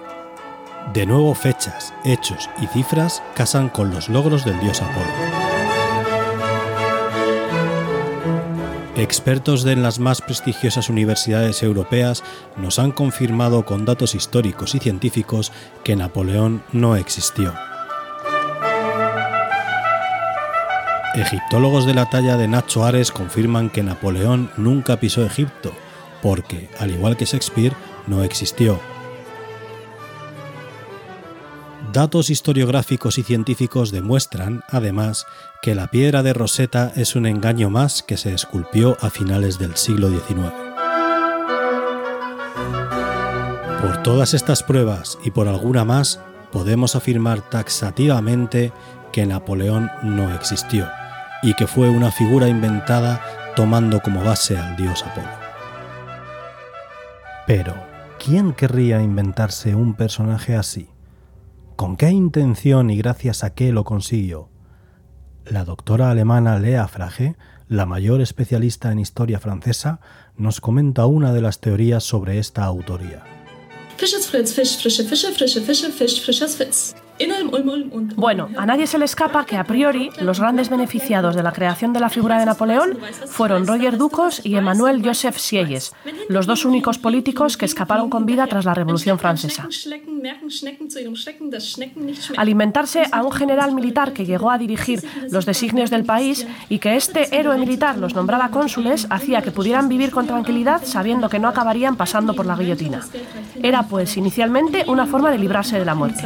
De 0.94 1.04
nuevo 1.04 1.34
fechas, 1.34 1.92
hechos 2.04 2.48
y 2.60 2.66
cifras 2.66 3.22
casan 3.34 3.68
con 3.68 3.90
los 3.90 4.08
logros 4.08 4.44
del 4.44 4.58
dios 4.60 4.80
Apolo. 4.80 5.37
Expertos 8.98 9.62
de 9.62 9.76
las 9.76 10.00
más 10.00 10.20
prestigiosas 10.20 10.90
universidades 10.90 11.62
europeas 11.62 12.24
nos 12.56 12.80
han 12.80 12.90
confirmado 12.90 13.64
con 13.64 13.84
datos 13.84 14.16
históricos 14.16 14.74
y 14.74 14.80
científicos 14.80 15.52
que 15.84 15.94
Napoleón 15.94 16.64
no 16.72 16.96
existió. 16.96 17.54
Egiptólogos 21.14 21.86
de 21.86 21.94
la 21.94 22.10
talla 22.10 22.36
de 22.36 22.48
Nacho 22.48 22.84
Ares 22.84 23.12
confirman 23.12 23.70
que 23.70 23.84
Napoleón 23.84 24.50
nunca 24.56 24.98
pisó 24.98 25.24
Egipto, 25.24 25.72
porque, 26.20 26.68
al 26.80 26.90
igual 26.90 27.16
que 27.16 27.24
Shakespeare, 27.24 27.74
no 28.08 28.24
existió. 28.24 28.80
Datos 31.92 32.28
historiográficos 32.28 33.16
y 33.16 33.22
científicos 33.22 33.92
demuestran, 33.92 34.62
además, 34.68 35.24
que 35.62 35.74
la 35.74 35.86
piedra 35.86 36.22
de 36.22 36.34
Rosetta 36.34 36.92
es 36.96 37.16
un 37.16 37.24
engaño 37.24 37.70
más 37.70 38.02
que 38.02 38.18
se 38.18 38.34
esculpió 38.34 38.98
a 39.00 39.08
finales 39.08 39.58
del 39.58 39.74
siglo 39.74 40.10
XIX. 40.10 40.52
Por 43.80 44.02
todas 44.02 44.34
estas 44.34 44.62
pruebas 44.62 45.18
y 45.24 45.30
por 45.30 45.48
alguna 45.48 45.86
más, 45.86 46.20
podemos 46.52 46.94
afirmar 46.94 47.40
taxativamente 47.48 48.70
que 49.10 49.24
Napoleón 49.24 49.90
no 50.02 50.34
existió 50.34 50.86
y 51.42 51.54
que 51.54 51.66
fue 51.66 51.88
una 51.88 52.12
figura 52.12 52.48
inventada 52.48 53.22
tomando 53.56 54.00
como 54.00 54.22
base 54.22 54.58
al 54.58 54.76
dios 54.76 55.02
Apolo. 55.04 55.28
Pero, 57.46 57.74
¿quién 58.22 58.52
querría 58.52 59.00
inventarse 59.00 59.74
un 59.74 59.94
personaje 59.94 60.54
así? 60.54 60.90
¿Con 61.78 61.96
qué 61.96 62.10
intención 62.10 62.90
y 62.90 62.96
gracias 62.96 63.44
a 63.44 63.54
qué 63.54 63.70
lo 63.70 63.84
consiguió? 63.84 64.48
La 65.46 65.64
doctora 65.64 66.10
alemana 66.10 66.58
Lea 66.58 66.88
Frage, 66.88 67.36
la 67.68 67.86
mayor 67.86 68.20
especialista 68.20 68.90
en 68.90 68.98
historia 68.98 69.38
francesa, 69.38 70.00
nos 70.36 70.60
comenta 70.60 71.06
una 71.06 71.32
de 71.32 71.40
las 71.40 71.60
teorías 71.60 72.02
sobre 72.02 72.40
esta 72.40 72.64
autoría. 72.64 73.22
Bueno, 78.16 78.48
a 78.56 78.66
nadie 78.66 78.86
se 78.86 78.98
le 78.98 79.04
escapa 79.04 79.44
que 79.44 79.56
a 79.56 79.64
priori 79.64 80.10
los 80.20 80.40
grandes 80.40 80.68
beneficiados 80.68 81.34
de 81.34 81.42
la 81.42 81.52
creación 81.52 81.92
de 81.92 82.00
la 82.00 82.08
figura 82.08 82.38
de 82.38 82.46
Napoleón 82.46 82.98
fueron 83.26 83.66
Roger 83.66 83.96
Ducos 83.96 84.40
y 84.44 84.56
Emmanuel 84.56 85.02
Joseph 85.04 85.36
Sieyes, 85.36 85.92
los 86.28 86.46
dos 86.46 86.64
únicos 86.64 86.98
políticos 86.98 87.56
que 87.56 87.64
escaparon 87.64 88.10
con 88.10 88.26
vida 88.26 88.46
tras 88.46 88.64
la 88.64 88.74
Revolución 88.74 89.18
Francesa. 89.18 89.68
Alimentarse 92.36 93.02
a 93.10 93.22
un 93.22 93.32
general 93.32 93.74
militar 93.74 94.12
que 94.12 94.26
llegó 94.26 94.50
a 94.50 94.58
dirigir 94.58 95.02
los 95.30 95.46
designios 95.46 95.90
del 95.90 96.04
país 96.04 96.46
y 96.68 96.78
que 96.78 96.96
este 96.96 97.36
héroe 97.36 97.58
militar 97.58 97.98
los 97.98 98.14
nombraba 98.14 98.50
cónsules 98.50 99.06
hacía 99.10 99.42
que 99.42 99.50
pudieran 99.50 99.88
vivir 99.88 100.10
con 100.10 100.26
tranquilidad 100.26 100.82
sabiendo 100.84 101.28
que 101.28 101.38
no 101.38 101.48
acabarían 101.48 101.96
pasando 101.96 102.34
por 102.34 102.46
la 102.46 102.56
guillotina. 102.56 103.00
Era 103.62 103.84
pues 103.84 104.16
inicialmente 104.16 104.84
una 104.88 105.06
forma 105.06 105.30
de 105.30 105.38
librarse 105.38 105.78
de 105.78 105.84
la 105.84 105.94
muerte. 105.94 106.22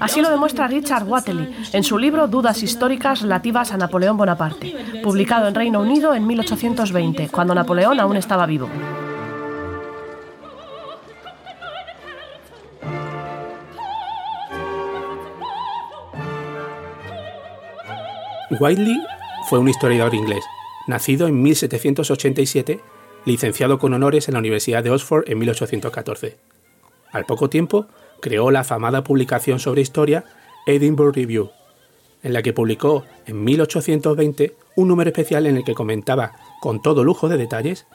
Así 0.00 0.20
lo 0.20 0.30
demuestra 0.30 0.66
Richard 0.66 1.06
Whately 1.06 1.48
en 1.72 1.84
su 1.84 1.98
libro 1.98 2.28
Dudas 2.28 2.62
históricas 2.62 3.22
relativas 3.22 3.72
a 3.72 3.76
Napoleón 3.76 4.16
Bonaparte, 4.16 4.74
publicado 5.02 5.48
en 5.48 5.54
Reino 5.54 5.80
Unido 5.80 6.14
en 6.14 6.26
1820, 6.26 7.28
cuando 7.28 7.54
Napoleón 7.54 8.00
aún 8.00 8.16
estaba 8.16 8.46
vivo. 8.46 8.68
Whiteley 18.60 19.02
fue 19.48 19.58
un 19.58 19.68
historiador 19.68 20.14
inglés, 20.14 20.44
nacido 20.86 21.26
en 21.26 21.42
1787, 21.42 22.80
licenciado 23.24 23.78
con 23.78 23.92
honores 23.92 24.28
en 24.28 24.34
la 24.34 24.40
Universidad 24.40 24.84
de 24.84 24.90
Oxford 24.90 25.24
en 25.28 25.38
1814. 25.38 26.55
Al 27.16 27.24
poco 27.24 27.48
tiempo, 27.48 27.86
creó 28.20 28.50
la 28.50 28.60
afamada 28.60 29.02
publicación 29.02 29.58
sobre 29.58 29.80
historia 29.80 30.24
Edinburgh 30.66 31.16
Review, 31.16 31.50
en 32.22 32.34
la 32.34 32.42
que 32.42 32.52
publicó 32.52 33.04
en 33.24 33.42
1820 33.42 34.54
un 34.74 34.88
número 34.88 35.08
especial 35.08 35.46
en 35.46 35.56
el 35.56 35.64
que 35.64 35.72
comentaba 35.72 36.32
con 36.60 36.82
todo 36.82 37.04
lujo 37.04 37.30
de 37.30 37.38
detalles 37.38 37.86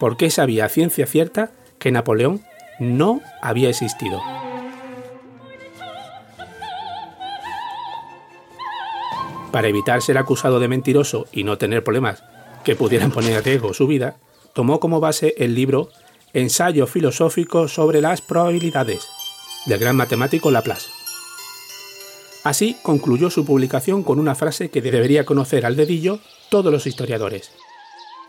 por 0.00 0.16
qué 0.16 0.30
sabía 0.30 0.64
a 0.64 0.70
ciencia 0.70 1.04
cierta 1.04 1.50
que 1.78 1.92
Napoleón 1.92 2.40
no 2.78 3.20
había 3.42 3.68
existido. 3.68 4.18
Para 9.52 9.68
evitar 9.68 10.00
ser 10.00 10.16
acusado 10.16 10.58
de 10.58 10.68
mentiroso 10.68 11.26
y 11.32 11.44
no 11.44 11.58
tener 11.58 11.84
problemas 11.84 12.24
que 12.64 12.76
pudieran 12.76 13.10
poner 13.10 13.36
en 13.36 13.44
riesgo 13.44 13.74
su 13.74 13.86
vida, 13.86 14.16
tomó 14.54 14.80
como 14.80 15.00
base 15.00 15.34
el 15.36 15.54
libro 15.54 15.90
Ensayo 16.32 16.86
filosófico 16.86 17.66
sobre 17.66 18.00
las 18.00 18.22
probabilidades 18.22 19.08
del 19.66 19.80
gran 19.80 19.96
matemático 19.96 20.52
Laplace. 20.52 20.88
Así 22.44 22.76
concluyó 22.82 23.30
su 23.30 23.44
publicación 23.44 24.04
con 24.04 24.20
una 24.20 24.36
frase 24.36 24.70
que 24.70 24.80
debería 24.80 25.24
conocer 25.24 25.66
al 25.66 25.74
dedillo 25.74 26.20
todos 26.48 26.72
los 26.72 26.86
historiadores. 26.86 27.50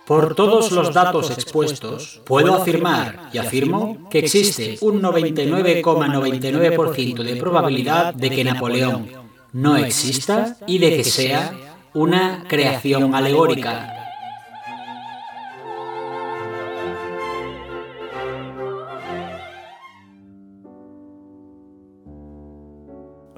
Por 0.08 0.34
todos 0.34 0.72
los 0.72 0.96
datos 0.96 1.30
expuestos, 1.30 2.22
puedo 2.26 2.56
afirmar 2.56 3.30
y 3.34 3.38
afirmo 3.38 4.10
que 4.10 4.18
existe 4.20 4.80
un 4.82 5.00
99,99% 5.00 7.24
de 7.24 7.36
probabilidad 7.36 8.16
de 8.16 8.32
que 8.32 8.44
Napoleón 8.44 9.12
no 9.54 9.78
exista 9.78 10.58
y 10.66 10.80
de 10.80 10.98
que 10.98 11.04
sea 11.04 11.54
una 11.94 12.46
creación 12.48 13.14
alegórica 13.14 14.01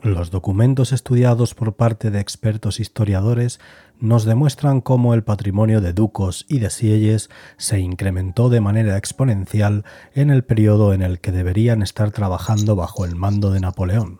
Los 0.03 0.31
documentos 0.31 0.91
estudiados 0.91 1.55
por 1.55 1.77
parte 1.77 2.11
de 2.11 2.19
expertos 2.19 2.81
historiadores 2.81 3.61
nos 4.01 4.25
demuestran 4.25 4.81
cómo 4.81 5.13
el 5.13 5.23
patrimonio 5.23 5.79
de 5.79 5.93
Ducos 5.93 6.45
y 6.49 6.59
de 6.59 6.69
Sieyes 6.69 7.29
se 7.55 7.79
incrementó 7.79 8.49
de 8.49 8.59
manera 8.59 8.97
exponencial 8.97 9.85
en 10.13 10.29
el 10.29 10.43
periodo 10.43 10.93
en 10.93 11.03
el 11.03 11.21
que 11.21 11.31
deberían 11.31 11.81
estar 11.81 12.11
trabajando 12.11 12.75
bajo 12.75 13.05
el 13.05 13.15
mando 13.15 13.51
de 13.51 13.61
Napoleón. 13.61 14.19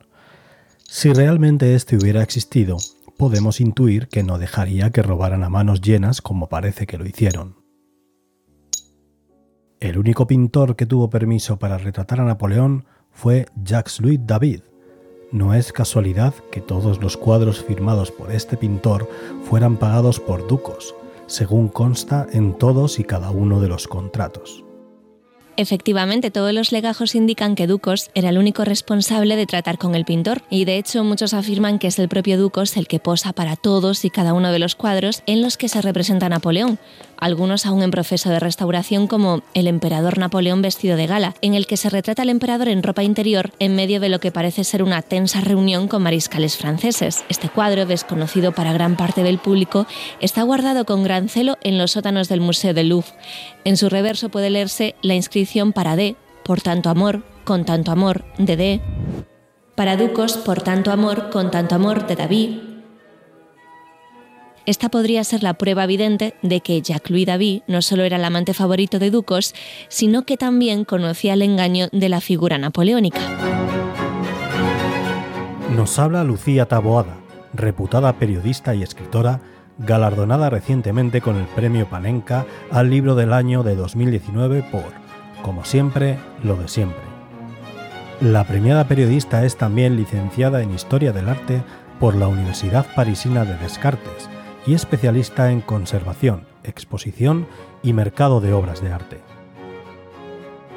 Si 0.86 1.12
realmente 1.12 1.76
este 1.76 1.98
hubiera 1.98 2.24
existido, 2.24 2.78
podemos 3.18 3.60
intuir 3.60 4.08
que 4.08 4.24
no 4.24 4.38
dejaría 4.38 4.90
que 4.92 5.04
robaran 5.04 5.44
a 5.44 5.50
manos 5.50 5.82
llenas 5.82 6.22
como 6.22 6.48
parece 6.48 6.88
que 6.88 6.98
lo 6.98 7.06
hicieron. 7.06 7.58
El 9.82 9.98
único 9.98 10.28
pintor 10.28 10.78
que 10.78 10.86
tuvo 10.86 11.10
permiso 11.10 11.60
para 11.60 11.78
retratar 11.78 12.22
a 12.22 12.24
Napoleón 12.24 12.86
fue 13.12 13.48
Jacques-Louis 13.62 14.22
David, 14.26 14.62
no 15.34 15.56
es 15.56 15.74
casualidad 15.74 16.36
que 16.52 16.62
todos 16.62 17.02
los 17.02 17.18
cuadros 17.18 17.64
firmados 17.64 18.12
por 18.12 18.32
este 18.32 18.56
pintor 18.56 19.10
fueran 19.50 19.78
pagados 19.78 20.20
por 20.20 20.48
ducos, 20.48 20.96
según 21.26 21.70
consta 21.70 22.28
en 22.32 22.54
todos 22.54 23.00
y 23.00 23.04
cada 23.04 23.32
uno 23.32 23.60
de 23.60 23.68
los 23.68 23.88
contratos. 23.88 24.64
Efectivamente, 25.56 26.32
todos 26.32 26.52
los 26.52 26.72
legajos 26.72 27.14
indican 27.14 27.54
que 27.54 27.68
Ducos 27.68 28.10
era 28.16 28.30
el 28.30 28.40
único 28.40 28.66
responsable 28.66 29.36
de 29.36 29.46
tratar 29.46 29.78
con 29.78 29.94
el 29.94 30.04
pintor, 30.04 30.42
y 30.50 30.66
de 30.66 30.78
hecho 30.78 31.04
muchos 31.04 31.36
afirman 31.36 31.78
que 31.78 31.88
es 31.88 32.00
el 32.00 32.10
propio 32.10 32.40
Ducos 32.40 32.76
el 32.76 32.88
que 32.88 33.00
posa 33.00 33.34
para 33.34 33.56
todos 33.56 34.04
y 34.04 34.10
cada 34.10 34.34
uno 34.34 34.52
de 34.52 34.58
los 34.58 34.74
cuadros 34.74 35.22
en 35.28 35.44
los 35.44 35.58
que 35.58 35.70
se 35.70 35.84
representa 35.84 36.28
Napoleón, 36.28 36.80
algunos 37.20 37.68
aún 37.68 37.84
en 37.84 37.92
proceso 37.92 38.32
de 38.32 38.40
restauración 38.40 39.06
como 39.06 39.44
El 39.54 39.68
emperador 39.68 40.18
Napoleón 40.18 40.64
vestido 40.64 40.98
de 40.98 41.06
gala, 41.06 41.36
en 41.42 41.54
el 41.54 41.68
que 41.68 41.78
se 41.78 41.92
retrata 41.92 42.24
al 42.24 42.30
emperador 42.30 42.68
en 42.68 42.82
ropa 42.82 43.04
interior 43.04 43.52
en 43.60 43.76
medio 43.76 44.00
de 44.00 44.10
lo 44.10 44.20
que 44.20 44.32
parece 44.32 44.64
ser 44.64 44.82
una 44.82 45.04
tensa 45.04 45.40
reunión 45.42 45.88
con 45.88 46.02
mariscales 46.02 46.58
franceses. 46.58 47.24
Este 47.30 47.50
cuadro, 47.50 47.86
desconocido 47.86 48.54
para 48.54 48.74
gran 48.74 48.98
parte 48.98 49.22
del 49.22 49.38
público, 49.38 49.86
está 50.20 50.42
guardado 50.42 50.86
con 50.86 51.04
gran 51.04 51.30
celo 51.30 51.60
en 51.62 51.78
los 51.78 51.92
sótanos 51.92 52.28
del 52.28 52.42
Museo 52.42 52.74
del 52.74 52.90
Louvre. 52.90 53.12
En 53.66 53.78
su 53.78 53.88
reverso 53.88 54.30
puede 54.30 54.50
leerse 54.50 54.96
la 55.02 55.14
inscripción 55.14 55.43
para 55.74 55.96
D, 55.96 56.16
por 56.44 56.62
tanto 56.62 56.90
amor, 56.90 57.24
con 57.44 57.66
tanto 57.66 57.92
amor, 57.92 58.24
de 58.38 58.56
D. 58.58 58.82
Para 59.76 59.98
Ducos, 59.98 60.38
por 60.38 60.62
tanto 60.62 60.92
amor, 60.92 61.30
con 61.30 61.52
tanto 61.52 61.76
amor, 61.76 62.08
de 62.08 62.16
David 62.16 62.74
esta 64.66 64.88
podría 64.88 65.24
ser 65.26 65.44
la 65.44 65.56
prueba 65.56 65.84
evidente 65.84 66.36
de 66.42 66.62
que 66.62 66.82
Jacques-Louis 66.82 67.26
David 67.26 67.64
no 67.68 67.82
solo 67.82 68.04
era 68.04 68.16
el 68.16 68.24
amante 68.24 68.54
favorito 68.54 68.98
de 68.98 69.12
Ducos, 69.12 69.54
sino 69.90 70.26
que 70.26 70.38
también 70.38 70.86
conocía 70.86 71.34
el 71.34 71.42
engaño 71.42 71.88
de 71.92 72.08
la 72.08 72.22
figura 72.22 72.58
napoleónica. 72.58 73.20
Nos 75.76 76.00
habla 76.00 76.24
Lucía 76.24 76.66
Taboada, 76.66 77.18
reputada 77.54 78.14
periodista 78.14 78.74
y 78.74 78.84
escritora, 78.84 79.42
galardonada 79.80 80.50
recientemente 80.50 81.20
con 81.20 81.36
el 81.36 81.46
premio 81.46 81.90
Panenka 81.90 82.46
al 82.72 82.90
libro 82.90 83.16
del 83.16 83.34
año 83.34 83.64
de 83.64 83.76
2019 83.76 84.64
por, 84.72 85.03
como 85.44 85.64
siempre, 85.66 86.18
lo 86.44 86.56
de 86.56 86.68
siempre. 86.68 87.04
La 88.22 88.46
premiada 88.46 88.88
periodista 88.88 89.46
es 89.46 89.58
también 89.58 89.96
licenciada 89.96 90.64
en 90.64 90.74
Historia 90.74 91.12
del 91.12 91.30
Arte 91.30 91.62
por 92.00 92.16
la 92.16 92.28
Universidad 92.28 92.88
Parisina 92.96 93.46
de 93.46 93.58
Descartes 93.58 94.30
y 94.66 94.74
especialista 94.74 95.52
en 95.52 95.62
conservación, 95.62 96.48
exposición 96.64 97.48
y 97.84 97.94
mercado 97.94 98.42
de 98.42 98.54
obras 98.54 98.82
de 98.82 98.92
arte. 98.92 99.20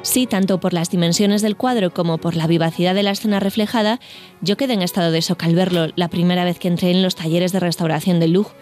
Sí, 0.01 0.27
tanto 0.27 0.59
por 0.59 0.73
las 0.73 0.89
dimensiones 0.89 1.41
del 1.41 1.57
cuadro 1.57 1.91
como 1.91 2.17
por 2.17 2.35
la 2.35 2.47
vivacidad 2.47 2.93
de 2.93 3.03
la 3.03 3.11
escena 3.11 3.39
reflejada, 3.39 3.99
yo 4.41 4.55
quedé 4.55 4.73
en 4.73 4.81
estado 4.81 5.11
de 5.11 5.21
shock 5.21 5.43
al 5.43 5.55
verlo 5.55 5.87
la 5.95 6.07
primera 6.07 6.45
vez 6.45 6.59
que 6.59 6.67
entré 6.67 6.91
en 6.91 7.01
los 7.01 7.15
talleres 7.15 7.51
de 7.51 7.59
restauración 7.59 8.19
del 8.19 8.33
Louvre. 8.33 8.53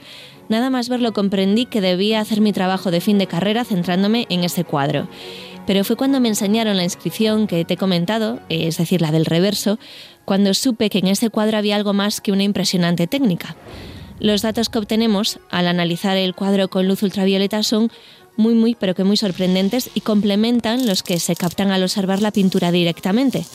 Nada 0.48 0.70
más 0.70 0.90
verlo 0.90 1.12
comprendí 1.14 1.66
que 1.66 1.82
debía 1.82 2.20
hacer 2.20 2.40
mi 2.40 2.54
trabajo 2.54 2.92
de 2.92 3.02
fin 3.02 3.18
de 3.18 3.28
carrera 3.28 3.64
centrándome 3.64 4.28
en 4.30 4.44
ese 4.44 4.64
cuadro. 4.64 5.08
Pero 5.66 5.84
fue 5.84 5.96
cuando 5.96 6.20
me 6.20 6.30
enseñaron 6.30 6.78
la 6.78 6.84
inscripción 6.84 7.48
que 7.48 7.66
te 7.66 7.74
he 7.74 7.78
comentado, 7.78 8.40
es 8.50 8.78
decir, 8.78 9.02
la 9.02 9.12
del 9.12 9.26
reverso, 9.26 9.80
cuando 10.24 10.54
supe 10.54 10.90
que 10.90 11.00
en 11.00 11.08
ese 11.08 11.30
cuadro 11.30 11.58
había 11.58 11.76
algo 11.76 11.94
más 11.94 12.22
que 12.22 12.32
una 12.32 12.44
impresionante 12.44 13.08
técnica. 13.08 13.56
Los 14.20 14.42
datos 14.42 14.70
que 14.70 14.80
obtenemos 14.80 15.40
al 15.50 15.68
analizar 15.68 16.18
el 16.18 16.36
cuadro 16.36 16.70
con 16.70 16.88
luz 16.88 17.04
ultravioleta 17.04 17.64
son 17.64 17.92
muy, 18.38 18.54
muy, 18.54 18.76
pero 18.76 18.96
que 18.96 19.04
muy 19.04 19.18
sorprendentes 19.18 19.90
y 19.94 20.02
complementan 20.02 20.86
los 20.86 21.04
que 21.04 21.20
se 21.20 21.36
captan 21.36 21.72
al 21.72 21.84
observar 21.84 22.22
la 22.22 22.32
pintura 22.32 22.72
directamente. 22.72 23.46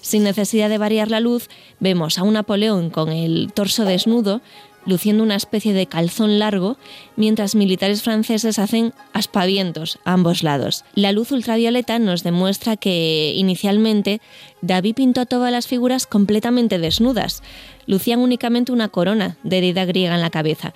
Sin 0.00 0.24
necesidad 0.24 0.68
de 0.68 0.78
variar 0.78 1.10
la 1.10 1.20
luz, 1.20 1.48
vemos 1.78 2.18
a 2.18 2.22
un 2.22 2.34
Napoleón 2.34 2.90
con 2.90 3.10
el 3.10 3.52
torso 3.52 3.84
desnudo, 3.84 4.40
luciendo 4.86 5.22
una 5.22 5.36
especie 5.36 5.72
de 5.72 5.86
calzón 5.86 6.38
largo, 6.38 6.76
mientras 7.16 7.54
militares 7.54 8.02
franceses 8.02 8.58
hacen 8.58 8.92
aspavientos 9.12 9.98
a 10.04 10.12
ambos 10.12 10.42
lados. 10.42 10.84
La 10.94 11.12
luz 11.12 11.32
ultravioleta 11.32 11.98
nos 11.98 12.22
demuestra 12.22 12.76
que 12.76 13.32
inicialmente 13.36 14.20
David 14.62 14.94
pintó 14.94 15.26
todas 15.26 15.52
las 15.52 15.66
figuras 15.66 16.06
completamente 16.06 16.78
desnudas. 16.78 17.42
Lucían 17.86 18.20
únicamente 18.20 18.72
una 18.72 18.88
corona 18.88 19.36
de 19.42 19.60
deidad 19.60 19.88
griega 19.88 20.14
en 20.14 20.20
la 20.20 20.30
cabeza. 20.30 20.74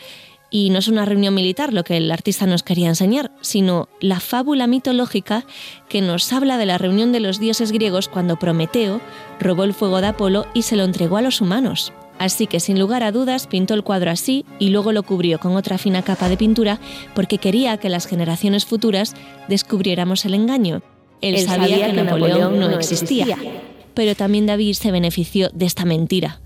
Y 0.51 0.71
no 0.71 0.79
es 0.79 0.87
una 0.87 1.05
reunión 1.05 1.35
militar 1.35 1.73
lo 1.73 1.83
que 1.83 1.97
el 1.97 2.11
artista 2.13 2.47
nos 2.47 2.63
quería 2.63 2.89
enseñar, 2.89 3.33
sino 3.41 3.89
la 4.01 4.21
fábula 4.21 4.69
mitológica 4.69 5.45
que 5.89 6.01
nos 6.01 6.33
habla 6.33 6.59
de 6.59 6.67
la 6.67 6.79
reunión 6.79 7.11
de 7.11 7.19
los 7.19 7.41
dioses 7.41 7.73
griegos 7.73 8.09
cuando 8.09 8.39
Prometeo 8.39 9.01
robó 9.41 9.65
el 9.65 9.75
fuego 9.75 10.01
de 10.01 10.09
Apolo 10.09 10.47
y 10.55 10.63
se 10.63 10.77
lo 10.77 10.85
entregó 10.85 11.17
a 11.17 11.23
los 11.23 11.41
humanos. 11.41 11.93
Así 12.19 12.47
que 12.47 12.61
sin 12.61 12.79
lugar 12.79 13.03
a 13.03 13.13
dudas 13.13 13.47
pintó 13.47 13.75
el 13.75 13.83
cuadro 13.83 14.11
así 14.11 14.45
y 14.59 14.71
luego 14.71 14.93
lo 14.93 15.03
cubrió 15.03 15.39
con 15.39 15.57
otra 15.57 15.79
fina 15.79 16.03
capa 16.03 16.29
de 16.29 16.37
pintura 16.37 16.79
porque 17.15 17.39
quería 17.39 17.77
que 17.77 17.89
las 17.89 18.07
generaciones 18.07 18.65
futuras 18.65 19.15
descubriéramos 19.49 20.25
el 20.25 20.35
engaño. 20.35 20.83
Él, 21.21 21.39
sabía, 21.41 21.87
que, 21.87 21.93
Napoleón, 21.93 22.61
no 22.61 22.71
existía, 22.71 23.37
pero 23.95 24.15
también 24.15 24.47
David 24.47 24.75
se 24.75 24.91
benefició 24.91 25.49
de 25.51 25.65
esta 25.67 25.85
mentira. 25.85 26.41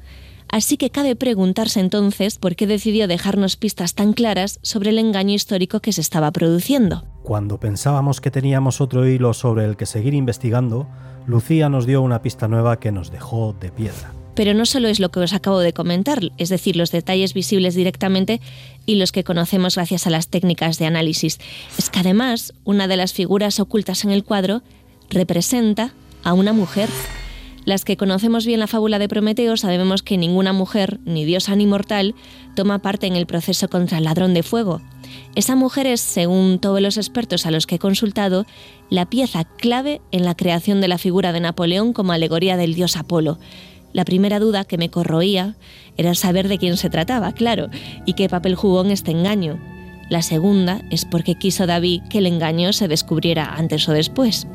Así 0.50 0.78
que 0.78 0.90
cabe 0.90 1.14
preguntarse 1.14 1.80
entonces 1.80 2.38
por 2.38 2.56
qué 2.56 2.66
decidió 2.66 3.06
dejarnos 3.06 3.56
pistas 3.56 3.94
tan 3.94 4.14
claras 4.14 4.60
sobre 4.62 4.90
el 4.90 4.98
engaño 4.98 5.34
histórico 5.34 5.80
que 5.80 5.92
se 5.92 6.00
estaba 6.00 6.30
produciendo. 6.30 7.04
Cuando 7.22 7.60
pensábamos 7.60 8.20
que 8.20 8.30
teníamos 8.30 8.80
otro 8.80 9.06
hilo 9.06 9.34
sobre 9.34 9.66
el 9.66 9.76
que 9.76 9.84
seguir 9.84 10.14
investigando, 10.14 10.88
Lucía 11.26 11.68
nos 11.68 11.86
dio 11.86 12.00
una 12.00 12.22
pista 12.22 12.48
nueva 12.48 12.80
que 12.80 12.92
nos 12.92 13.10
dejó 13.10 13.54
de 13.60 13.70
piedra. 13.70 14.12
Pero 14.38 14.54
no 14.54 14.66
solo 14.66 14.86
es 14.86 15.00
lo 15.00 15.08
que 15.08 15.18
os 15.18 15.32
acabo 15.32 15.58
de 15.58 15.72
comentar, 15.72 16.30
es 16.38 16.48
decir, 16.48 16.76
los 16.76 16.92
detalles 16.92 17.34
visibles 17.34 17.74
directamente 17.74 18.40
y 18.86 18.94
los 18.94 19.10
que 19.10 19.24
conocemos 19.24 19.74
gracias 19.74 20.06
a 20.06 20.10
las 20.10 20.28
técnicas 20.28 20.78
de 20.78 20.86
análisis. 20.86 21.40
Es 21.76 21.90
que 21.90 21.98
además, 21.98 22.54
una 22.62 22.86
de 22.86 22.96
las 22.96 23.12
figuras 23.12 23.58
ocultas 23.58 24.04
en 24.04 24.12
el 24.12 24.22
cuadro 24.22 24.62
representa 25.10 25.92
a 26.22 26.34
una 26.34 26.52
mujer. 26.52 26.88
Las 27.64 27.84
que 27.84 27.96
conocemos 27.96 28.46
bien 28.46 28.60
la 28.60 28.68
fábula 28.68 29.00
de 29.00 29.08
Prometeo 29.08 29.56
sabemos 29.56 30.04
que 30.04 30.16
ninguna 30.16 30.52
mujer, 30.52 31.00
ni 31.04 31.24
diosa 31.24 31.56
ni 31.56 31.66
mortal, 31.66 32.14
toma 32.54 32.78
parte 32.78 33.08
en 33.08 33.16
el 33.16 33.26
proceso 33.26 33.66
contra 33.66 33.98
el 33.98 34.04
ladrón 34.04 34.34
de 34.34 34.44
fuego. 34.44 34.80
Esa 35.34 35.56
mujer 35.56 35.88
es, 35.88 36.00
según 36.00 36.60
todos 36.60 36.80
los 36.80 36.96
expertos 36.96 37.44
a 37.44 37.50
los 37.50 37.66
que 37.66 37.74
he 37.74 37.80
consultado, 37.80 38.46
la 38.88 39.10
pieza 39.10 39.42
clave 39.42 40.00
en 40.12 40.24
la 40.24 40.36
creación 40.36 40.80
de 40.80 40.86
la 40.86 40.98
figura 40.98 41.32
de 41.32 41.40
Napoleón 41.40 41.92
como 41.92 42.12
alegoría 42.12 42.56
del 42.56 42.74
dios 42.74 42.96
Apolo. 42.96 43.40
La 43.92 44.04
primera 44.04 44.38
duda 44.38 44.64
que 44.64 44.78
me 44.78 44.90
corroía 44.90 45.56
era 45.96 46.14
saber 46.14 46.48
de 46.48 46.58
quién 46.58 46.76
se 46.76 46.90
trataba, 46.90 47.32
claro, 47.32 47.68
y 48.04 48.12
qué 48.12 48.28
papel 48.28 48.54
jugó 48.54 48.84
en 48.84 48.90
este 48.90 49.10
engaño. 49.10 49.58
La 50.10 50.22
segunda 50.22 50.82
es 50.90 51.04
porque 51.04 51.34
quiso 51.34 51.66
David 51.66 52.02
que 52.08 52.18
el 52.18 52.26
engaño 52.26 52.72
se 52.72 52.88
descubriera 52.88 53.54
antes 53.54 53.88
o 53.88 53.92
después. 53.92 54.46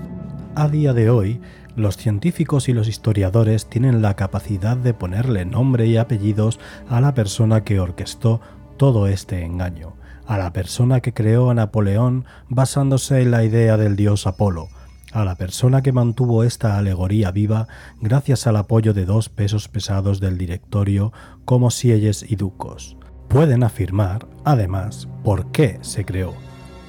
A 0.55 0.67
día 0.67 0.93
de 0.93 1.09
hoy, 1.09 1.41
los 1.75 1.97
científicos 1.97 2.69
y 2.69 2.73
los 2.73 2.87
historiadores 2.87 3.67
tienen 3.67 4.01
la 4.01 4.15
capacidad 4.15 4.77
de 4.77 4.93
ponerle 4.93 5.45
nombre 5.45 5.87
y 5.87 5.97
apellidos 5.97 6.59
a 6.87 7.01
la 7.01 7.13
persona 7.13 7.63
que 7.63 7.79
orquestó 7.79 8.41
todo 8.77 9.07
este 9.07 9.43
engaño, 9.43 9.93
a 10.27 10.37
la 10.37 10.53
persona 10.53 11.01
que 11.01 11.13
creó 11.13 11.49
a 11.49 11.55
Napoleón 11.55 12.25
basándose 12.49 13.21
en 13.21 13.31
la 13.31 13.43
idea 13.43 13.77
del 13.77 13.95
dios 13.95 14.27
Apolo, 14.27 14.69
a 15.13 15.23
la 15.23 15.35
persona 15.35 15.81
que 15.81 15.91
mantuvo 15.91 16.43
esta 16.43 16.77
alegoría 16.77 17.31
viva 17.31 17.67
gracias 18.01 18.47
al 18.47 18.57
apoyo 18.57 18.93
de 18.93 19.05
dos 19.05 19.29
pesos 19.29 19.67
pesados 19.67 20.19
del 20.19 20.37
directorio 20.37 21.13
como 21.45 21.71
Sieyes 21.71 22.25
y 22.27 22.35
Ducos. 22.35 22.97
Pueden 23.29 23.63
afirmar, 23.63 24.27
además, 24.43 25.07
por 25.23 25.51
qué 25.51 25.79
se 25.81 26.03
creó, 26.05 26.33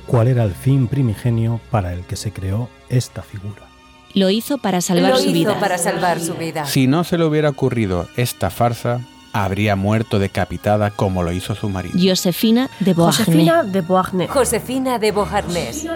cuál 0.07 0.29
era 0.29 0.45
el 0.45 0.53
fin 0.53 0.89
primigenio 0.89 1.61
para 1.71 1.93
el 1.93 2.05
que 2.05 2.17
se 2.17 2.33
creó 2.33 2.69
esta 2.89 3.23
figura. 3.23 3.63
Lo 4.15 4.31
hizo 4.31 4.59
para 4.59 4.81
salvar, 4.81 5.19
su, 5.19 5.33
vida. 5.33 5.59
para 5.59 5.77
salvar 5.77 6.21
su 6.21 6.35
vida. 6.35 6.67
Si 6.67 6.87
no 6.87 7.05
se 7.05 7.19
le 7.19 7.25
hubiera 7.25 7.51
ocurrido 7.51 8.09
esta 8.17 8.49
farsa, 8.49 9.01
habría 9.33 9.75
muerto 9.75 10.21
decapitada 10.21 10.93
como 10.93 11.25
lo 11.25 11.33
hizo 11.33 11.57
su 11.57 11.69
marido. 11.69 11.99
Josefina 12.01 12.71
de 12.79 12.95
Beauharnais. 12.95 13.27
Josefina 13.27 13.65
de 13.65 13.81
Beauharnais. 13.81 14.31
Josefina 14.31 14.99
de 15.01 15.11
Beauharnais. 15.11 15.87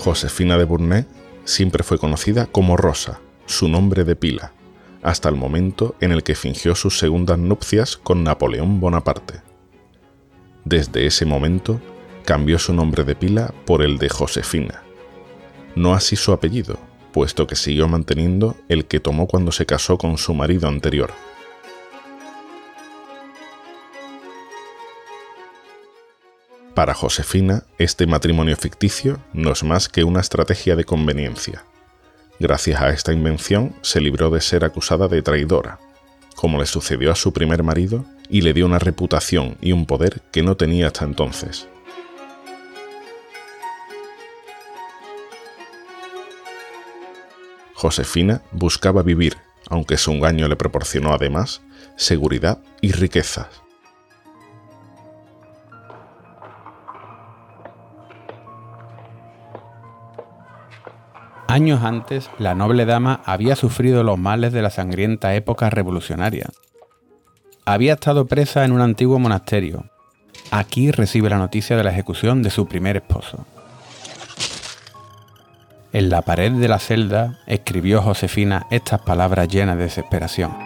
Josefina 0.00 0.56
de 0.56 0.64
Bournay 0.64 1.04
siempre 1.44 1.84
fue 1.84 1.98
conocida 1.98 2.46
como 2.46 2.78
Rosa, 2.78 3.20
su 3.44 3.68
nombre 3.68 4.04
de 4.04 4.16
pila, 4.16 4.54
hasta 5.02 5.28
el 5.28 5.34
momento 5.34 5.94
en 6.00 6.10
el 6.10 6.22
que 6.22 6.34
fingió 6.34 6.74
sus 6.74 6.98
segundas 6.98 7.38
nupcias 7.38 7.98
con 7.98 8.24
Napoleón 8.24 8.80
Bonaparte. 8.80 9.42
Desde 10.64 11.04
ese 11.04 11.26
momento 11.26 11.82
cambió 12.24 12.58
su 12.58 12.72
nombre 12.72 13.04
de 13.04 13.14
pila 13.14 13.52
por 13.66 13.82
el 13.82 13.98
de 13.98 14.08
Josefina. 14.08 14.82
No 15.76 15.92
así 15.92 16.16
su 16.16 16.32
apellido, 16.32 16.78
puesto 17.12 17.46
que 17.46 17.54
siguió 17.54 17.86
manteniendo 17.86 18.56
el 18.70 18.86
que 18.86 19.00
tomó 19.00 19.26
cuando 19.26 19.52
se 19.52 19.66
casó 19.66 19.98
con 19.98 20.16
su 20.16 20.32
marido 20.32 20.66
anterior. 20.66 21.10
Para 26.80 26.94
Josefina, 26.94 27.64
este 27.76 28.06
matrimonio 28.06 28.56
ficticio 28.56 29.22
no 29.34 29.52
es 29.52 29.62
más 29.62 29.90
que 29.90 30.02
una 30.02 30.20
estrategia 30.20 30.76
de 30.76 30.84
conveniencia. 30.84 31.62
Gracias 32.38 32.80
a 32.80 32.88
esta 32.88 33.12
invención 33.12 33.76
se 33.82 34.00
libró 34.00 34.30
de 34.30 34.40
ser 34.40 34.64
acusada 34.64 35.06
de 35.06 35.20
traidora, 35.20 35.78
como 36.36 36.58
le 36.58 36.64
sucedió 36.64 37.12
a 37.12 37.16
su 37.16 37.34
primer 37.34 37.62
marido, 37.62 38.06
y 38.30 38.40
le 38.40 38.54
dio 38.54 38.64
una 38.64 38.78
reputación 38.78 39.58
y 39.60 39.72
un 39.72 39.84
poder 39.84 40.22
que 40.32 40.42
no 40.42 40.56
tenía 40.56 40.86
hasta 40.86 41.04
entonces. 41.04 41.68
Josefina 47.74 48.40
buscaba 48.52 49.02
vivir, 49.02 49.36
aunque 49.68 49.98
su 49.98 50.12
engaño 50.12 50.48
le 50.48 50.56
proporcionó 50.56 51.12
además 51.12 51.60
seguridad 51.96 52.62
y 52.80 52.92
riquezas. 52.92 53.48
Años 61.50 61.82
antes, 61.82 62.30
la 62.38 62.54
noble 62.54 62.84
dama 62.84 63.22
había 63.24 63.56
sufrido 63.56 64.04
los 64.04 64.16
males 64.16 64.52
de 64.52 64.62
la 64.62 64.70
sangrienta 64.70 65.34
época 65.34 65.68
revolucionaria. 65.68 66.48
Había 67.64 67.94
estado 67.94 68.28
presa 68.28 68.64
en 68.64 68.70
un 68.70 68.80
antiguo 68.80 69.18
monasterio. 69.18 69.84
Aquí 70.52 70.92
recibe 70.92 71.28
la 71.28 71.38
noticia 71.38 71.76
de 71.76 71.82
la 71.82 71.90
ejecución 71.90 72.44
de 72.44 72.50
su 72.50 72.66
primer 72.66 72.98
esposo. 72.98 73.46
En 75.92 76.08
la 76.08 76.22
pared 76.22 76.52
de 76.52 76.68
la 76.68 76.78
celda 76.78 77.40
escribió 77.48 78.00
Josefina 78.00 78.68
estas 78.70 79.02
palabras 79.02 79.48
llenas 79.48 79.76
de 79.76 79.82
desesperación. 79.82 80.56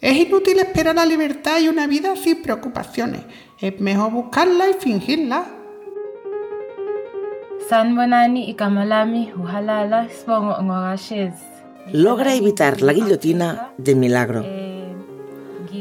Es 0.00 0.16
inútil 0.16 0.60
esperar 0.60 0.94
la 0.94 1.06
libertad 1.06 1.58
y 1.58 1.66
una 1.66 1.88
vida 1.88 2.14
sin 2.14 2.40
preocupaciones. 2.40 3.22
Es 3.60 3.80
mejor 3.80 4.12
buscarla 4.12 4.70
y 4.70 4.74
fingirla. 4.74 5.63
Logra 11.92 12.34
evitar 12.34 12.82
la 12.82 12.92
guillotina 12.92 13.70
de 13.78 13.94
milagro. 13.94 14.44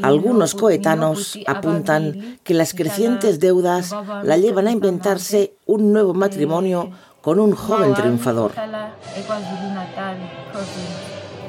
Algunos 0.02 0.56
coetanos 0.56 1.38
apuntan 1.46 2.40
que 2.44 2.54
las 2.54 2.74
crecientes 2.74 3.40
deudas 3.40 3.94
la 4.24 4.38
llevan 4.38 4.68
a 4.68 4.72
inventarse 4.72 5.54
un 5.66 5.92
nuevo 5.92 6.14
matrimonio 6.14 6.92
con 7.22 7.40
un 7.40 7.54
joven 7.54 7.94
triunfador. 7.94 8.54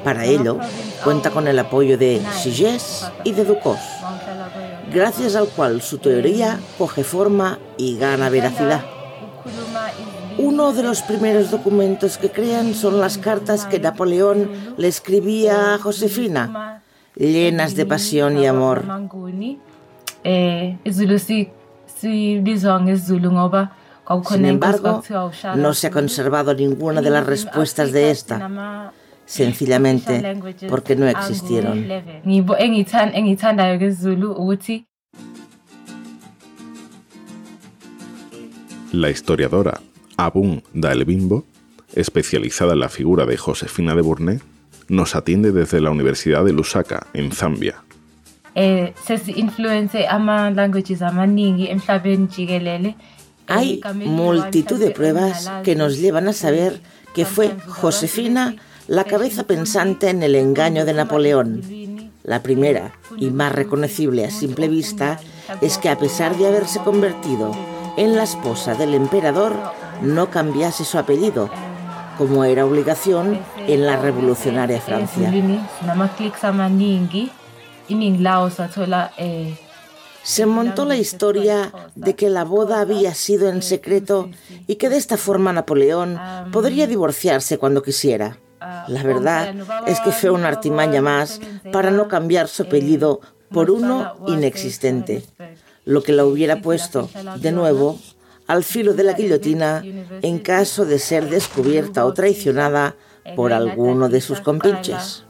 Para 0.03 0.25
ello, 0.25 0.59
cuenta 1.03 1.31
con 1.31 1.47
el 1.47 1.57
apoyo 1.59 1.97
de 1.97 2.21
Siges 2.33 3.09
y 3.23 3.31
de 3.31 3.45
Ducos, 3.45 3.79
gracias 4.93 5.35
al 5.35 5.47
cual 5.47 5.81
su 5.81 5.97
teoría 5.97 6.59
coge 6.77 7.03
forma 7.03 7.57
y 7.77 7.97
gana 7.97 8.29
veracidad. 8.29 8.94
Uno 10.37 10.73
de 10.73 10.83
los 10.83 11.01
primeros 11.01 11.51
documentos 11.51 12.17
que 12.17 12.29
crean 12.29 12.73
son 12.73 12.99
las 12.99 13.17
cartas 13.17 13.65
que 13.65 13.79
Napoleón 13.79 14.49
le 14.77 14.87
escribía 14.87 15.75
a 15.75 15.77
Josefina, 15.77 16.83
llenas 17.15 17.75
de 17.75 17.85
pasión 17.85 18.37
y 18.37 18.45
amor. 18.45 18.83
Sin 24.29 24.45
embargo, 24.45 25.03
no 25.55 25.73
se 25.73 25.87
ha 25.87 25.91
conservado 25.91 26.53
ninguna 26.53 27.01
de 27.01 27.09
las 27.09 27.25
respuestas 27.25 27.91
de 27.91 28.11
esta. 28.11 28.91
sencillamente 29.25 30.37
porque 30.69 30.95
no 30.95 31.07
existieron. 31.07 31.83
La 38.91 39.09
historiadora 39.09 39.81
Abun 40.17 40.63
Daelbimbo, 40.73 41.45
especializada 41.93 42.73
en 42.73 42.79
la 42.79 42.89
figura 42.89 43.25
de 43.25 43.37
Josefina 43.37 43.95
de 43.95 44.01
Bournay, 44.01 44.39
nos 44.87 45.15
atiende 45.15 45.51
desde 45.51 45.81
la 45.81 45.91
Universidad 45.91 46.45
de 46.45 46.53
Lusaka, 46.53 47.07
en 47.13 47.31
Zambia. 47.31 47.83
Eh, 48.53 48.93
Hay 53.47 53.81
multitud 54.05 54.79
de 54.79 54.91
pruebas 54.91 55.51
que 55.63 55.75
nos 55.75 55.97
llevan 55.97 56.27
a 56.27 56.33
saber 56.33 56.79
que 57.13 57.25
fue 57.25 57.51
Josefina 57.67 58.55
la 58.87 59.03
cabeza 59.03 59.45
pensante 59.45 60.09
en 60.09 60.23
el 60.23 60.35
engaño 60.35 60.85
de 60.85 60.93
Napoleón. 60.93 61.61
La 62.23 62.41
primera 62.41 62.93
y 63.17 63.29
más 63.29 63.51
reconocible 63.51 64.25
a 64.25 64.31
simple 64.31 64.67
vista 64.67 65.19
es 65.61 65.77
que 65.77 65.89
a 65.89 65.97
pesar 65.97 66.37
de 66.37 66.47
haberse 66.47 66.79
convertido 66.79 67.55
en 67.97 68.15
la 68.15 68.23
esposa 68.23 68.75
del 68.75 68.93
emperador 68.93 69.55
no 70.01 70.29
cambiase 70.29 70.83
su 70.83 70.97
apellido, 70.97 71.49
como 72.17 72.43
era 72.43 72.65
obligación 72.65 73.39
en 73.67 73.85
la 73.85 73.97
revolucionaria 73.97 74.81
Francia. 74.81 75.31
Se 80.23 80.45
montó 80.47 80.85
la 80.85 80.97
historia 80.97 81.71
de 81.93 82.15
que 82.15 82.29
la 82.29 82.43
boda 82.43 82.79
había 82.79 83.13
sido 83.13 83.47
en 83.47 83.61
secreto 83.61 84.29
y 84.65 84.75
que 84.75 84.89
de 84.89 84.97
esta 84.97 85.17
forma 85.17 85.53
Napoleón 85.53 86.19
podría 86.51 86.87
divorciarse 86.87 87.57
cuando 87.57 87.83
quisiera. 87.83 88.39
La 88.87 89.03
verdad 89.03 89.53
es 89.85 89.99
que 89.99 90.11
fue 90.11 90.31
una 90.31 90.47
artimaña 90.47 91.01
más 91.01 91.39
para 91.71 91.91
no 91.91 92.07
cambiar 92.07 92.47
su 92.47 92.63
apellido 92.63 93.21
por 93.51 93.69
uno 93.69 94.15
inexistente 94.27 95.23
lo 95.85 96.03
que 96.03 96.11
la 96.11 96.25
hubiera 96.25 96.61
puesto 96.61 97.09
de 97.39 97.51
nuevo 97.51 97.99
al 98.47 98.63
filo 98.63 98.93
de 98.93 99.03
la 99.03 99.13
guillotina 99.13 99.83
en 100.21 100.39
caso 100.39 100.85
de 100.85 100.99
ser 100.99 101.29
descubierta 101.29 102.05
o 102.05 102.13
traicionada 102.13 102.95
por 103.35 103.53
alguno 103.53 104.09
de 104.09 104.21
sus 104.21 104.39
compinches. 104.41 105.25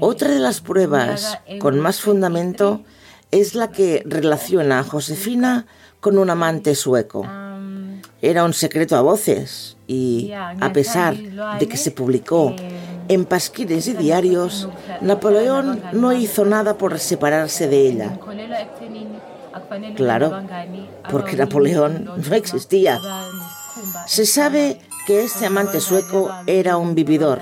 Otra 0.00 0.28
de 0.28 0.38
las 0.38 0.60
pruebas 0.60 1.38
con 1.58 1.80
más 1.80 2.00
fundamento 2.00 2.82
es 3.30 3.54
la 3.54 3.70
que 3.70 4.02
relaciona 4.06 4.80
a 4.80 4.84
Josefina 4.84 5.66
con 6.00 6.18
un 6.18 6.30
amante 6.30 6.74
sueco. 6.74 7.26
Era 8.22 8.44
un 8.44 8.52
secreto 8.52 8.96
a 8.96 9.02
voces 9.02 9.76
y, 9.86 10.32
a 10.32 10.72
pesar 10.72 11.16
de 11.16 11.68
que 11.68 11.76
se 11.76 11.90
publicó 11.90 12.54
en 13.08 13.24
pasquines 13.24 13.86
y 13.88 13.94
diarios, 13.94 14.68
Napoleón 15.00 15.82
no 15.92 16.12
hizo 16.12 16.44
nada 16.44 16.76
por 16.78 16.98
separarse 16.98 17.68
de 17.68 17.88
ella. 17.88 18.18
Claro, 19.94 20.42
porque 21.10 21.36
Napoleón 21.36 22.10
no 22.16 22.34
existía. 22.34 22.98
Se 24.06 24.26
sabe 24.26 24.80
que 25.06 25.22
este 25.22 25.46
amante 25.46 25.80
sueco 25.80 26.30
era 26.46 26.76
un 26.76 26.94
vividor, 26.94 27.40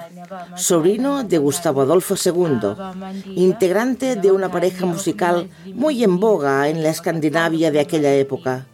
sobrino 0.54 1.24
de 1.24 1.38
Gustavo 1.38 1.80
Adolfo 1.80 2.14
II, 2.22 2.74
integrante 3.36 4.16
de 4.16 4.30
una 4.30 4.50
pareja 4.50 4.84
musical 4.84 5.48
muy 5.72 6.04
en 6.04 6.20
boga 6.20 6.68
en 6.68 6.82
la 6.82 6.90
Escandinavia 6.90 7.70
de 7.70 7.80
aquella 7.80 8.12
época. 8.14 8.66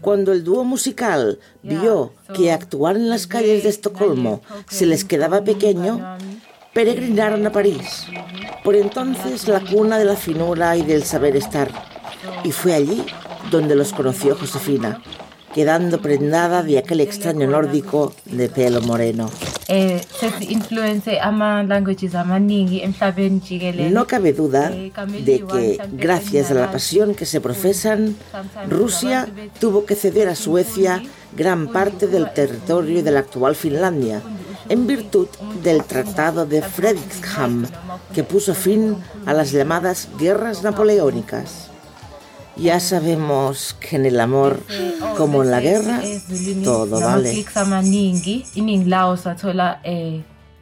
Cuando 0.00 0.32
el 0.32 0.44
dúo 0.44 0.64
musical 0.64 1.38
vio 1.62 2.12
que 2.34 2.52
actuar 2.52 2.96
en 2.96 3.08
las 3.08 3.26
calles 3.26 3.62
de 3.62 3.68
Estocolmo 3.68 4.42
se 4.68 4.86
les 4.86 5.04
quedaba 5.04 5.42
pequeño, 5.42 6.18
peregrinaron 6.72 7.46
a 7.46 7.52
París, 7.52 8.06
por 8.62 8.76
entonces 8.76 9.48
la 9.48 9.60
cuna 9.60 9.98
de 9.98 10.04
la 10.04 10.16
finura 10.16 10.76
y 10.76 10.82
del 10.82 11.04
saber 11.04 11.36
estar. 11.36 11.70
Y 12.44 12.52
fue 12.52 12.74
allí 12.74 13.04
donde 13.50 13.74
los 13.74 13.92
conoció 13.92 14.36
Josefina, 14.36 15.02
quedando 15.58 16.00
prendada 16.00 16.62
de 16.62 16.78
aquel 16.78 17.00
extraño 17.00 17.48
nórdico 17.48 18.14
de 18.26 18.48
pelo 18.48 18.80
moreno. 18.80 19.28
Eh, 19.66 20.00
no 23.90 24.06
cabe 24.06 24.32
duda 24.32 24.70
de 24.70 25.44
que, 25.50 25.80
gracias 25.90 26.52
a 26.52 26.54
la 26.54 26.70
pasión 26.70 27.16
que 27.16 27.26
se 27.26 27.40
profesan, 27.40 28.14
Rusia 28.68 29.28
tuvo 29.58 29.84
que 29.84 29.96
ceder 29.96 30.28
a 30.28 30.36
Suecia 30.36 31.02
gran 31.36 31.66
parte 31.72 32.06
del 32.06 32.32
territorio 32.32 33.02
de 33.02 33.10
la 33.10 33.18
actual 33.18 33.56
Finlandia, 33.56 34.22
en 34.68 34.86
virtud 34.86 35.26
del 35.64 35.82
Tratado 35.82 36.46
de 36.46 36.62
Fredrikshamn, 36.62 37.66
que 38.14 38.22
puso 38.22 38.54
fin 38.54 38.96
a 39.26 39.32
las 39.32 39.50
llamadas 39.50 40.08
guerras 40.20 40.62
napoleónicas. 40.62 41.67
Ya 42.58 42.80
sabemos 42.80 43.76
que 43.78 43.96
en 43.96 44.06
el 44.06 44.18
amor, 44.20 44.60
como 45.16 45.42
en 45.42 45.50
la 45.50 45.60
guerra, 45.60 46.00
todo 46.64 47.00
vale. 47.00 47.30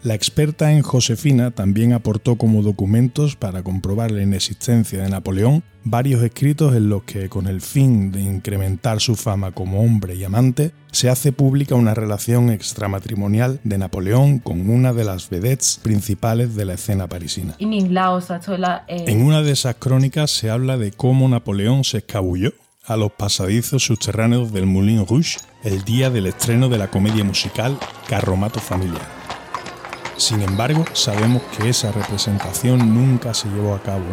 La 0.07 0.15
experta 0.15 0.71
en 0.71 0.83
Josefina 0.83 1.51
también 1.51 1.93
aportó 1.93 2.37
como 2.37 2.63
documentos 2.63 3.35
para 3.35 3.65
comprobar 3.65 4.13
la 4.13 4.23
inexistencia 4.23 5.03
de 5.03 5.11
Napoleón 5.11 5.65
varios 5.83 6.23
escritos 6.23 6.77
en 6.77 6.89
los 6.89 7.03
que, 7.03 7.29
con 7.29 7.49
el 7.49 7.61
fin 7.61 8.13
de 8.13 8.21
incrementar 8.21 9.01
su 9.01 9.17
fama 9.17 9.51
como 9.51 9.81
hombre 9.81 10.15
y 10.15 10.23
amante, 10.23 10.71
se 10.93 11.11
hace 11.11 11.33
pública 11.33 11.75
una 11.75 11.93
relación 11.93 12.51
extramatrimonial 12.51 13.59
de 13.65 13.79
Napoleón 13.79 14.39
con 14.39 14.71
una 14.71 14.93
de 14.93 15.03
las 15.03 15.29
vedettes 15.29 15.81
principales 15.83 16.55
de 16.55 16.67
la 16.67 16.75
escena 16.75 17.09
parisina. 17.09 17.57
En 17.59 19.23
una 19.23 19.43
de 19.43 19.51
esas 19.51 19.75
crónicas 19.75 20.31
se 20.31 20.51
habla 20.51 20.79
de 20.79 20.93
cómo 20.93 21.29
Napoleón 21.29 21.83
se 21.83 21.99
escabulló 21.99 22.53
a 22.85 22.97
los 22.97 23.11
pasadizos 23.11 23.83
subterráneos 23.83 24.53
del 24.53 24.67
Moulin 24.67 25.05
Rouge 25.05 25.41
el 25.65 25.83
día 25.83 26.11
del 26.11 26.27
estreno 26.27 26.69
de 26.69 26.79
la 26.79 26.93
comedia 26.93 27.25
musical 27.25 27.77
Carromato 28.07 28.61
Familiar. 28.61 29.16
Sin 30.17 30.41
embargo, 30.41 30.85
sabemos 30.95 31.43
que 31.57 31.69
esa 31.69 31.93
representación 31.93 32.95
nunca 32.95 33.35
se 33.35 33.49
llevó 33.49 33.75
a 33.75 33.83
cabo. 33.83 34.05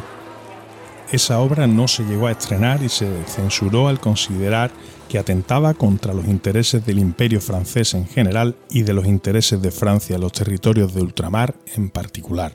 Esa 1.11 1.39
obra 1.39 1.65
no 1.65 1.87
se 1.87 2.03
llegó 2.03 2.27
a 2.27 2.31
estrenar 2.31 2.83
y 2.83 2.89
se 2.89 3.07
censuró 3.25 3.87
al 3.87 3.99
considerar 3.99 4.71
que 5.07 5.17
atentaba 5.17 5.73
contra 5.75 6.13
los 6.13 6.25
intereses 6.25 6.85
del 6.85 6.99
imperio 6.99 7.39
francés 7.39 7.93
en 7.93 8.07
general 8.07 8.55
y 8.69 8.81
de 8.81 8.93
los 8.93 9.05
intereses 9.05 9.61
de 9.61 9.71
Francia 9.71 10.15
en 10.15 10.21
los 10.21 10.33
territorios 10.33 10.93
de 10.93 11.01
ultramar 11.01 11.55
en 11.75 11.89
particular. 11.89 12.51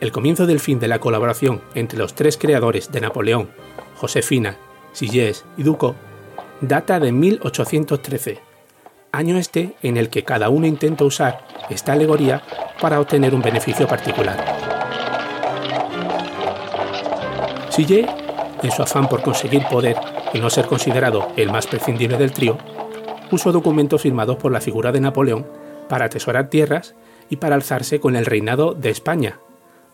El 0.00 0.10
comienzo 0.10 0.46
del 0.46 0.58
fin 0.58 0.78
de 0.78 0.88
la 0.88 1.00
colaboración 1.00 1.60
entre 1.74 1.98
los 1.98 2.14
tres 2.14 2.36
creadores 2.36 2.90
de 2.90 3.00
Napoleón, 3.00 3.50
Josefina, 3.96 4.56
Sillés 4.92 5.44
y 5.56 5.64
Ducos, 5.64 5.96
data 6.62 7.00
de 7.00 7.10
1813, 7.10 8.38
año 9.10 9.36
este 9.36 9.74
en 9.82 9.96
el 9.96 10.08
que 10.08 10.22
cada 10.22 10.48
uno 10.48 10.68
intenta 10.68 11.04
usar 11.04 11.44
esta 11.68 11.92
alegoría 11.92 12.40
para 12.80 13.00
obtener 13.00 13.34
un 13.34 13.42
beneficio 13.42 13.88
particular. 13.88 14.36
Sillet, 17.68 18.08
en 18.62 18.70
su 18.70 18.80
afán 18.80 19.08
por 19.08 19.22
conseguir 19.22 19.66
poder 19.66 19.96
y 20.32 20.38
no 20.38 20.50
ser 20.50 20.66
considerado 20.66 21.32
el 21.36 21.50
más 21.50 21.66
prescindible 21.66 22.16
del 22.16 22.32
trío, 22.32 22.56
usó 23.32 23.50
documentos 23.50 24.02
firmados 24.02 24.36
por 24.36 24.52
la 24.52 24.60
figura 24.60 24.92
de 24.92 25.00
Napoleón 25.00 25.46
para 25.88 26.04
atesorar 26.04 26.48
tierras 26.48 26.94
y 27.28 27.36
para 27.36 27.56
alzarse 27.56 27.98
con 27.98 28.14
el 28.14 28.24
reinado 28.24 28.74
de 28.74 28.90
España, 28.90 29.40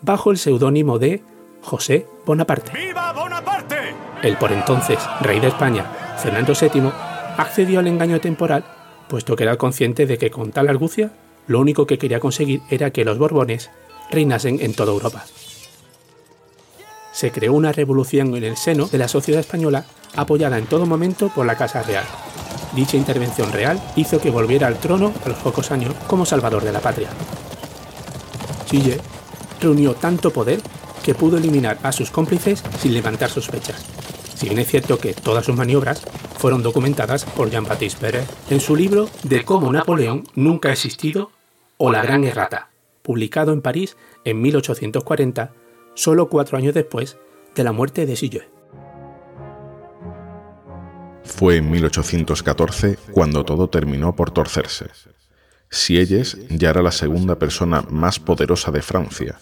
bajo 0.02 0.30
el 0.30 0.36
seudónimo 0.36 0.98
de 0.98 1.22
José 1.68 2.06
Bonaparte. 2.24 2.72
¡Viva 2.72 3.12
Bonaparte! 3.12 3.94
El 4.22 4.38
por 4.38 4.52
entonces 4.52 4.98
rey 5.20 5.38
de 5.38 5.48
España 5.48 5.84
Fernando 6.16 6.54
VII 6.58 6.90
accedió 7.36 7.80
al 7.80 7.86
engaño 7.86 8.20
temporal, 8.20 8.64
puesto 9.06 9.36
que 9.36 9.42
era 9.42 9.58
consciente 9.58 10.06
de 10.06 10.16
que 10.16 10.30
con 10.30 10.50
tal 10.50 10.68
argucia 10.68 11.10
lo 11.46 11.60
único 11.60 11.86
que 11.86 11.98
quería 11.98 12.20
conseguir 12.20 12.62
era 12.70 12.90
que 12.90 13.04
los 13.04 13.18
Borbones 13.18 13.68
reinasen 14.10 14.60
en 14.62 14.72
toda 14.72 14.92
Europa. 14.92 15.26
Se 17.12 17.30
creó 17.32 17.52
una 17.52 17.72
revolución 17.72 18.34
en 18.34 18.44
el 18.44 18.56
seno 18.56 18.86
de 18.86 18.96
la 18.96 19.08
sociedad 19.08 19.40
española 19.40 19.84
apoyada 20.16 20.56
en 20.56 20.66
todo 20.66 20.86
momento 20.86 21.28
por 21.28 21.44
la 21.44 21.56
Casa 21.56 21.82
Real. 21.82 22.04
Dicha 22.72 22.96
intervención 22.96 23.52
real 23.52 23.78
hizo 23.94 24.20
que 24.20 24.30
volviera 24.30 24.68
al 24.68 24.78
trono 24.78 25.12
a 25.22 25.28
los 25.28 25.38
pocos 25.38 25.70
años 25.70 25.94
como 26.06 26.24
salvador 26.24 26.64
de 26.64 26.72
la 26.72 26.80
patria. 26.80 27.10
Chille 28.64 28.98
reunió 29.60 29.94
tanto 29.94 30.30
poder 30.30 30.60
que 31.02 31.14
pudo 31.14 31.38
eliminar 31.38 31.78
a 31.82 31.92
sus 31.92 32.10
cómplices 32.10 32.62
sin 32.80 32.94
levantar 32.94 33.30
sospechas 33.30 33.84
si 34.38 34.46
bien 34.46 34.60
es 34.60 34.68
cierto 34.68 34.98
que 34.98 35.14
todas 35.14 35.44
sus 35.44 35.56
maniobras 35.56 36.00
fueron 36.38 36.62
documentadas 36.62 37.24
por 37.24 37.50
Jean-Baptiste 37.50 38.00
Pérez 38.00 38.28
en 38.50 38.60
su 38.60 38.76
libro 38.76 39.10
De 39.24 39.44
cómo 39.44 39.72
Napoleón 39.72 40.22
nunca 40.36 40.68
ha 40.68 40.72
existido 40.72 41.32
o 41.76 41.90
La 41.90 42.02
Gran 42.02 42.22
Errata, 42.22 42.70
publicado 43.02 43.52
en 43.52 43.62
París 43.62 43.96
en 44.24 44.40
1840, 44.40 45.52
solo 45.94 46.28
cuatro 46.28 46.56
años 46.56 46.72
después 46.72 47.16
de 47.56 47.64
la 47.64 47.72
muerte 47.72 48.06
de 48.06 48.14
Silloé. 48.14 48.48
Fue 51.24 51.56
en 51.56 51.68
1814 51.68 52.96
cuando 53.10 53.44
todo 53.44 53.68
terminó 53.68 54.14
por 54.14 54.30
torcerse. 54.30 54.86
Sieyes 55.68 56.38
ya 56.48 56.70
era 56.70 56.80
la 56.80 56.92
segunda 56.92 57.40
persona 57.40 57.82
más 57.90 58.20
poderosa 58.20 58.70
de 58.70 58.82
Francia, 58.82 59.36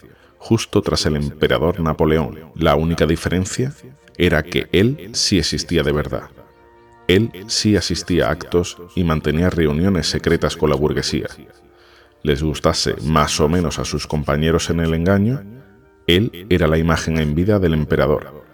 justo 0.47 0.81
tras 0.81 1.05
el 1.07 1.17
emperador 1.17 1.81
Napoleón. 1.81 2.53
La 2.55 2.77
única 2.77 3.05
diferencia 3.05 3.73
era 4.17 4.45
que 4.45 4.69
él 4.71 5.11
sí 5.13 5.41
existía 5.41 5.83
de 5.83 5.91
verdad. 5.91 6.31
Él 7.09 7.33
sí 7.49 7.77
asistía 7.77 8.29
a 8.29 8.31
actos 8.31 8.79
y 8.95 9.03
mantenía 9.03 9.51
reuniones 9.51 10.09
secretas 10.09 10.57
con 10.57 10.71
la 10.71 10.77
burguesía. 10.77 11.27
Les 12.23 12.45
gustase 12.45 12.95
más 13.03 13.41
o 13.41 13.49
menos 13.49 13.81
a 13.81 13.85
sus 13.85 14.07
compañeros 14.07 14.71
en 14.71 14.79
el 14.79 14.95
engaño, 14.95 15.43
él 16.07 16.47
era 16.49 16.69
la 16.69 16.79
imagen 16.79 17.19
en 17.19 17.35
vida 17.35 17.59
del 17.59 17.75
emperador. 17.75 18.45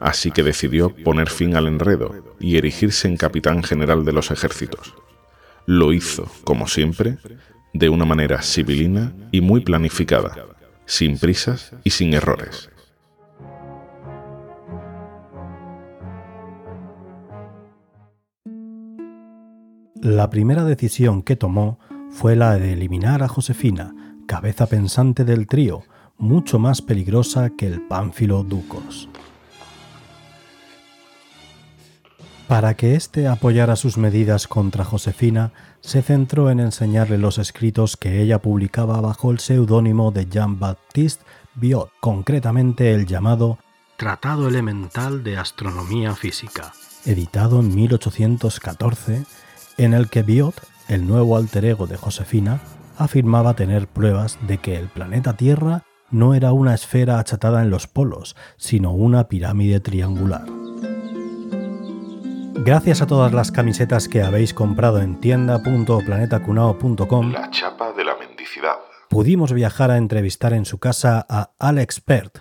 Así 0.00 0.32
que 0.32 0.42
decidió 0.42 0.90
poner 1.04 1.30
fin 1.30 1.54
al 1.54 1.68
enredo 1.68 2.34
y 2.40 2.56
erigirse 2.56 3.06
en 3.06 3.16
capitán 3.16 3.62
general 3.62 4.04
de 4.04 4.12
los 4.12 4.32
ejércitos. 4.32 4.94
Lo 5.64 5.92
hizo, 5.92 6.28
como 6.42 6.66
siempre, 6.66 7.18
de 7.72 7.88
una 7.88 8.04
manera 8.04 8.42
civilina 8.42 9.12
y 9.30 9.40
muy 9.40 9.60
planificada, 9.60 10.55
sin 10.86 11.18
prisas 11.18 11.72
y 11.84 11.90
sin 11.90 12.14
errores. 12.14 12.70
La 20.00 20.30
primera 20.30 20.64
decisión 20.64 21.22
que 21.22 21.36
tomó 21.36 21.78
fue 22.10 22.36
la 22.36 22.56
de 22.58 22.72
eliminar 22.72 23.22
a 23.22 23.28
Josefina, 23.28 23.94
cabeza 24.26 24.66
pensante 24.66 25.24
del 25.24 25.46
trío, 25.46 25.82
mucho 26.16 26.58
más 26.58 26.80
peligrosa 26.80 27.50
que 27.50 27.66
el 27.66 27.82
pánfilo 27.82 28.44
Ducos. 28.44 29.08
Para 32.46 32.74
que 32.74 32.94
éste 32.94 33.26
apoyara 33.26 33.74
sus 33.74 33.98
medidas 33.98 34.46
contra 34.46 34.84
Josefina, 34.84 35.52
se 35.86 36.02
centró 36.02 36.50
en 36.50 36.58
enseñarle 36.58 37.16
los 37.16 37.38
escritos 37.38 37.96
que 37.96 38.20
ella 38.20 38.40
publicaba 38.40 39.00
bajo 39.00 39.30
el 39.30 39.38
seudónimo 39.38 40.10
de 40.10 40.26
Jean-Baptiste 40.26 41.24
Biot, 41.54 41.92
concretamente 42.00 42.92
el 42.92 43.06
llamado 43.06 43.58
Tratado 43.96 44.48
Elemental 44.48 45.22
de 45.22 45.36
Astronomía 45.38 46.16
Física, 46.16 46.72
editado 47.04 47.60
en 47.60 47.72
1814, 47.72 49.26
en 49.78 49.94
el 49.94 50.10
que 50.10 50.24
Biot, 50.24 50.60
el 50.88 51.06
nuevo 51.06 51.36
alter 51.36 51.64
ego 51.64 51.86
de 51.86 51.96
Josefina, 51.96 52.60
afirmaba 52.98 53.54
tener 53.54 53.86
pruebas 53.86 54.38
de 54.44 54.58
que 54.58 54.76
el 54.76 54.88
planeta 54.88 55.36
Tierra 55.36 55.84
no 56.10 56.34
era 56.34 56.52
una 56.52 56.74
esfera 56.74 57.20
achatada 57.20 57.62
en 57.62 57.70
los 57.70 57.86
polos, 57.86 58.34
sino 58.56 58.90
una 58.90 59.28
pirámide 59.28 59.78
triangular. 59.78 60.65
Gracias 62.58 63.02
a 63.02 63.06
todas 63.06 63.32
las 63.32 63.52
camisetas 63.52 64.08
que 64.08 64.22
habéis 64.22 64.52
comprado 64.54 65.00
en 65.00 65.20
tienda.planetacunao.com, 65.20 67.32
La 67.32 67.50
chapa 67.50 67.92
de 67.92 68.04
la 68.04 68.16
mendicidad. 68.16 68.76
pudimos 69.08 69.52
viajar 69.52 69.90
a 69.90 69.96
entrevistar 69.98 70.52
en 70.52 70.64
su 70.64 70.78
casa 70.78 71.26
a 71.28 71.50
Alex 71.58 72.00
Pert, 72.00 72.38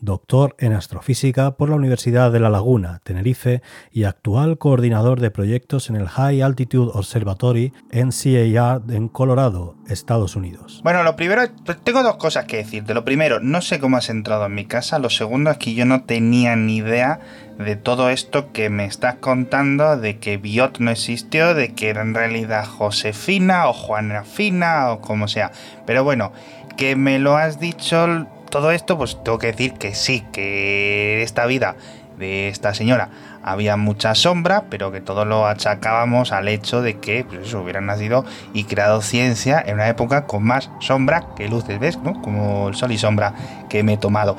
doctor 0.00 0.54
en 0.58 0.72
astrofísica 0.72 1.52
por 1.52 1.68
la 1.68 1.76
Universidad 1.76 2.30
de 2.32 2.40
La 2.40 2.50
Laguna, 2.50 3.00
Tenerife, 3.02 3.62
y 3.90 4.04
actual 4.04 4.58
coordinador 4.58 5.20
de 5.20 5.30
proyectos 5.30 5.90
en 5.90 5.96
el 5.96 6.08
High 6.08 6.42
Altitude 6.42 6.92
Observatory 6.94 7.72
NCAR 7.92 8.82
en 8.90 9.08
Colorado, 9.08 9.76
Estados 9.88 10.36
Unidos. 10.36 10.80
Bueno, 10.84 11.02
lo 11.02 11.16
primero, 11.16 11.42
tengo 11.84 12.02
dos 12.02 12.16
cosas 12.16 12.44
que 12.44 12.58
decirte. 12.58 12.94
Lo 12.94 13.04
primero, 13.04 13.40
no 13.40 13.60
sé 13.60 13.80
cómo 13.80 13.96
has 13.96 14.10
entrado 14.10 14.46
en 14.46 14.54
mi 14.54 14.66
casa. 14.66 14.98
Lo 14.98 15.10
segundo 15.10 15.50
es 15.50 15.58
que 15.58 15.74
yo 15.74 15.84
no 15.84 16.04
tenía 16.04 16.56
ni 16.56 16.76
idea 16.76 17.20
de 17.58 17.76
todo 17.76 18.08
esto 18.10 18.52
que 18.52 18.70
me 18.70 18.84
estás 18.84 19.16
contando, 19.16 19.96
de 19.96 20.18
que 20.18 20.36
Biot 20.36 20.78
no 20.78 20.90
existió, 20.90 21.54
de 21.54 21.74
que 21.74 21.88
era 21.88 22.02
en 22.02 22.14
realidad 22.14 22.64
Josefina 22.64 23.68
o 23.68 23.72
Juana 23.72 24.24
Fina 24.24 24.92
o 24.92 25.00
como 25.00 25.26
sea. 25.26 25.50
Pero 25.84 26.04
bueno, 26.04 26.32
que 26.76 26.94
me 26.94 27.18
lo 27.18 27.36
has 27.36 27.58
dicho 27.58 28.28
todo 28.50 28.70
esto, 28.70 28.96
pues 28.96 29.22
tengo 29.22 29.38
que 29.38 29.48
decir 29.48 29.74
que 29.74 29.94
sí, 29.94 30.24
que 30.32 31.22
esta 31.22 31.46
vida 31.46 31.76
de 32.18 32.48
esta 32.48 32.74
señora 32.74 33.10
había 33.42 33.76
mucha 33.76 34.14
sombra, 34.14 34.64
pero 34.68 34.90
que 34.90 35.00
todo 35.00 35.24
lo 35.24 35.46
achacábamos 35.46 36.32
al 36.32 36.48
hecho 36.48 36.82
de 36.82 36.98
que 36.98 37.24
pues 37.24 37.52
hubieran 37.54 37.86
nacido 37.86 38.24
y 38.52 38.64
creado 38.64 39.00
ciencia 39.00 39.62
en 39.64 39.74
una 39.74 39.88
época 39.88 40.26
con 40.26 40.42
más 40.42 40.70
sombra 40.80 41.26
que 41.36 41.48
luces, 41.48 41.78
¿ves? 41.78 41.98
¿no? 41.98 42.20
Como 42.20 42.68
el 42.68 42.74
sol 42.74 42.92
y 42.92 42.98
sombra 42.98 43.34
que 43.68 43.82
me 43.82 43.94
he 43.94 43.98
tomado. 43.98 44.36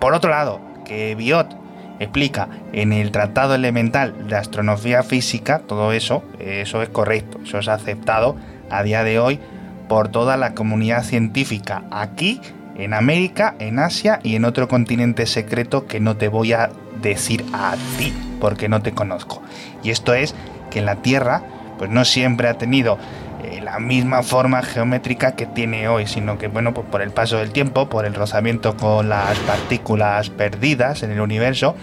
Por 0.00 0.14
otro 0.14 0.30
lado, 0.30 0.60
que 0.84 1.14
Biot 1.14 1.56
explica 2.00 2.48
en 2.72 2.92
el 2.92 3.10
Tratado 3.10 3.54
Elemental 3.54 4.28
de 4.28 4.36
Astronomía 4.36 5.02
Física, 5.02 5.60
todo 5.60 5.92
eso, 5.92 6.22
eso 6.38 6.82
es 6.82 6.88
correcto, 6.88 7.38
eso 7.44 7.58
es 7.58 7.68
aceptado 7.68 8.36
a 8.70 8.82
día 8.82 9.04
de 9.04 9.18
hoy 9.18 9.40
por 9.88 10.08
toda 10.08 10.36
la 10.36 10.54
comunidad 10.54 11.02
científica 11.02 11.82
aquí 11.90 12.40
en 12.78 12.94
América, 12.94 13.54
en 13.58 13.78
Asia 13.78 14.20
y 14.22 14.36
en 14.36 14.44
otro 14.44 14.68
continente 14.68 15.26
secreto 15.26 15.86
que 15.86 16.00
no 16.00 16.16
te 16.16 16.28
voy 16.28 16.52
a 16.52 16.70
decir 17.02 17.44
a 17.52 17.76
ti 17.98 18.14
porque 18.40 18.68
no 18.68 18.80
te 18.80 18.92
conozco. 18.92 19.42
Y 19.82 19.90
esto 19.90 20.14
es 20.14 20.34
que 20.70 20.80
la 20.80 20.96
Tierra 20.96 21.42
pues 21.76 21.90
no 21.90 22.04
siempre 22.04 22.48
ha 22.48 22.54
tenido 22.54 22.98
eh, 23.44 23.60
la 23.62 23.78
misma 23.78 24.22
forma 24.22 24.62
geométrica 24.62 25.32
que 25.32 25.46
tiene 25.46 25.88
hoy, 25.88 26.06
sino 26.06 26.38
que 26.38 26.48
bueno, 26.48 26.72
pues 26.72 26.86
por 26.86 27.02
el 27.02 27.10
paso 27.10 27.36
del 27.36 27.50
tiempo, 27.50 27.88
por 27.88 28.04
el 28.04 28.14
rozamiento 28.14 28.76
con 28.76 29.08
las 29.08 29.38
partículas 29.40 30.30
perdidas 30.30 31.02
en 31.02 31.10
el 31.10 31.20
universo, 31.20 31.74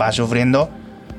va 0.00 0.12
sufriendo 0.12 0.68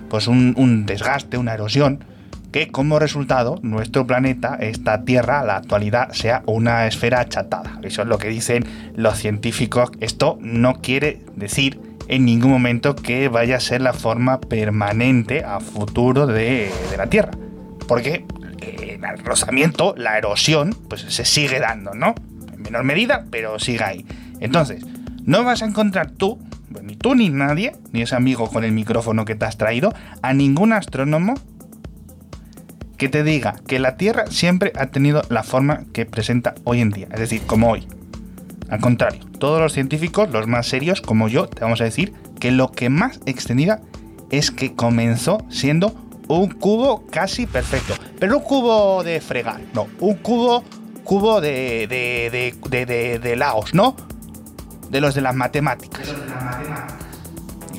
pues 0.09 0.27
un, 0.27 0.53
un 0.57 0.85
desgaste, 0.85 1.37
una 1.37 1.53
erosión 1.53 2.03
que 2.51 2.67
como 2.67 2.99
resultado 2.99 3.59
nuestro 3.61 4.05
planeta, 4.05 4.57
esta 4.59 5.03
Tierra, 5.03 5.43
la 5.43 5.57
actualidad, 5.57 6.11
sea 6.11 6.43
una 6.45 6.87
esfera 6.87 7.21
achatada. 7.21 7.79
Eso 7.81 8.01
es 8.01 8.07
lo 8.07 8.17
que 8.17 8.29
dicen 8.29 8.65
los 8.95 9.17
científicos. 9.17 9.91
Esto 9.99 10.37
no 10.41 10.81
quiere 10.81 11.21
decir 11.35 11.79
en 12.07 12.25
ningún 12.25 12.51
momento 12.51 12.95
que 12.95 13.29
vaya 13.29 13.57
a 13.57 13.59
ser 13.59 13.81
la 13.81 13.93
forma 13.93 14.41
permanente 14.41 15.43
a 15.45 15.59
futuro 15.59 16.27
de, 16.27 16.71
de 16.89 16.97
la 16.97 17.07
Tierra. 17.07 17.31
Porque 17.87 18.25
el 18.61 19.25
rozamiento, 19.25 19.93
la 19.97 20.17
erosión, 20.17 20.75
pues 20.87 21.01
se 21.01 21.25
sigue 21.25 21.59
dando, 21.59 21.93
¿no? 21.93 22.15
En 22.53 22.61
menor 22.61 22.83
medida, 22.83 23.25
pero 23.31 23.59
sigue 23.59 23.83
ahí. 23.83 24.05
Entonces, 24.39 24.85
no 25.23 25.43
vas 25.43 25.61
a 25.61 25.65
encontrar 25.65 26.11
tú, 26.11 26.39
ni 26.83 26.95
tú 26.95 27.15
ni 27.15 27.29
nadie, 27.29 27.73
ni 27.91 28.01
ese 28.01 28.15
amigo 28.15 28.49
con 28.49 28.63
el 28.63 28.71
micrófono 28.71 29.25
que 29.25 29.35
te 29.35 29.45
has 29.45 29.57
traído, 29.57 29.93
a 30.21 30.33
ningún 30.33 30.73
astrónomo 30.73 31.35
que 33.01 33.09
te 33.09 33.23
diga 33.23 33.55
que 33.65 33.79
la 33.79 33.97
Tierra 33.97 34.27
siempre 34.29 34.73
ha 34.75 34.85
tenido 34.85 35.23
la 35.29 35.41
forma 35.41 35.85
que 35.91 36.05
presenta 36.05 36.53
hoy 36.65 36.81
en 36.81 36.91
día, 36.91 37.07
es 37.11 37.19
decir, 37.19 37.41
como 37.47 37.71
hoy. 37.71 37.87
Al 38.69 38.79
contrario, 38.79 39.25
todos 39.39 39.59
los 39.59 39.73
científicos, 39.73 40.29
los 40.29 40.45
más 40.45 40.67
serios 40.67 41.01
como 41.01 41.27
yo, 41.27 41.47
te 41.47 41.63
vamos 41.63 41.81
a 41.81 41.85
decir 41.85 42.13
que 42.39 42.51
lo 42.51 42.71
que 42.71 42.89
más 42.89 43.19
extendida 43.25 43.81
es 44.29 44.51
que 44.51 44.75
comenzó 44.75 45.39
siendo 45.49 45.95
un 46.27 46.51
cubo 46.51 47.07
casi 47.07 47.47
perfecto. 47.47 47.95
Pero 48.19 48.37
un 48.37 48.43
cubo 48.43 49.03
de 49.03 49.19
fregar, 49.19 49.61
no, 49.73 49.87
un 49.99 50.17
cubo, 50.17 50.63
cubo 51.03 51.41
de, 51.41 51.87
de, 51.87 52.53
de, 52.69 52.85
de, 52.85 53.17
de 53.17 53.35
Laos, 53.35 53.73
¿no? 53.73 53.95
De 54.91 55.01
los 55.01 55.15
de 55.15 55.21
las 55.21 55.33
matemáticas. 55.33 56.07
Y 56.07 57.00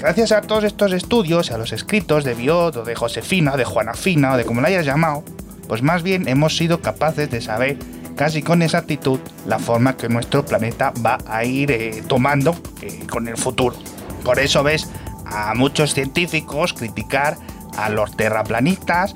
gracias 0.02 0.32
a 0.32 0.40
todos 0.40 0.64
estos 0.64 0.92
estudios, 0.92 1.52
a 1.52 1.58
los 1.58 1.72
escritos 1.72 2.24
de 2.24 2.34
Biot 2.34 2.76
o 2.76 2.82
de 2.82 2.96
Josefina, 2.96 3.56
de 3.56 3.64
Juana 3.64 3.94
Fina 3.94 4.32
o 4.32 4.36
de 4.36 4.44
como 4.44 4.60
la 4.60 4.66
hayas 4.66 4.84
llamado, 4.84 5.22
pues 5.68 5.80
más 5.80 6.02
bien 6.02 6.26
hemos 6.26 6.56
sido 6.56 6.80
capaces 6.80 7.30
de 7.30 7.40
saber 7.40 7.78
casi 8.16 8.42
con 8.42 8.62
exactitud 8.62 9.20
la 9.46 9.60
forma 9.60 9.96
que 9.96 10.08
nuestro 10.08 10.44
planeta 10.44 10.92
va 11.06 11.18
a 11.28 11.44
ir 11.44 11.70
eh, 11.70 12.02
tomando 12.08 12.56
eh, 12.80 13.06
con 13.08 13.28
el 13.28 13.36
futuro. 13.36 13.76
Por 14.24 14.40
eso 14.40 14.64
ves 14.64 14.88
a 15.24 15.54
muchos 15.54 15.94
científicos 15.94 16.72
criticar 16.72 17.36
a 17.76 17.88
los 17.88 18.16
terraplanistas 18.16 19.14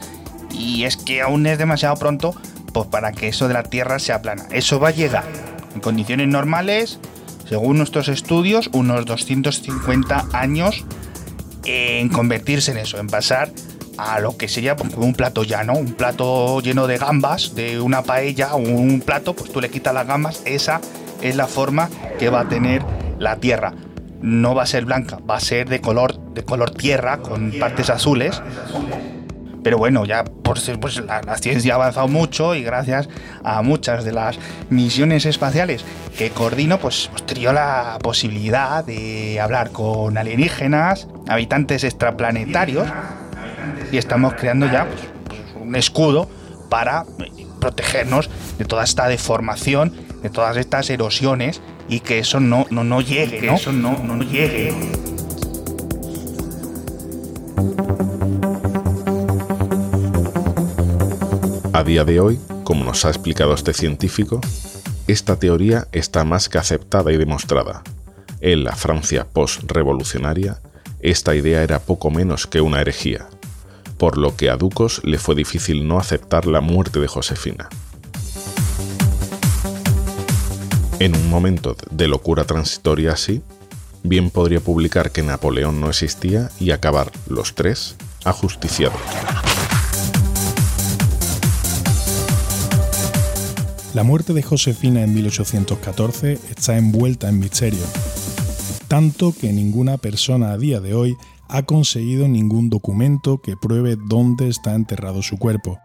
y 0.53 0.85
es 0.85 0.97
que 0.97 1.21
aún 1.21 1.47
es 1.47 1.59
demasiado 1.59 1.97
pronto 1.97 2.33
pues 2.73 2.87
para 2.87 3.11
que 3.11 3.27
eso 3.27 3.49
de 3.49 3.55
la 3.55 3.65
Tierra 3.65 3.99
sea 3.99 4.23
plana. 4.23 4.47
Eso 4.53 4.79
va 4.79 4.89
a 4.89 4.93
llegar 4.93 5.25
en 5.75 5.81
condiciones 5.81 6.29
normales, 6.29 7.01
según 7.49 7.79
nuestros 7.79 8.09
estudios, 8.09 8.71
unos 8.73 9.07
250 9.07 10.29
años 10.33 10.85
en 11.65 12.09
convertirse 12.09 12.73
en 12.73 12.79
eso, 12.79 12.99
en 12.99 13.09
pasar 13.09 13.51
a 13.99 14.21
lo 14.21 14.37
que 14.37 14.49
sería 14.49 14.77
pues, 14.77 14.95
un 14.95 15.15
plato 15.15 15.43
llano, 15.43 15.75
un 15.75 15.95
plato 15.95 16.61
lleno 16.61 16.87
de 16.87 16.99
gambas, 16.99 17.55
de 17.55 17.81
una 17.81 18.03
paella 18.03 18.55
un 18.55 19.01
plato, 19.01 19.35
pues 19.35 19.51
tú 19.53 19.61
le 19.61 19.71
quitas 19.71 19.95
las 19.95 20.07
gambas, 20.07 20.43
esa 20.45 20.81
es 21.23 21.37
la 21.37 21.47
forma 21.47 21.89
que 22.19 22.29
va 22.29 22.41
a 22.41 22.49
tener 22.49 22.83
la 23.19 23.37
Tierra. 23.37 23.73
No 24.21 24.55
va 24.55 24.63
a 24.63 24.67
ser 24.67 24.87
blanca, 24.87 25.19
va 25.29 25.37
a 25.37 25.41
ser 25.41 25.69
de 25.69 25.81
color, 25.81 26.19
de 26.33 26.43
color 26.43 26.71
tierra, 26.71 27.19
con 27.19 27.53
partes 27.53 27.91
azules. 27.91 28.43
Pero 29.67 29.79
bueno, 29.79 30.05
ya 30.05 30.23
por 30.23 30.61
ser, 30.61 30.79
pues 30.79 30.97
la, 30.99 31.37
ciencia 31.39 31.73
ha 31.73 31.75
avanzado 31.75 32.07
mucho 32.07 32.55
y 32.55 32.63
gracias 32.63 33.09
a 33.43 33.63
muchas 33.63 34.05
de 34.05 34.13
las 34.13 34.39
misiones 34.71 35.27
espaciales 35.27 35.85
que 36.17 36.31
coordino, 36.31 36.79
pues 36.79 37.07
hemos 37.09 37.27
tenido 37.27 37.53
la 37.53 37.99
posibilidad 38.01 38.85
de 38.85 39.41
hablar 39.41 39.73
con 39.73 40.17
alienígenas, 40.19 41.09
habitantes 41.27 41.83
extraplanetarios 41.83 42.87
y 43.91 43.97
estamos 43.97 44.35
creando 44.35 44.71
ya 44.71 44.87
pues, 44.87 45.01
pues, 45.25 45.41
un 45.61 45.75
escudo 45.75 46.31
para 46.71 47.05
protegernos 47.61 48.31
de 48.59 48.67
toda 48.67 48.85
esta 48.85 49.09
deformación, 49.09 49.93
de 50.23 50.31
todas 50.31 50.57
estas 50.59 50.89
erosiones 50.91 51.61
y 51.89 51.99
que 51.99 52.21
eso 52.21 52.39
no, 52.39 52.67
no, 52.71 52.85
no 52.85 53.01
llegue, 53.01 53.39
que 53.39 53.53
eso 53.53 53.73
no, 53.73 53.99
no 53.99 54.23
llegue. 54.23 54.73
A 61.77 61.85
día 61.85 62.07
de 62.07 62.21
hoy, 62.21 62.41
como 62.65 62.87
nos 62.87 63.05
ha 63.05 63.11
explicado 63.11 63.53
este 63.53 63.75
científico, 63.75 64.41
esta 65.09 65.39
teoría 65.39 65.89
está 65.93 66.25
más 66.25 66.49
que 66.49 66.57
aceptada 66.57 67.13
y 67.13 67.19
demostrada. 67.19 67.83
En 68.41 68.65
la 68.65 68.75
Francia 68.75 69.27
post-revolucionaria, 69.31 70.63
esta 71.01 71.35
idea 71.35 71.63
era 71.63 71.81
poco 71.81 72.11
menos 72.11 72.47
que 72.47 72.63
una 72.63 72.81
herejía, 72.81 73.27
por 73.99 74.17
lo 74.17 74.37
que 74.37 74.49
a 74.49 74.57
Ducos 74.57 75.03
le 75.05 75.19
fue 75.19 75.35
difícil 75.35 75.87
no 75.87 75.99
aceptar 75.99 76.47
la 76.47 76.63
muerte 76.63 76.99
de 76.99 77.09
Josefina. 77.09 77.69
En 80.99 81.15
un 81.15 81.29
momento 81.29 81.77
de 81.91 82.09
locura 82.09 82.45
transitoria 82.45 83.13
así, 83.13 83.43
bien 84.03 84.31
podría 84.31 84.61
publicar 84.61 85.11
que 85.11 85.23
Napoleón 85.23 85.79
no 85.79 85.91
existía 85.91 86.51
y 86.59 86.71
acabar 86.71 87.13
los 87.29 87.55
tres 87.55 87.97
ajusticiados. 88.25 89.03
La 93.97 94.05
muerte 94.05 94.35
de 94.35 94.43
Josefina 94.43 95.03
en 95.03 95.15
1814 95.15 96.35
está 96.35 96.77
envuelta 96.77 97.31
en 97.31 97.41
misterio, 97.41 97.81
tanto 98.89 99.33
que 99.33 99.51
ninguna 99.55 99.97
persona 99.97 100.53
a 100.53 100.59
día 100.59 100.81
de 100.81 100.93
hoy 100.93 101.17
ha 101.49 101.63
conseguido 101.63 102.29
ningún 102.29 102.69
documento 102.69 103.41
que 103.41 103.57
pruebe 103.57 103.97
dónde 103.97 104.49
está 104.49 104.75
enterrado 104.75 105.23
su 105.23 105.39
cuerpo. 105.39 105.79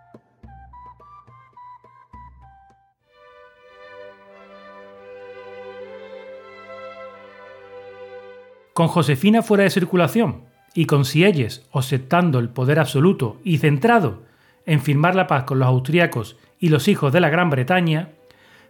Con 8.74 8.90
Josefina 8.90 9.42
fuera 9.42 9.64
de 9.64 9.70
circulación 9.70 10.42
y 10.74 10.84
con 10.84 11.06
Sieyes 11.06 11.66
ostentando 11.72 12.40
el 12.40 12.50
poder 12.50 12.78
absoluto 12.78 13.38
y 13.46 13.60
centrado 13.60 14.30
en 14.66 14.82
firmar 14.82 15.16
la 15.16 15.28
paz 15.28 15.44
con 15.44 15.60
los 15.60 15.68
austríacos 15.68 16.38
y 16.60 16.70
los 16.70 16.88
hijos 16.88 17.12
de 17.14 17.20
la 17.20 17.30
Gran 17.30 17.50
Bretaña, 17.50 18.10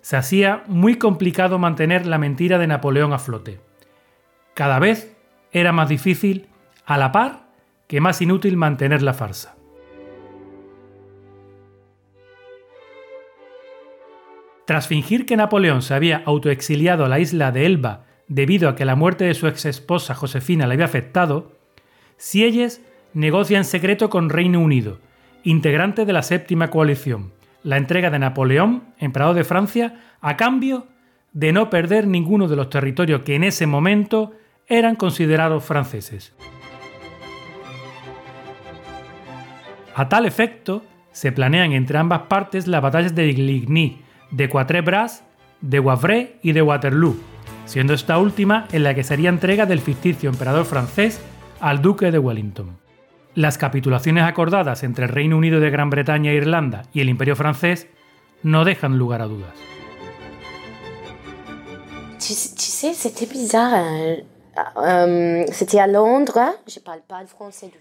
se 0.01 0.17
hacía 0.17 0.63
muy 0.67 0.95
complicado 0.95 1.59
mantener 1.59 2.05
la 2.05 2.17
mentira 2.17 2.57
de 2.57 2.67
Napoleón 2.67 3.13
a 3.13 3.19
flote. 3.19 3.59
Cada 4.53 4.79
vez 4.79 5.15
era 5.51 5.71
más 5.71 5.89
difícil, 5.89 6.47
a 6.85 6.97
la 6.97 7.11
par 7.11 7.47
que 7.87 8.01
más 8.01 8.21
inútil 8.21 8.57
mantener 8.57 9.01
la 9.01 9.13
farsa. 9.13 9.55
Tras 14.65 14.87
fingir 14.87 15.25
que 15.25 15.35
Napoleón 15.35 15.81
se 15.81 15.93
había 15.93 16.23
autoexiliado 16.25 17.03
a 17.03 17.09
la 17.09 17.19
isla 17.19 17.51
de 17.51 17.65
Elba 17.65 18.05
debido 18.27 18.69
a 18.69 18.75
que 18.75 18.85
la 18.85 18.95
muerte 18.95 19.25
de 19.25 19.33
su 19.33 19.47
ex 19.47 19.65
esposa 19.65 20.15
Josefina 20.15 20.65
le 20.65 20.75
había 20.75 20.85
afectado, 20.85 21.51
Sieyes 22.15 22.81
negocia 23.13 23.57
en 23.57 23.65
secreto 23.65 24.09
con 24.09 24.29
Reino 24.29 24.61
Unido, 24.61 24.99
integrante 25.43 26.05
de 26.05 26.13
la 26.13 26.23
séptima 26.23 26.69
coalición, 26.69 27.31
la 27.63 27.77
entrega 27.77 28.09
de 28.09 28.19
Napoleón, 28.19 28.83
emperador 28.99 29.35
de 29.35 29.43
Francia, 29.43 29.99
a 30.21 30.37
cambio 30.37 30.87
de 31.33 31.53
no 31.53 31.69
perder 31.69 32.07
ninguno 32.07 32.47
de 32.47 32.55
los 32.55 32.69
territorios 32.69 33.21
que 33.21 33.35
en 33.35 33.43
ese 33.43 33.67
momento 33.67 34.33
eran 34.67 34.95
considerados 34.95 35.63
franceses. 35.63 36.33
A 39.95 40.07
tal 40.07 40.25
efecto, 40.25 40.83
se 41.11 41.31
planean 41.31 41.73
entre 41.73 41.97
ambas 41.97 42.21
partes 42.23 42.67
las 42.67 42.81
batallas 42.81 43.13
de 43.13 43.33
Ligny, 43.33 44.01
de 44.31 44.49
Quatre 44.49 44.81
Bras, 44.81 45.23
de 45.59 45.79
Wavre 45.79 46.37
y 46.41 46.53
de 46.53 46.61
Waterloo, 46.61 47.17
siendo 47.65 47.93
esta 47.93 48.17
última 48.17 48.67
en 48.71 48.83
la 48.83 48.95
que 48.95 49.03
sería 49.03 49.29
entrega 49.29 49.65
del 49.65 49.79
ficticio 49.79 50.29
emperador 50.29 50.65
francés 50.65 51.21
al 51.59 51.81
duque 51.81 52.11
de 52.11 52.19
Wellington. 52.19 52.80
Las 53.33 53.57
capitulaciones 53.57 54.25
acordadas 54.25 54.83
entre 54.83 55.05
el 55.05 55.11
Reino 55.11 55.37
Unido 55.37 55.61
de 55.61 55.69
Gran 55.69 55.89
Bretaña 55.89 56.31
e 56.31 56.35
Irlanda 56.35 56.83
y 56.93 56.99
el 56.99 57.07
Imperio 57.07 57.37
francés 57.37 57.87
no 58.43 58.65
dejan 58.65 58.97
lugar 58.97 59.21
a 59.21 59.27
dudas. 59.27 59.53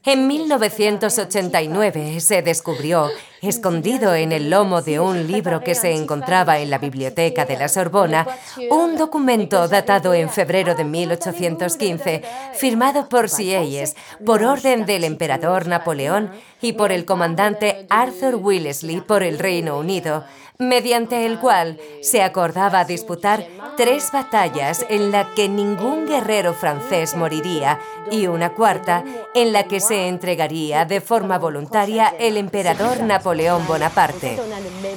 En 0.04 0.26
1989 0.28 2.20
se 2.20 2.42
descubrió, 2.42 3.08
escondido 3.42 4.14
en 4.14 4.30
el 4.30 4.50
lomo 4.50 4.80
de 4.80 5.00
un 5.00 5.26
libro 5.26 5.60
que 5.60 5.74
se 5.74 5.92
encontraba 5.92 6.60
en 6.60 6.70
la 6.70 6.78
biblioteca 6.78 7.44
de 7.44 7.56
la 7.56 7.68
Sorbona, 7.68 8.26
un 8.70 8.96
documento 8.96 9.66
datado 9.66 10.14
en 10.14 10.30
febrero 10.30 10.76
de 10.76 10.84
1815, 10.84 12.22
firmado 12.54 13.08
por 13.08 13.28
Sieyes, 13.28 13.96
por 14.24 14.44
orden 14.44 14.86
del 14.86 15.02
emperador 15.02 15.66
Napoleón 15.66 16.30
y 16.60 16.74
por 16.74 16.92
el 16.92 17.04
comandante 17.04 17.86
Arthur 17.90 18.36
Wellesley 18.36 19.00
por 19.00 19.24
el 19.24 19.40
Reino 19.40 19.76
Unido, 19.78 20.24
mediante 20.61 21.26
el 21.26 21.38
cual 21.40 21.78
se 22.02 22.22
acordaba 22.22 22.84
disputar 22.84 23.46
tres 23.76 24.12
batallas 24.12 24.84
en 24.90 25.11
la 25.11 25.34
que 25.34 25.48
ningún 25.48 26.06
guerrero 26.06 26.52
francés 26.54 27.16
moriría 27.16 27.80
y 28.11 28.26
una 28.26 28.52
cuarta 28.52 29.02
en 29.34 29.52
la 29.52 29.64
que 29.64 29.80
se 29.80 30.06
entregaría 30.06 30.84
de 30.84 31.00
forma 31.00 31.38
voluntaria 31.38 32.14
el 32.18 32.36
emperador 32.36 33.02
Napoleón 33.02 33.66
Bonaparte. 33.66 34.38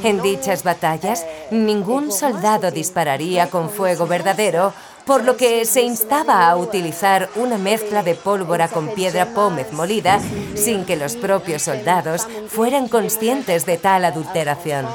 En 0.04 0.22
dichas 0.22 0.64
batallas, 0.64 1.26
ningún 1.50 2.12
soldado 2.12 2.70
dispararía 2.70 3.50
con 3.50 3.70
fuego 3.70 4.06
verdadero 4.06 4.74
por 5.06 5.24
lo 5.24 5.36
que 5.38 5.66
se 5.66 5.82
instaba 5.82 6.48
a 6.48 6.56
utilizar 6.56 7.30
una 7.36 7.58
mezcla 7.58 8.04
de 8.04 8.16
pólvora 8.16 8.68
con 8.68 8.90
piedra 8.90 9.34
pómez 9.34 9.72
molida 9.72 10.20
sin 10.56 10.86
que 10.86 10.96
los 10.96 11.16
propios 11.16 11.64
soldados 11.64 12.28
fueran 12.48 12.88
conscientes 12.88 13.66
de 13.66 13.78
tal 13.78 14.06
adulteración. 14.06 14.86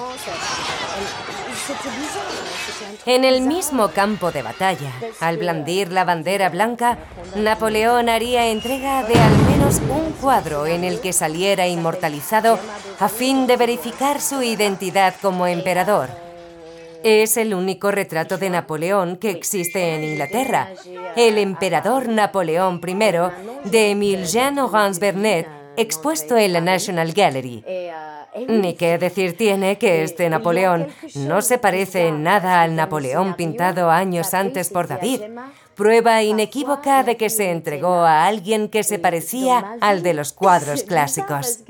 En 3.06 3.24
el 3.24 3.40
mismo 3.40 3.88
campo 3.88 4.32
de 4.32 4.42
batalla, 4.42 4.92
al 5.20 5.38
blandir 5.38 5.90
la 5.92 6.04
bandera 6.04 6.50
blanca, 6.50 6.98
Napoleón 7.36 8.08
haría 8.08 8.48
entrega 8.48 9.02
de 9.02 9.14
al 9.14 9.38
menos 9.50 9.80
un 9.88 10.12
cuadro 10.20 10.66
en 10.66 10.84
el 10.84 11.00
que 11.00 11.12
saliera 11.12 11.66
inmortalizado 11.66 12.58
a 13.00 13.08
fin 13.08 13.46
de 13.46 13.56
verificar 13.56 14.20
su 14.20 14.42
identidad 14.42 15.14
como 15.22 15.46
emperador. 15.46 16.27
Es 17.04 17.36
el 17.36 17.54
único 17.54 17.90
retrato 17.90 18.38
de 18.38 18.50
Napoleón 18.50 19.16
que 19.16 19.30
existe 19.30 19.94
en 19.94 20.04
Inglaterra, 20.04 20.68
el 21.16 21.38
emperador 21.38 22.08
Napoleón 22.08 22.80
I 22.86 23.68
de 23.68 23.90
Emile 23.90 24.26
Jean 24.26 24.58
Orange 24.58 25.00
Bernet, 25.00 25.48
expuesto 25.76 26.36
en 26.36 26.52
la 26.52 26.60
National 26.60 27.12
Gallery. 27.12 27.64
Ni 28.48 28.74
qué 28.74 28.98
decir 28.98 29.36
tiene 29.36 29.78
que 29.78 30.02
este 30.02 30.28
Napoleón 30.28 30.88
no 31.14 31.42
se 31.42 31.58
parece 31.58 32.08
en 32.08 32.22
nada 32.22 32.62
al 32.62 32.76
Napoleón 32.76 33.34
pintado 33.34 33.90
años 33.90 34.34
antes 34.34 34.70
por 34.70 34.86
David, 34.86 35.22
prueba 35.74 36.22
inequívoca 36.22 37.04
de 37.04 37.16
que 37.16 37.30
se 37.30 37.50
entregó 37.50 37.94
a 37.94 38.26
alguien 38.26 38.68
que 38.68 38.82
se 38.82 38.98
parecía 38.98 39.76
al 39.80 40.02
de 40.02 40.14
los 40.14 40.32
cuadros 40.32 40.82
clásicos. 40.82 41.60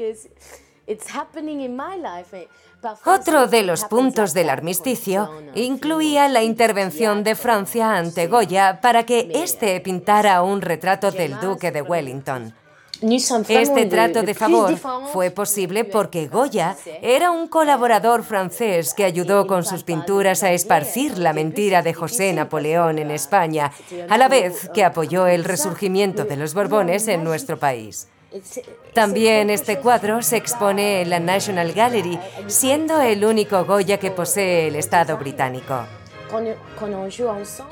Otro 3.04 3.48
de 3.48 3.62
los 3.62 3.84
puntos 3.84 4.34
del 4.34 4.50
armisticio 4.50 5.30
incluía 5.54 6.28
la 6.28 6.42
intervención 6.42 7.24
de 7.24 7.34
Francia 7.34 7.96
ante 7.96 8.28
Goya 8.28 8.80
para 8.80 9.04
que 9.04 9.28
éste 9.34 9.80
pintara 9.80 10.42
un 10.42 10.60
retrato 10.60 11.10
del 11.10 11.40
duque 11.40 11.72
de 11.72 11.82
Wellington. 11.82 12.54
Este 13.00 13.86
trato 13.86 14.22
de 14.22 14.34
favor 14.34 14.76
fue 15.12 15.30
posible 15.30 15.84
porque 15.84 16.26
Goya 16.26 16.76
era 17.00 17.30
un 17.30 17.46
colaborador 17.46 18.24
francés 18.24 18.92
que 18.92 19.04
ayudó 19.04 19.46
con 19.46 19.64
sus 19.64 19.84
pinturas 19.84 20.42
a 20.42 20.50
esparcir 20.50 21.16
la 21.16 21.32
mentira 21.32 21.82
de 21.82 21.94
José 21.94 22.32
Napoleón 22.32 22.98
en 22.98 23.12
España, 23.12 23.72
a 24.08 24.18
la 24.18 24.28
vez 24.28 24.68
que 24.74 24.84
apoyó 24.84 25.28
el 25.28 25.44
resurgimiento 25.44 26.24
de 26.24 26.36
los 26.36 26.54
Borbones 26.54 27.06
en 27.06 27.22
nuestro 27.22 27.58
país. 27.58 28.08
También 28.92 29.50
este 29.50 29.78
cuadro 29.78 30.22
se 30.22 30.36
expone 30.36 31.02
en 31.02 31.10
la 31.10 31.20
National 31.20 31.72
Gallery, 31.72 32.18
siendo 32.46 33.00
el 33.00 33.24
único 33.24 33.64
Goya 33.64 33.98
que 33.98 34.10
posee 34.10 34.68
el 34.68 34.76
Estado 34.76 35.16
británico. 35.16 35.86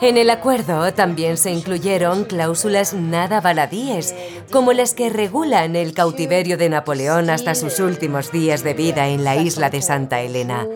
En 0.00 0.16
el 0.16 0.30
acuerdo 0.30 0.92
también 0.94 1.36
se 1.36 1.50
incluyeron 1.50 2.24
cláusulas 2.24 2.94
nada 2.94 3.42
baladíes, 3.42 4.14
como 4.50 4.72
las 4.72 4.94
que 4.94 5.10
regulan 5.10 5.76
el 5.76 5.92
cautiverio 5.92 6.56
de 6.56 6.70
Napoleón 6.70 7.28
hasta 7.28 7.54
sus 7.54 7.80
últimos 7.80 8.32
días 8.32 8.64
de 8.64 8.72
vida 8.72 9.08
en 9.08 9.24
la 9.24 9.36
isla 9.36 9.68
de 9.68 9.82
Santa 9.82 10.22
Elena. 10.22 10.66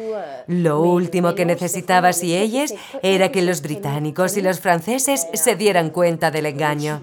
Lo 0.47 0.83
último 0.83 1.35
que 1.35 1.47
necesitaba 1.47 2.13
Sieyes 2.13 2.75
era 3.03 3.33
que 3.33 3.41
los 3.41 3.63
británicos 3.63 4.37
y 4.37 4.43
los 4.43 4.61
franceses 4.61 5.27
se 5.33 5.57
dieran 5.57 5.89
cuenta 5.91 6.31
del 6.31 6.47
engaño. 6.47 7.01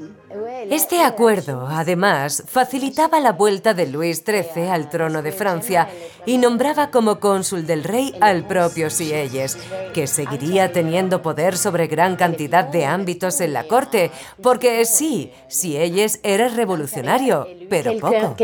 Este 0.69 1.03
acuerdo, 1.03 1.67
además, 1.69 2.43
facilitaba 2.47 3.19
la 3.19 3.33
vuelta 3.33 3.73
de 3.73 3.87
Luis 3.87 4.23
XIII 4.25 4.69
al 4.69 4.89
trono 4.89 5.21
de 5.21 5.31
Francia 5.31 5.87
y 6.25 6.37
nombraba 6.37 6.89
como 6.89 7.19
cónsul 7.19 7.67
del 7.67 7.83
rey 7.83 8.13
al 8.21 8.45
propio 8.45 8.89
Sieyes, 8.89 9.57
que 9.93 10.07
seguiría 10.07 10.71
teniendo 10.71 11.21
poder 11.21 11.57
sobre 11.57 11.87
gran 11.87 12.15
cantidad 12.15 12.65
de 12.65 12.85
ámbitos 12.85 13.39
en 13.39 13.53
la 13.53 13.67
corte, 13.67 14.11
porque 14.41 14.83
sí, 14.85 15.31
Sieyes 15.47 16.19
era 16.23 16.47
revolucionario, 16.47 17.47
pero 17.69 17.97
poco. 17.99 18.35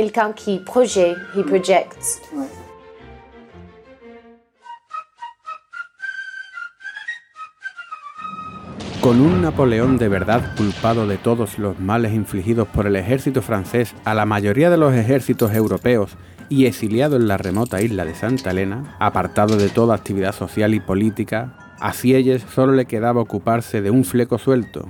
Con 9.04 9.20
un 9.20 9.41
Napoleón 9.41 9.97
de 9.97 10.08
verdad 10.08 10.56
culpado 10.56 11.06
de 11.08 11.18
todos 11.18 11.60
los 11.60 11.78
males 11.78 12.14
infligidos 12.14 12.70
por 12.70 12.88
el 12.88 12.95
ejército 12.95 13.41
francés 13.41 13.93
a 14.06 14.14
la 14.14 14.26
mayoría 14.26 14.70
de 14.70 14.78
los 14.78 14.93
ejércitos 14.93 15.54
europeos 15.54 16.16
y 16.47 16.68
exiliado 16.68 17.18
en 17.18 17.28
la 17.28 17.36
remota 17.36 17.82
isla 17.82 18.06
de 18.06 18.16
Santa 18.16 18.51
Elena, 18.51 18.95
apartado 18.99 19.58
de 19.58 19.68
toda 19.68 19.93
actividad 19.93 20.34
social 20.34 20.74
y 20.74 20.80
política, 20.80 21.76
a 21.82 21.91
Sieyes 21.91 22.45
solo 22.56 22.72
le 22.72 22.86
quedaba 22.86 23.20
ocuparse 23.20 23.82
de 23.82 23.91
un 23.91 24.06
fleco 24.06 24.38
suelto. 24.38 24.88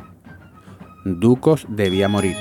Ducos 1.05 1.65
debía 1.67 2.07
morir 2.07 2.35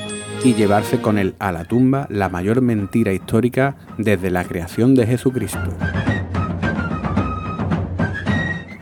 y 0.44 0.52
llevarse 0.52 1.00
con 1.00 1.16
él 1.16 1.36
a 1.38 1.52
la 1.52 1.64
tumba 1.64 2.06
la 2.10 2.28
mayor 2.28 2.60
mentira 2.60 3.14
histórica 3.14 3.76
desde 3.96 4.30
la 4.30 4.44
creación 4.44 4.94
de 4.94 5.06
Jesucristo. 5.06 5.70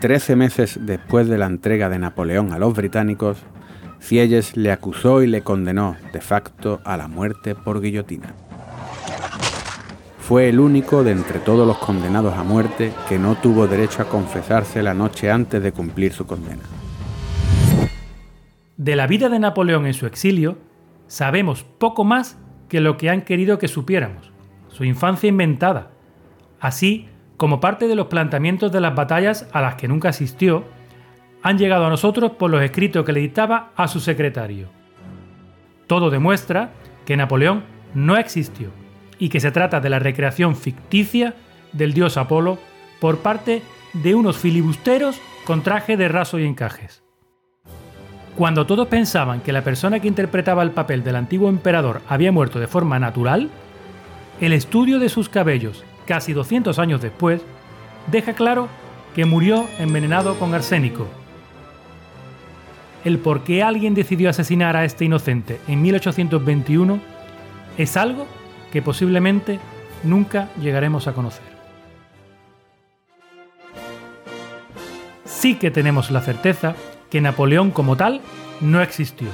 Trece 0.01 0.35
meses 0.35 0.79
después 0.81 1.27
de 1.27 1.37
la 1.37 1.45
entrega 1.45 1.87
de 1.87 1.99
Napoleón 1.99 2.53
a 2.53 2.57
los 2.57 2.73
británicos, 2.73 3.37
Sieyes 3.99 4.57
le 4.57 4.71
acusó 4.71 5.21
y 5.21 5.27
le 5.27 5.43
condenó 5.43 5.95
de 6.11 6.21
facto 6.21 6.81
a 6.85 6.97
la 6.97 7.07
muerte 7.07 7.53
por 7.53 7.81
guillotina. 7.81 8.33
Fue 10.17 10.49
el 10.49 10.59
único 10.59 11.03
de 11.03 11.11
entre 11.11 11.37
todos 11.37 11.67
los 11.67 11.77
condenados 11.77 12.33
a 12.35 12.43
muerte 12.43 12.91
que 13.07 13.19
no 13.19 13.35
tuvo 13.35 13.67
derecho 13.67 14.01
a 14.01 14.09
confesarse 14.09 14.81
la 14.81 14.95
noche 14.95 15.29
antes 15.29 15.61
de 15.61 15.71
cumplir 15.71 16.13
su 16.13 16.25
condena. 16.25 16.63
De 18.77 18.95
la 18.95 19.05
vida 19.05 19.29
de 19.29 19.37
Napoleón 19.37 19.85
en 19.85 19.93
su 19.93 20.07
exilio, 20.07 20.57
sabemos 21.05 21.63
poco 21.63 22.03
más 22.03 22.39
que 22.69 22.81
lo 22.81 22.97
que 22.97 23.11
han 23.11 23.21
querido 23.21 23.59
que 23.59 23.67
supiéramos, 23.67 24.31
su 24.67 24.83
infancia 24.83 25.29
inventada, 25.29 25.91
así 26.59 27.07
como 27.41 27.59
parte 27.59 27.87
de 27.87 27.95
los 27.95 28.05
planteamientos 28.05 28.71
de 28.71 28.79
las 28.79 28.93
batallas 28.93 29.47
a 29.51 29.61
las 29.61 29.73
que 29.73 29.87
nunca 29.87 30.09
asistió, 30.09 30.63
han 31.41 31.57
llegado 31.57 31.87
a 31.87 31.89
nosotros 31.89 32.33
por 32.33 32.51
los 32.51 32.61
escritos 32.61 33.03
que 33.03 33.13
le 33.13 33.19
dictaba 33.19 33.71
a 33.75 33.87
su 33.87 33.99
secretario. 33.99 34.69
Todo 35.87 36.11
demuestra 36.11 36.73
que 37.03 37.17
Napoleón 37.17 37.63
no 37.95 38.15
existió 38.15 38.69
y 39.17 39.29
que 39.29 39.39
se 39.39 39.49
trata 39.49 39.79
de 39.79 39.89
la 39.89 39.97
recreación 39.97 40.55
ficticia 40.55 41.33
del 41.73 41.93
dios 41.93 42.15
Apolo 42.15 42.59
por 42.99 43.17
parte 43.23 43.63
de 43.93 44.13
unos 44.13 44.37
filibusteros 44.37 45.19
con 45.43 45.63
traje 45.63 45.97
de 45.97 46.09
raso 46.09 46.37
y 46.37 46.45
encajes. 46.45 47.01
Cuando 48.37 48.67
todos 48.67 48.87
pensaban 48.87 49.41
que 49.41 49.51
la 49.51 49.63
persona 49.63 49.99
que 49.99 50.07
interpretaba 50.07 50.61
el 50.61 50.69
papel 50.69 51.03
del 51.03 51.15
antiguo 51.15 51.49
emperador 51.49 52.03
había 52.07 52.31
muerto 52.31 52.59
de 52.59 52.67
forma 52.67 52.99
natural, 52.99 53.49
el 54.39 54.53
estudio 54.53 54.99
de 54.99 55.09
sus 55.09 55.27
cabellos 55.27 55.83
casi 56.11 56.33
200 56.33 56.77
años 56.77 57.01
después, 57.01 57.41
deja 58.07 58.33
claro 58.33 58.67
que 59.15 59.23
murió 59.23 59.65
envenenado 59.79 60.37
con 60.37 60.53
arsénico. 60.53 61.07
El 63.05 63.17
por 63.17 63.45
qué 63.45 63.63
alguien 63.63 63.93
decidió 63.93 64.29
asesinar 64.29 64.75
a 64.75 64.83
este 64.83 65.05
inocente 65.05 65.61
en 65.69 65.81
1821 65.81 66.99
es 67.77 67.95
algo 67.95 68.27
que 68.73 68.81
posiblemente 68.81 69.61
nunca 70.03 70.49
llegaremos 70.59 71.07
a 71.07 71.13
conocer. 71.13 71.45
Sí 75.23 75.55
que 75.55 75.71
tenemos 75.71 76.11
la 76.11 76.19
certeza 76.19 76.75
que 77.09 77.21
Napoleón 77.21 77.71
como 77.71 77.95
tal 77.95 78.19
no 78.59 78.81
existió, 78.81 79.29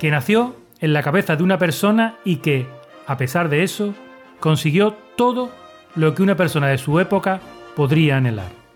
que 0.00 0.10
nació 0.10 0.56
en 0.80 0.94
la 0.94 1.02
cabeza 1.02 1.36
de 1.36 1.42
una 1.42 1.58
persona 1.58 2.14
y 2.24 2.36
que, 2.36 2.66
a 3.06 3.18
pesar 3.18 3.50
de 3.50 3.62
eso, 3.62 3.92
consiguió 4.40 4.94
todo 5.16 5.65
lo 5.96 6.14
que 6.14 6.22
una 6.22 6.36
persona 6.36 6.68
de 6.68 6.78
su 6.78 7.00
época 7.00 7.40
podría 7.74 8.18
anhelar. 8.18 8.66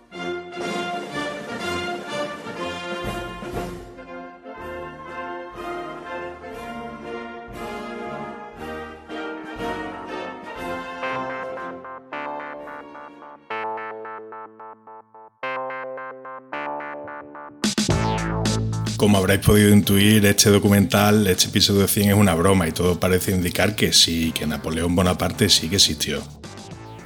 Como 18.97 19.17
habréis 19.17 19.41
podido 19.41 19.71
intuir, 19.71 20.27
este 20.27 20.51
documental, 20.51 21.27
este 21.27 21.47
episodio 21.49 21.89
100 21.89 22.11
es 22.11 22.15
una 22.15 22.35
broma 22.35 22.69
y 22.69 22.73
todo 22.73 23.01
parece 23.01 23.33
indicar 23.33 23.75
que 23.75 23.95
sí, 23.95 24.31
que 24.33 24.47
Napoleón 24.47 24.95
Bonaparte 24.95 25.49
sí 25.49 25.71
que 25.71 25.77
existió. 25.77 26.40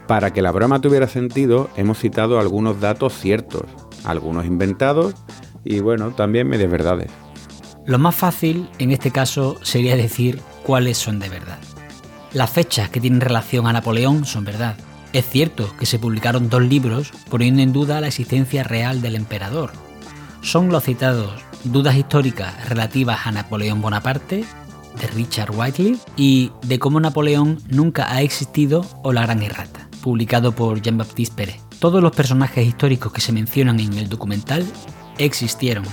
Para 0.06 0.32
que 0.32 0.42
la 0.42 0.52
broma 0.52 0.80
tuviera 0.80 1.08
sentido, 1.08 1.70
hemos 1.76 1.98
citado 1.98 2.38
algunos 2.38 2.80
datos 2.80 3.14
ciertos, 3.14 3.62
algunos 4.04 4.46
inventados 4.46 5.14
y 5.64 5.80
bueno, 5.80 6.10
también 6.10 6.48
medias 6.48 6.70
verdades. 6.70 7.10
Lo 7.86 7.98
más 7.98 8.14
fácil 8.14 8.68
en 8.78 8.90
este 8.90 9.10
caso 9.10 9.56
sería 9.62 9.96
decir 9.96 10.40
cuáles 10.62 10.98
son 10.98 11.18
de 11.20 11.28
verdad. 11.28 11.58
Las 12.32 12.50
fechas 12.50 12.88
que 12.90 13.00
tienen 13.00 13.20
relación 13.20 13.66
a 13.66 13.72
Napoleón 13.72 14.24
son 14.24 14.44
verdad. 14.44 14.76
Es 15.12 15.28
cierto 15.28 15.70
que 15.78 15.86
se 15.86 15.98
publicaron 15.98 16.50
dos 16.50 16.62
libros 16.62 17.12
poniendo 17.30 17.62
en 17.62 17.72
duda 17.72 18.00
la 18.00 18.08
existencia 18.08 18.64
real 18.64 19.00
del 19.00 19.14
emperador. 19.14 19.70
Son 20.42 20.68
los 20.68 20.84
citados 20.84 21.32
Dudas 21.64 21.96
históricas 21.96 22.68
relativas 22.68 23.26
a 23.26 23.32
Napoleón 23.32 23.80
Bonaparte, 23.80 24.44
de 25.00 25.06
Richard 25.14 25.50
Whiteley, 25.50 25.98
y 26.14 26.52
de 26.62 26.78
cómo 26.78 27.00
Napoleón 27.00 27.58
nunca 27.68 28.12
ha 28.12 28.20
existido 28.20 28.84
o 29.02 29.14
la 29.14 29.22
Gran 29.22 29.42
Errata, 29.42 29.83
publicado 30.04 30.54
por 30.54 30.82
Jean-Baptiste 30.82 31.34
Pérez. 31.34 31.56
Todos 31.78 32.02
los 32.02 32.14
personajes 32.14 32.68
históricos 32.68 33.10
que 33.10 33.22
se 33.22 33.32
mencionan 33.32 33.80
en 33.80 33.94
el 33.94 34.10
documental 34.10 34.62
existieron, 35.16 35.86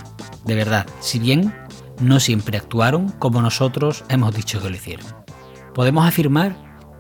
de 0.44 0.54
verdad, 0.54 0.86
si 1.00 1.18
bien 1.18 1.56
no 2.02 2.20
siempre 2.20 2.58
actuaron 2.58 3.08
como 3.20 3.42
nosotros 3.42 4.04
hemos 4.10 4.36
dicho 4.36 4.62
que 4.62 4.70
lo 4.70 4.76
hicieron. 4.76 5.06
Podemos 5.74 6.06
afirmar 6.06 6.58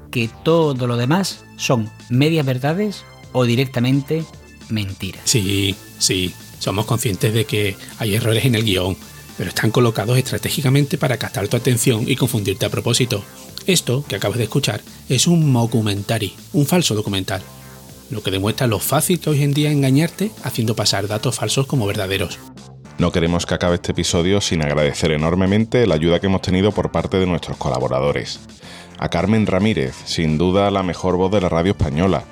que 0.09 0.30
todo 0.45 0.88
lo 0.88 0.95
demás 0.95 1.43
son 1.57 1.91
medias 2.07 2.45
verdades 2.45 3.03
o 3.34 3.43
directamente 3.43 4.24
mentiras. 4.70 5.24
Sí, 5.26 5.76
sí, 5.97 6.34
somos 6.59 6.86
conscientes 6.86 7.34
de 7.34 7.43
que 7.43 7.76
hay 7.99 8.16
errores 8.16 8.45
en 8.45 8.55
el 8.55 8.64
guion, 8.64 8.95
pero 9.38 9.49
están 9.49 9.72
colocados 9.72 10.18
estratégicamente 10.18 10.97
para 10.97 11.18
captar 11.18 11.49
tu 11.49 11.57
atención 11.57 12.05
y 12.07 12.16
confundirte 12.16 12.66
a 12.66 12.70
propósito. 12.70 13.22
Esto 13.68 14.03
que 14.07 14.16
acabas 14.16 14.38
de 14.38 14.45
escuchar 14.45 14.82
es 15.07 15.28
un 15.28 15.53
documentary, 15.53 16.34
un 16.53 16.66
falso 16.66 16.95
documental, 16.95 17.41
lo 18.09 18.24
que 18.24 18.32
demuestra 18.32 18.68
lo 18.68 18.80
fácil 18.80 19.20
que 19.20 19.30
hoy 19.30 19.43
en 19.43 19.53
día 19.53 19.72
engañarte 19.72 20.32
haciendo 20.43 20.76
pasar 20.76 21.07
datos 21.07 21.36
falsos 21.36 21.68
como 21.68 21.86
verdaderos. 21.86 22.40
No 22.98 23.11
queremos 23.11 23.45
que 23.45 23.56
acabe 23.56 23.76
este 23.76 23.94
episodio 23.94 24.41
sin 24.41 24.61
agradecer 24.61 25.11
enormemente 25.11 25.88
la 25.88 25.95
ayuda 25.95 26.19
que 26.19 26.27
hemos 26.27 26.41
tenido 26.41 26.72
por 26.72 26.91
parte 26.91 27.18
de 27.18 27.26
nuestros 27.26 27.57
colaboradores. 27.57 28.40
A 28.99 29.10
Carmen 29.10 29.48
Ramírez, 29.48 29.95
sin 30.06 30.38
duda 30.38 30.69
la 30.69 30.84
mejor 30.84 31.18
voz 31.18 31.31
de 31.31 31.41
la 31.41 31.49
radio 31.49 31.72
española, 31.72 32.26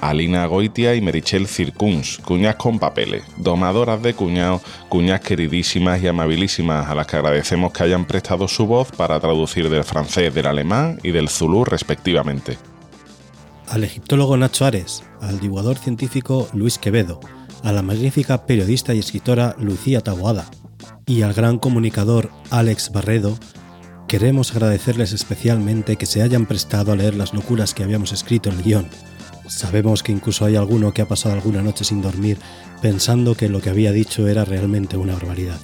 Alina 0.00 0.46
Goitia 0.46 0.94
y 0.94 1.00
Merichel 1.00 1.46
Circuns, 1.46 2.18
cuñas 2.18 2.56
con 2.56 2.78
papeles, 2.78 3.24
domadoras 3.36 4.02
de 4.02 4.14
cuñados, 4.14 4.62
cuñas 4.88 5.20
queridísimas 5.20 6.02
y 6.02 6.08
amabilísimas 6.08 6.88
a 6.88 6.94
las 6.94 7.06
que 7.06 7.16
agradecemos 7.16 7.72
que 7.72 7.82
hayan 7.84 8.04
prestado 8.04 8.48
su 8.48 8.66
voz 8.66 8.90
para 8.92 9.18
traducir 9.20 9.68
del 9.68 9.84
francés, 9.84 10.34
del 10.34 10.46
alemán 10.46 10.98
y 11.02 11.10
del 11.10 11.28
zulú 11.28 11.64
respectivamente. 11.64 12.58
Al 13.68 13.84
egiptólogo 13.84 14.36
Nacho 14.36 14.66
Ares, 14.66 15.02
al 15.20 15.40
divulgador 15.40 15.78
científico 15.78 16.48
Luis 16.52 16.78
Quevedo, 16.78 17.20
a 17.62 17.72
la 17.72 17.82
magnífica 17.82 18.46
periodista 18.46 18.94
y 18.94 18.98
escritora 18.98 19.56
Lucía 19.58 20.00
Taboada 20.00 20.44
y 21.06 21.22
al 21.22 21.32
gran 21.32 21.58
comunicador 21.58 22.30
Alex 22.50 22.92
Barredo, 22.92 23.38
queremos 24.06 24.52
agradecerles 24.52 25.12
especialmente 25.12 25.96
que 25.96 26.06
se 26.06 26.22
hayan 26.22 26.46
prestado 26.46 26.92
a 26.92 26.96
leer 26.96 27.14
las 27.14 27.32
locuras 27.32 27.72
que 27.72 27.82
habíamos 27.82 28.12
escrito 28.12 28.50
en 28.50 28.56
el 28.56 28.62
guion 28.62 28.88
Sabemos 29.46 30.02
que 30.02 30.12
incluso 30.12 30.44
hay 30.44 30.56
alguno 30.56 30.92
que 30.92 31.02
ha 31.02 31.08
pasado 31.08 31.34
alguna 31.34 31.62
noche 31.62 31.84
sin 31.84 32.00
dormir 32.00 32.38
pensando 32.80 33.34
que 33.34 33.48
lo 33.48 33.60
que 33.60 33.70
había 33.70 33.92
dicho 33.92 34.26
era 34.28 34.44
realmente 34.44 34.96
una 34.96 35.14
barbaridad. 35.14 35.60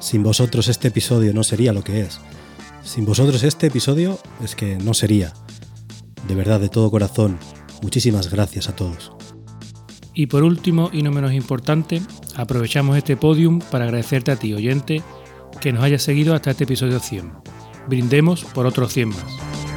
Sin 0.00 0.22
vosotros 0.22 0.68
este 0.68 0.88
episodio 0.88 1.32
no 1.32 1.44
sería 1.44 1.72
lo 1.72 1.84
que 1.84 2.02
es. 2.02 2.20
Sin 2.82 3.04
vosotros 3.04 3.42
este 3.42 3.68
episodio 3.68 4.18
es 4.42 4.56
que 4.56 4.76
no 4.76 4.94
sería. 4.94 5.32
De 6.26 6.34
verdad, 6.34 6.60
de 6.60 6.68
todo 6.68 6.90
corazón, 6.90 7.38
muchísimas 7.82 8.30
gracias 8.30 8.68
a 8.68 8.76
todos. 8.76 9.12
Y 10.14 10.26
por 10.26 10.42
último, 10.42 10.90
y 10.92 11.02
no 11.02 11.10
menos 11.10 11.32
importante, 11.32 12.02
aprovechamos 12.36 12.96
este 12.96 13.16
podium 13.16 13.60
para 13.60 13.84
agradecerte 13.84 14.30
a 14.30 14.36
ti, 14.36 14.52
oyente, 14.52 15.02
que 15.60 15.72
nos 15.72 15.82
hayas 15.82 16.02
seguido 16.02 16.34
hasta 16.34 16.50
este 16.50 16.64
episodio 16.64 16.98
100. 16.98 17.32
Brindemos 17.88 18.44
por 18.44 18.66
otros 18.66 18.92
100 18.92 19.08
más. 19.08 19.71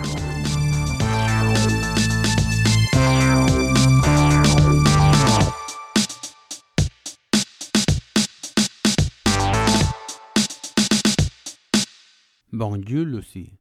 Bonjour 12.56 13.04
Lucy. 13.04 13.52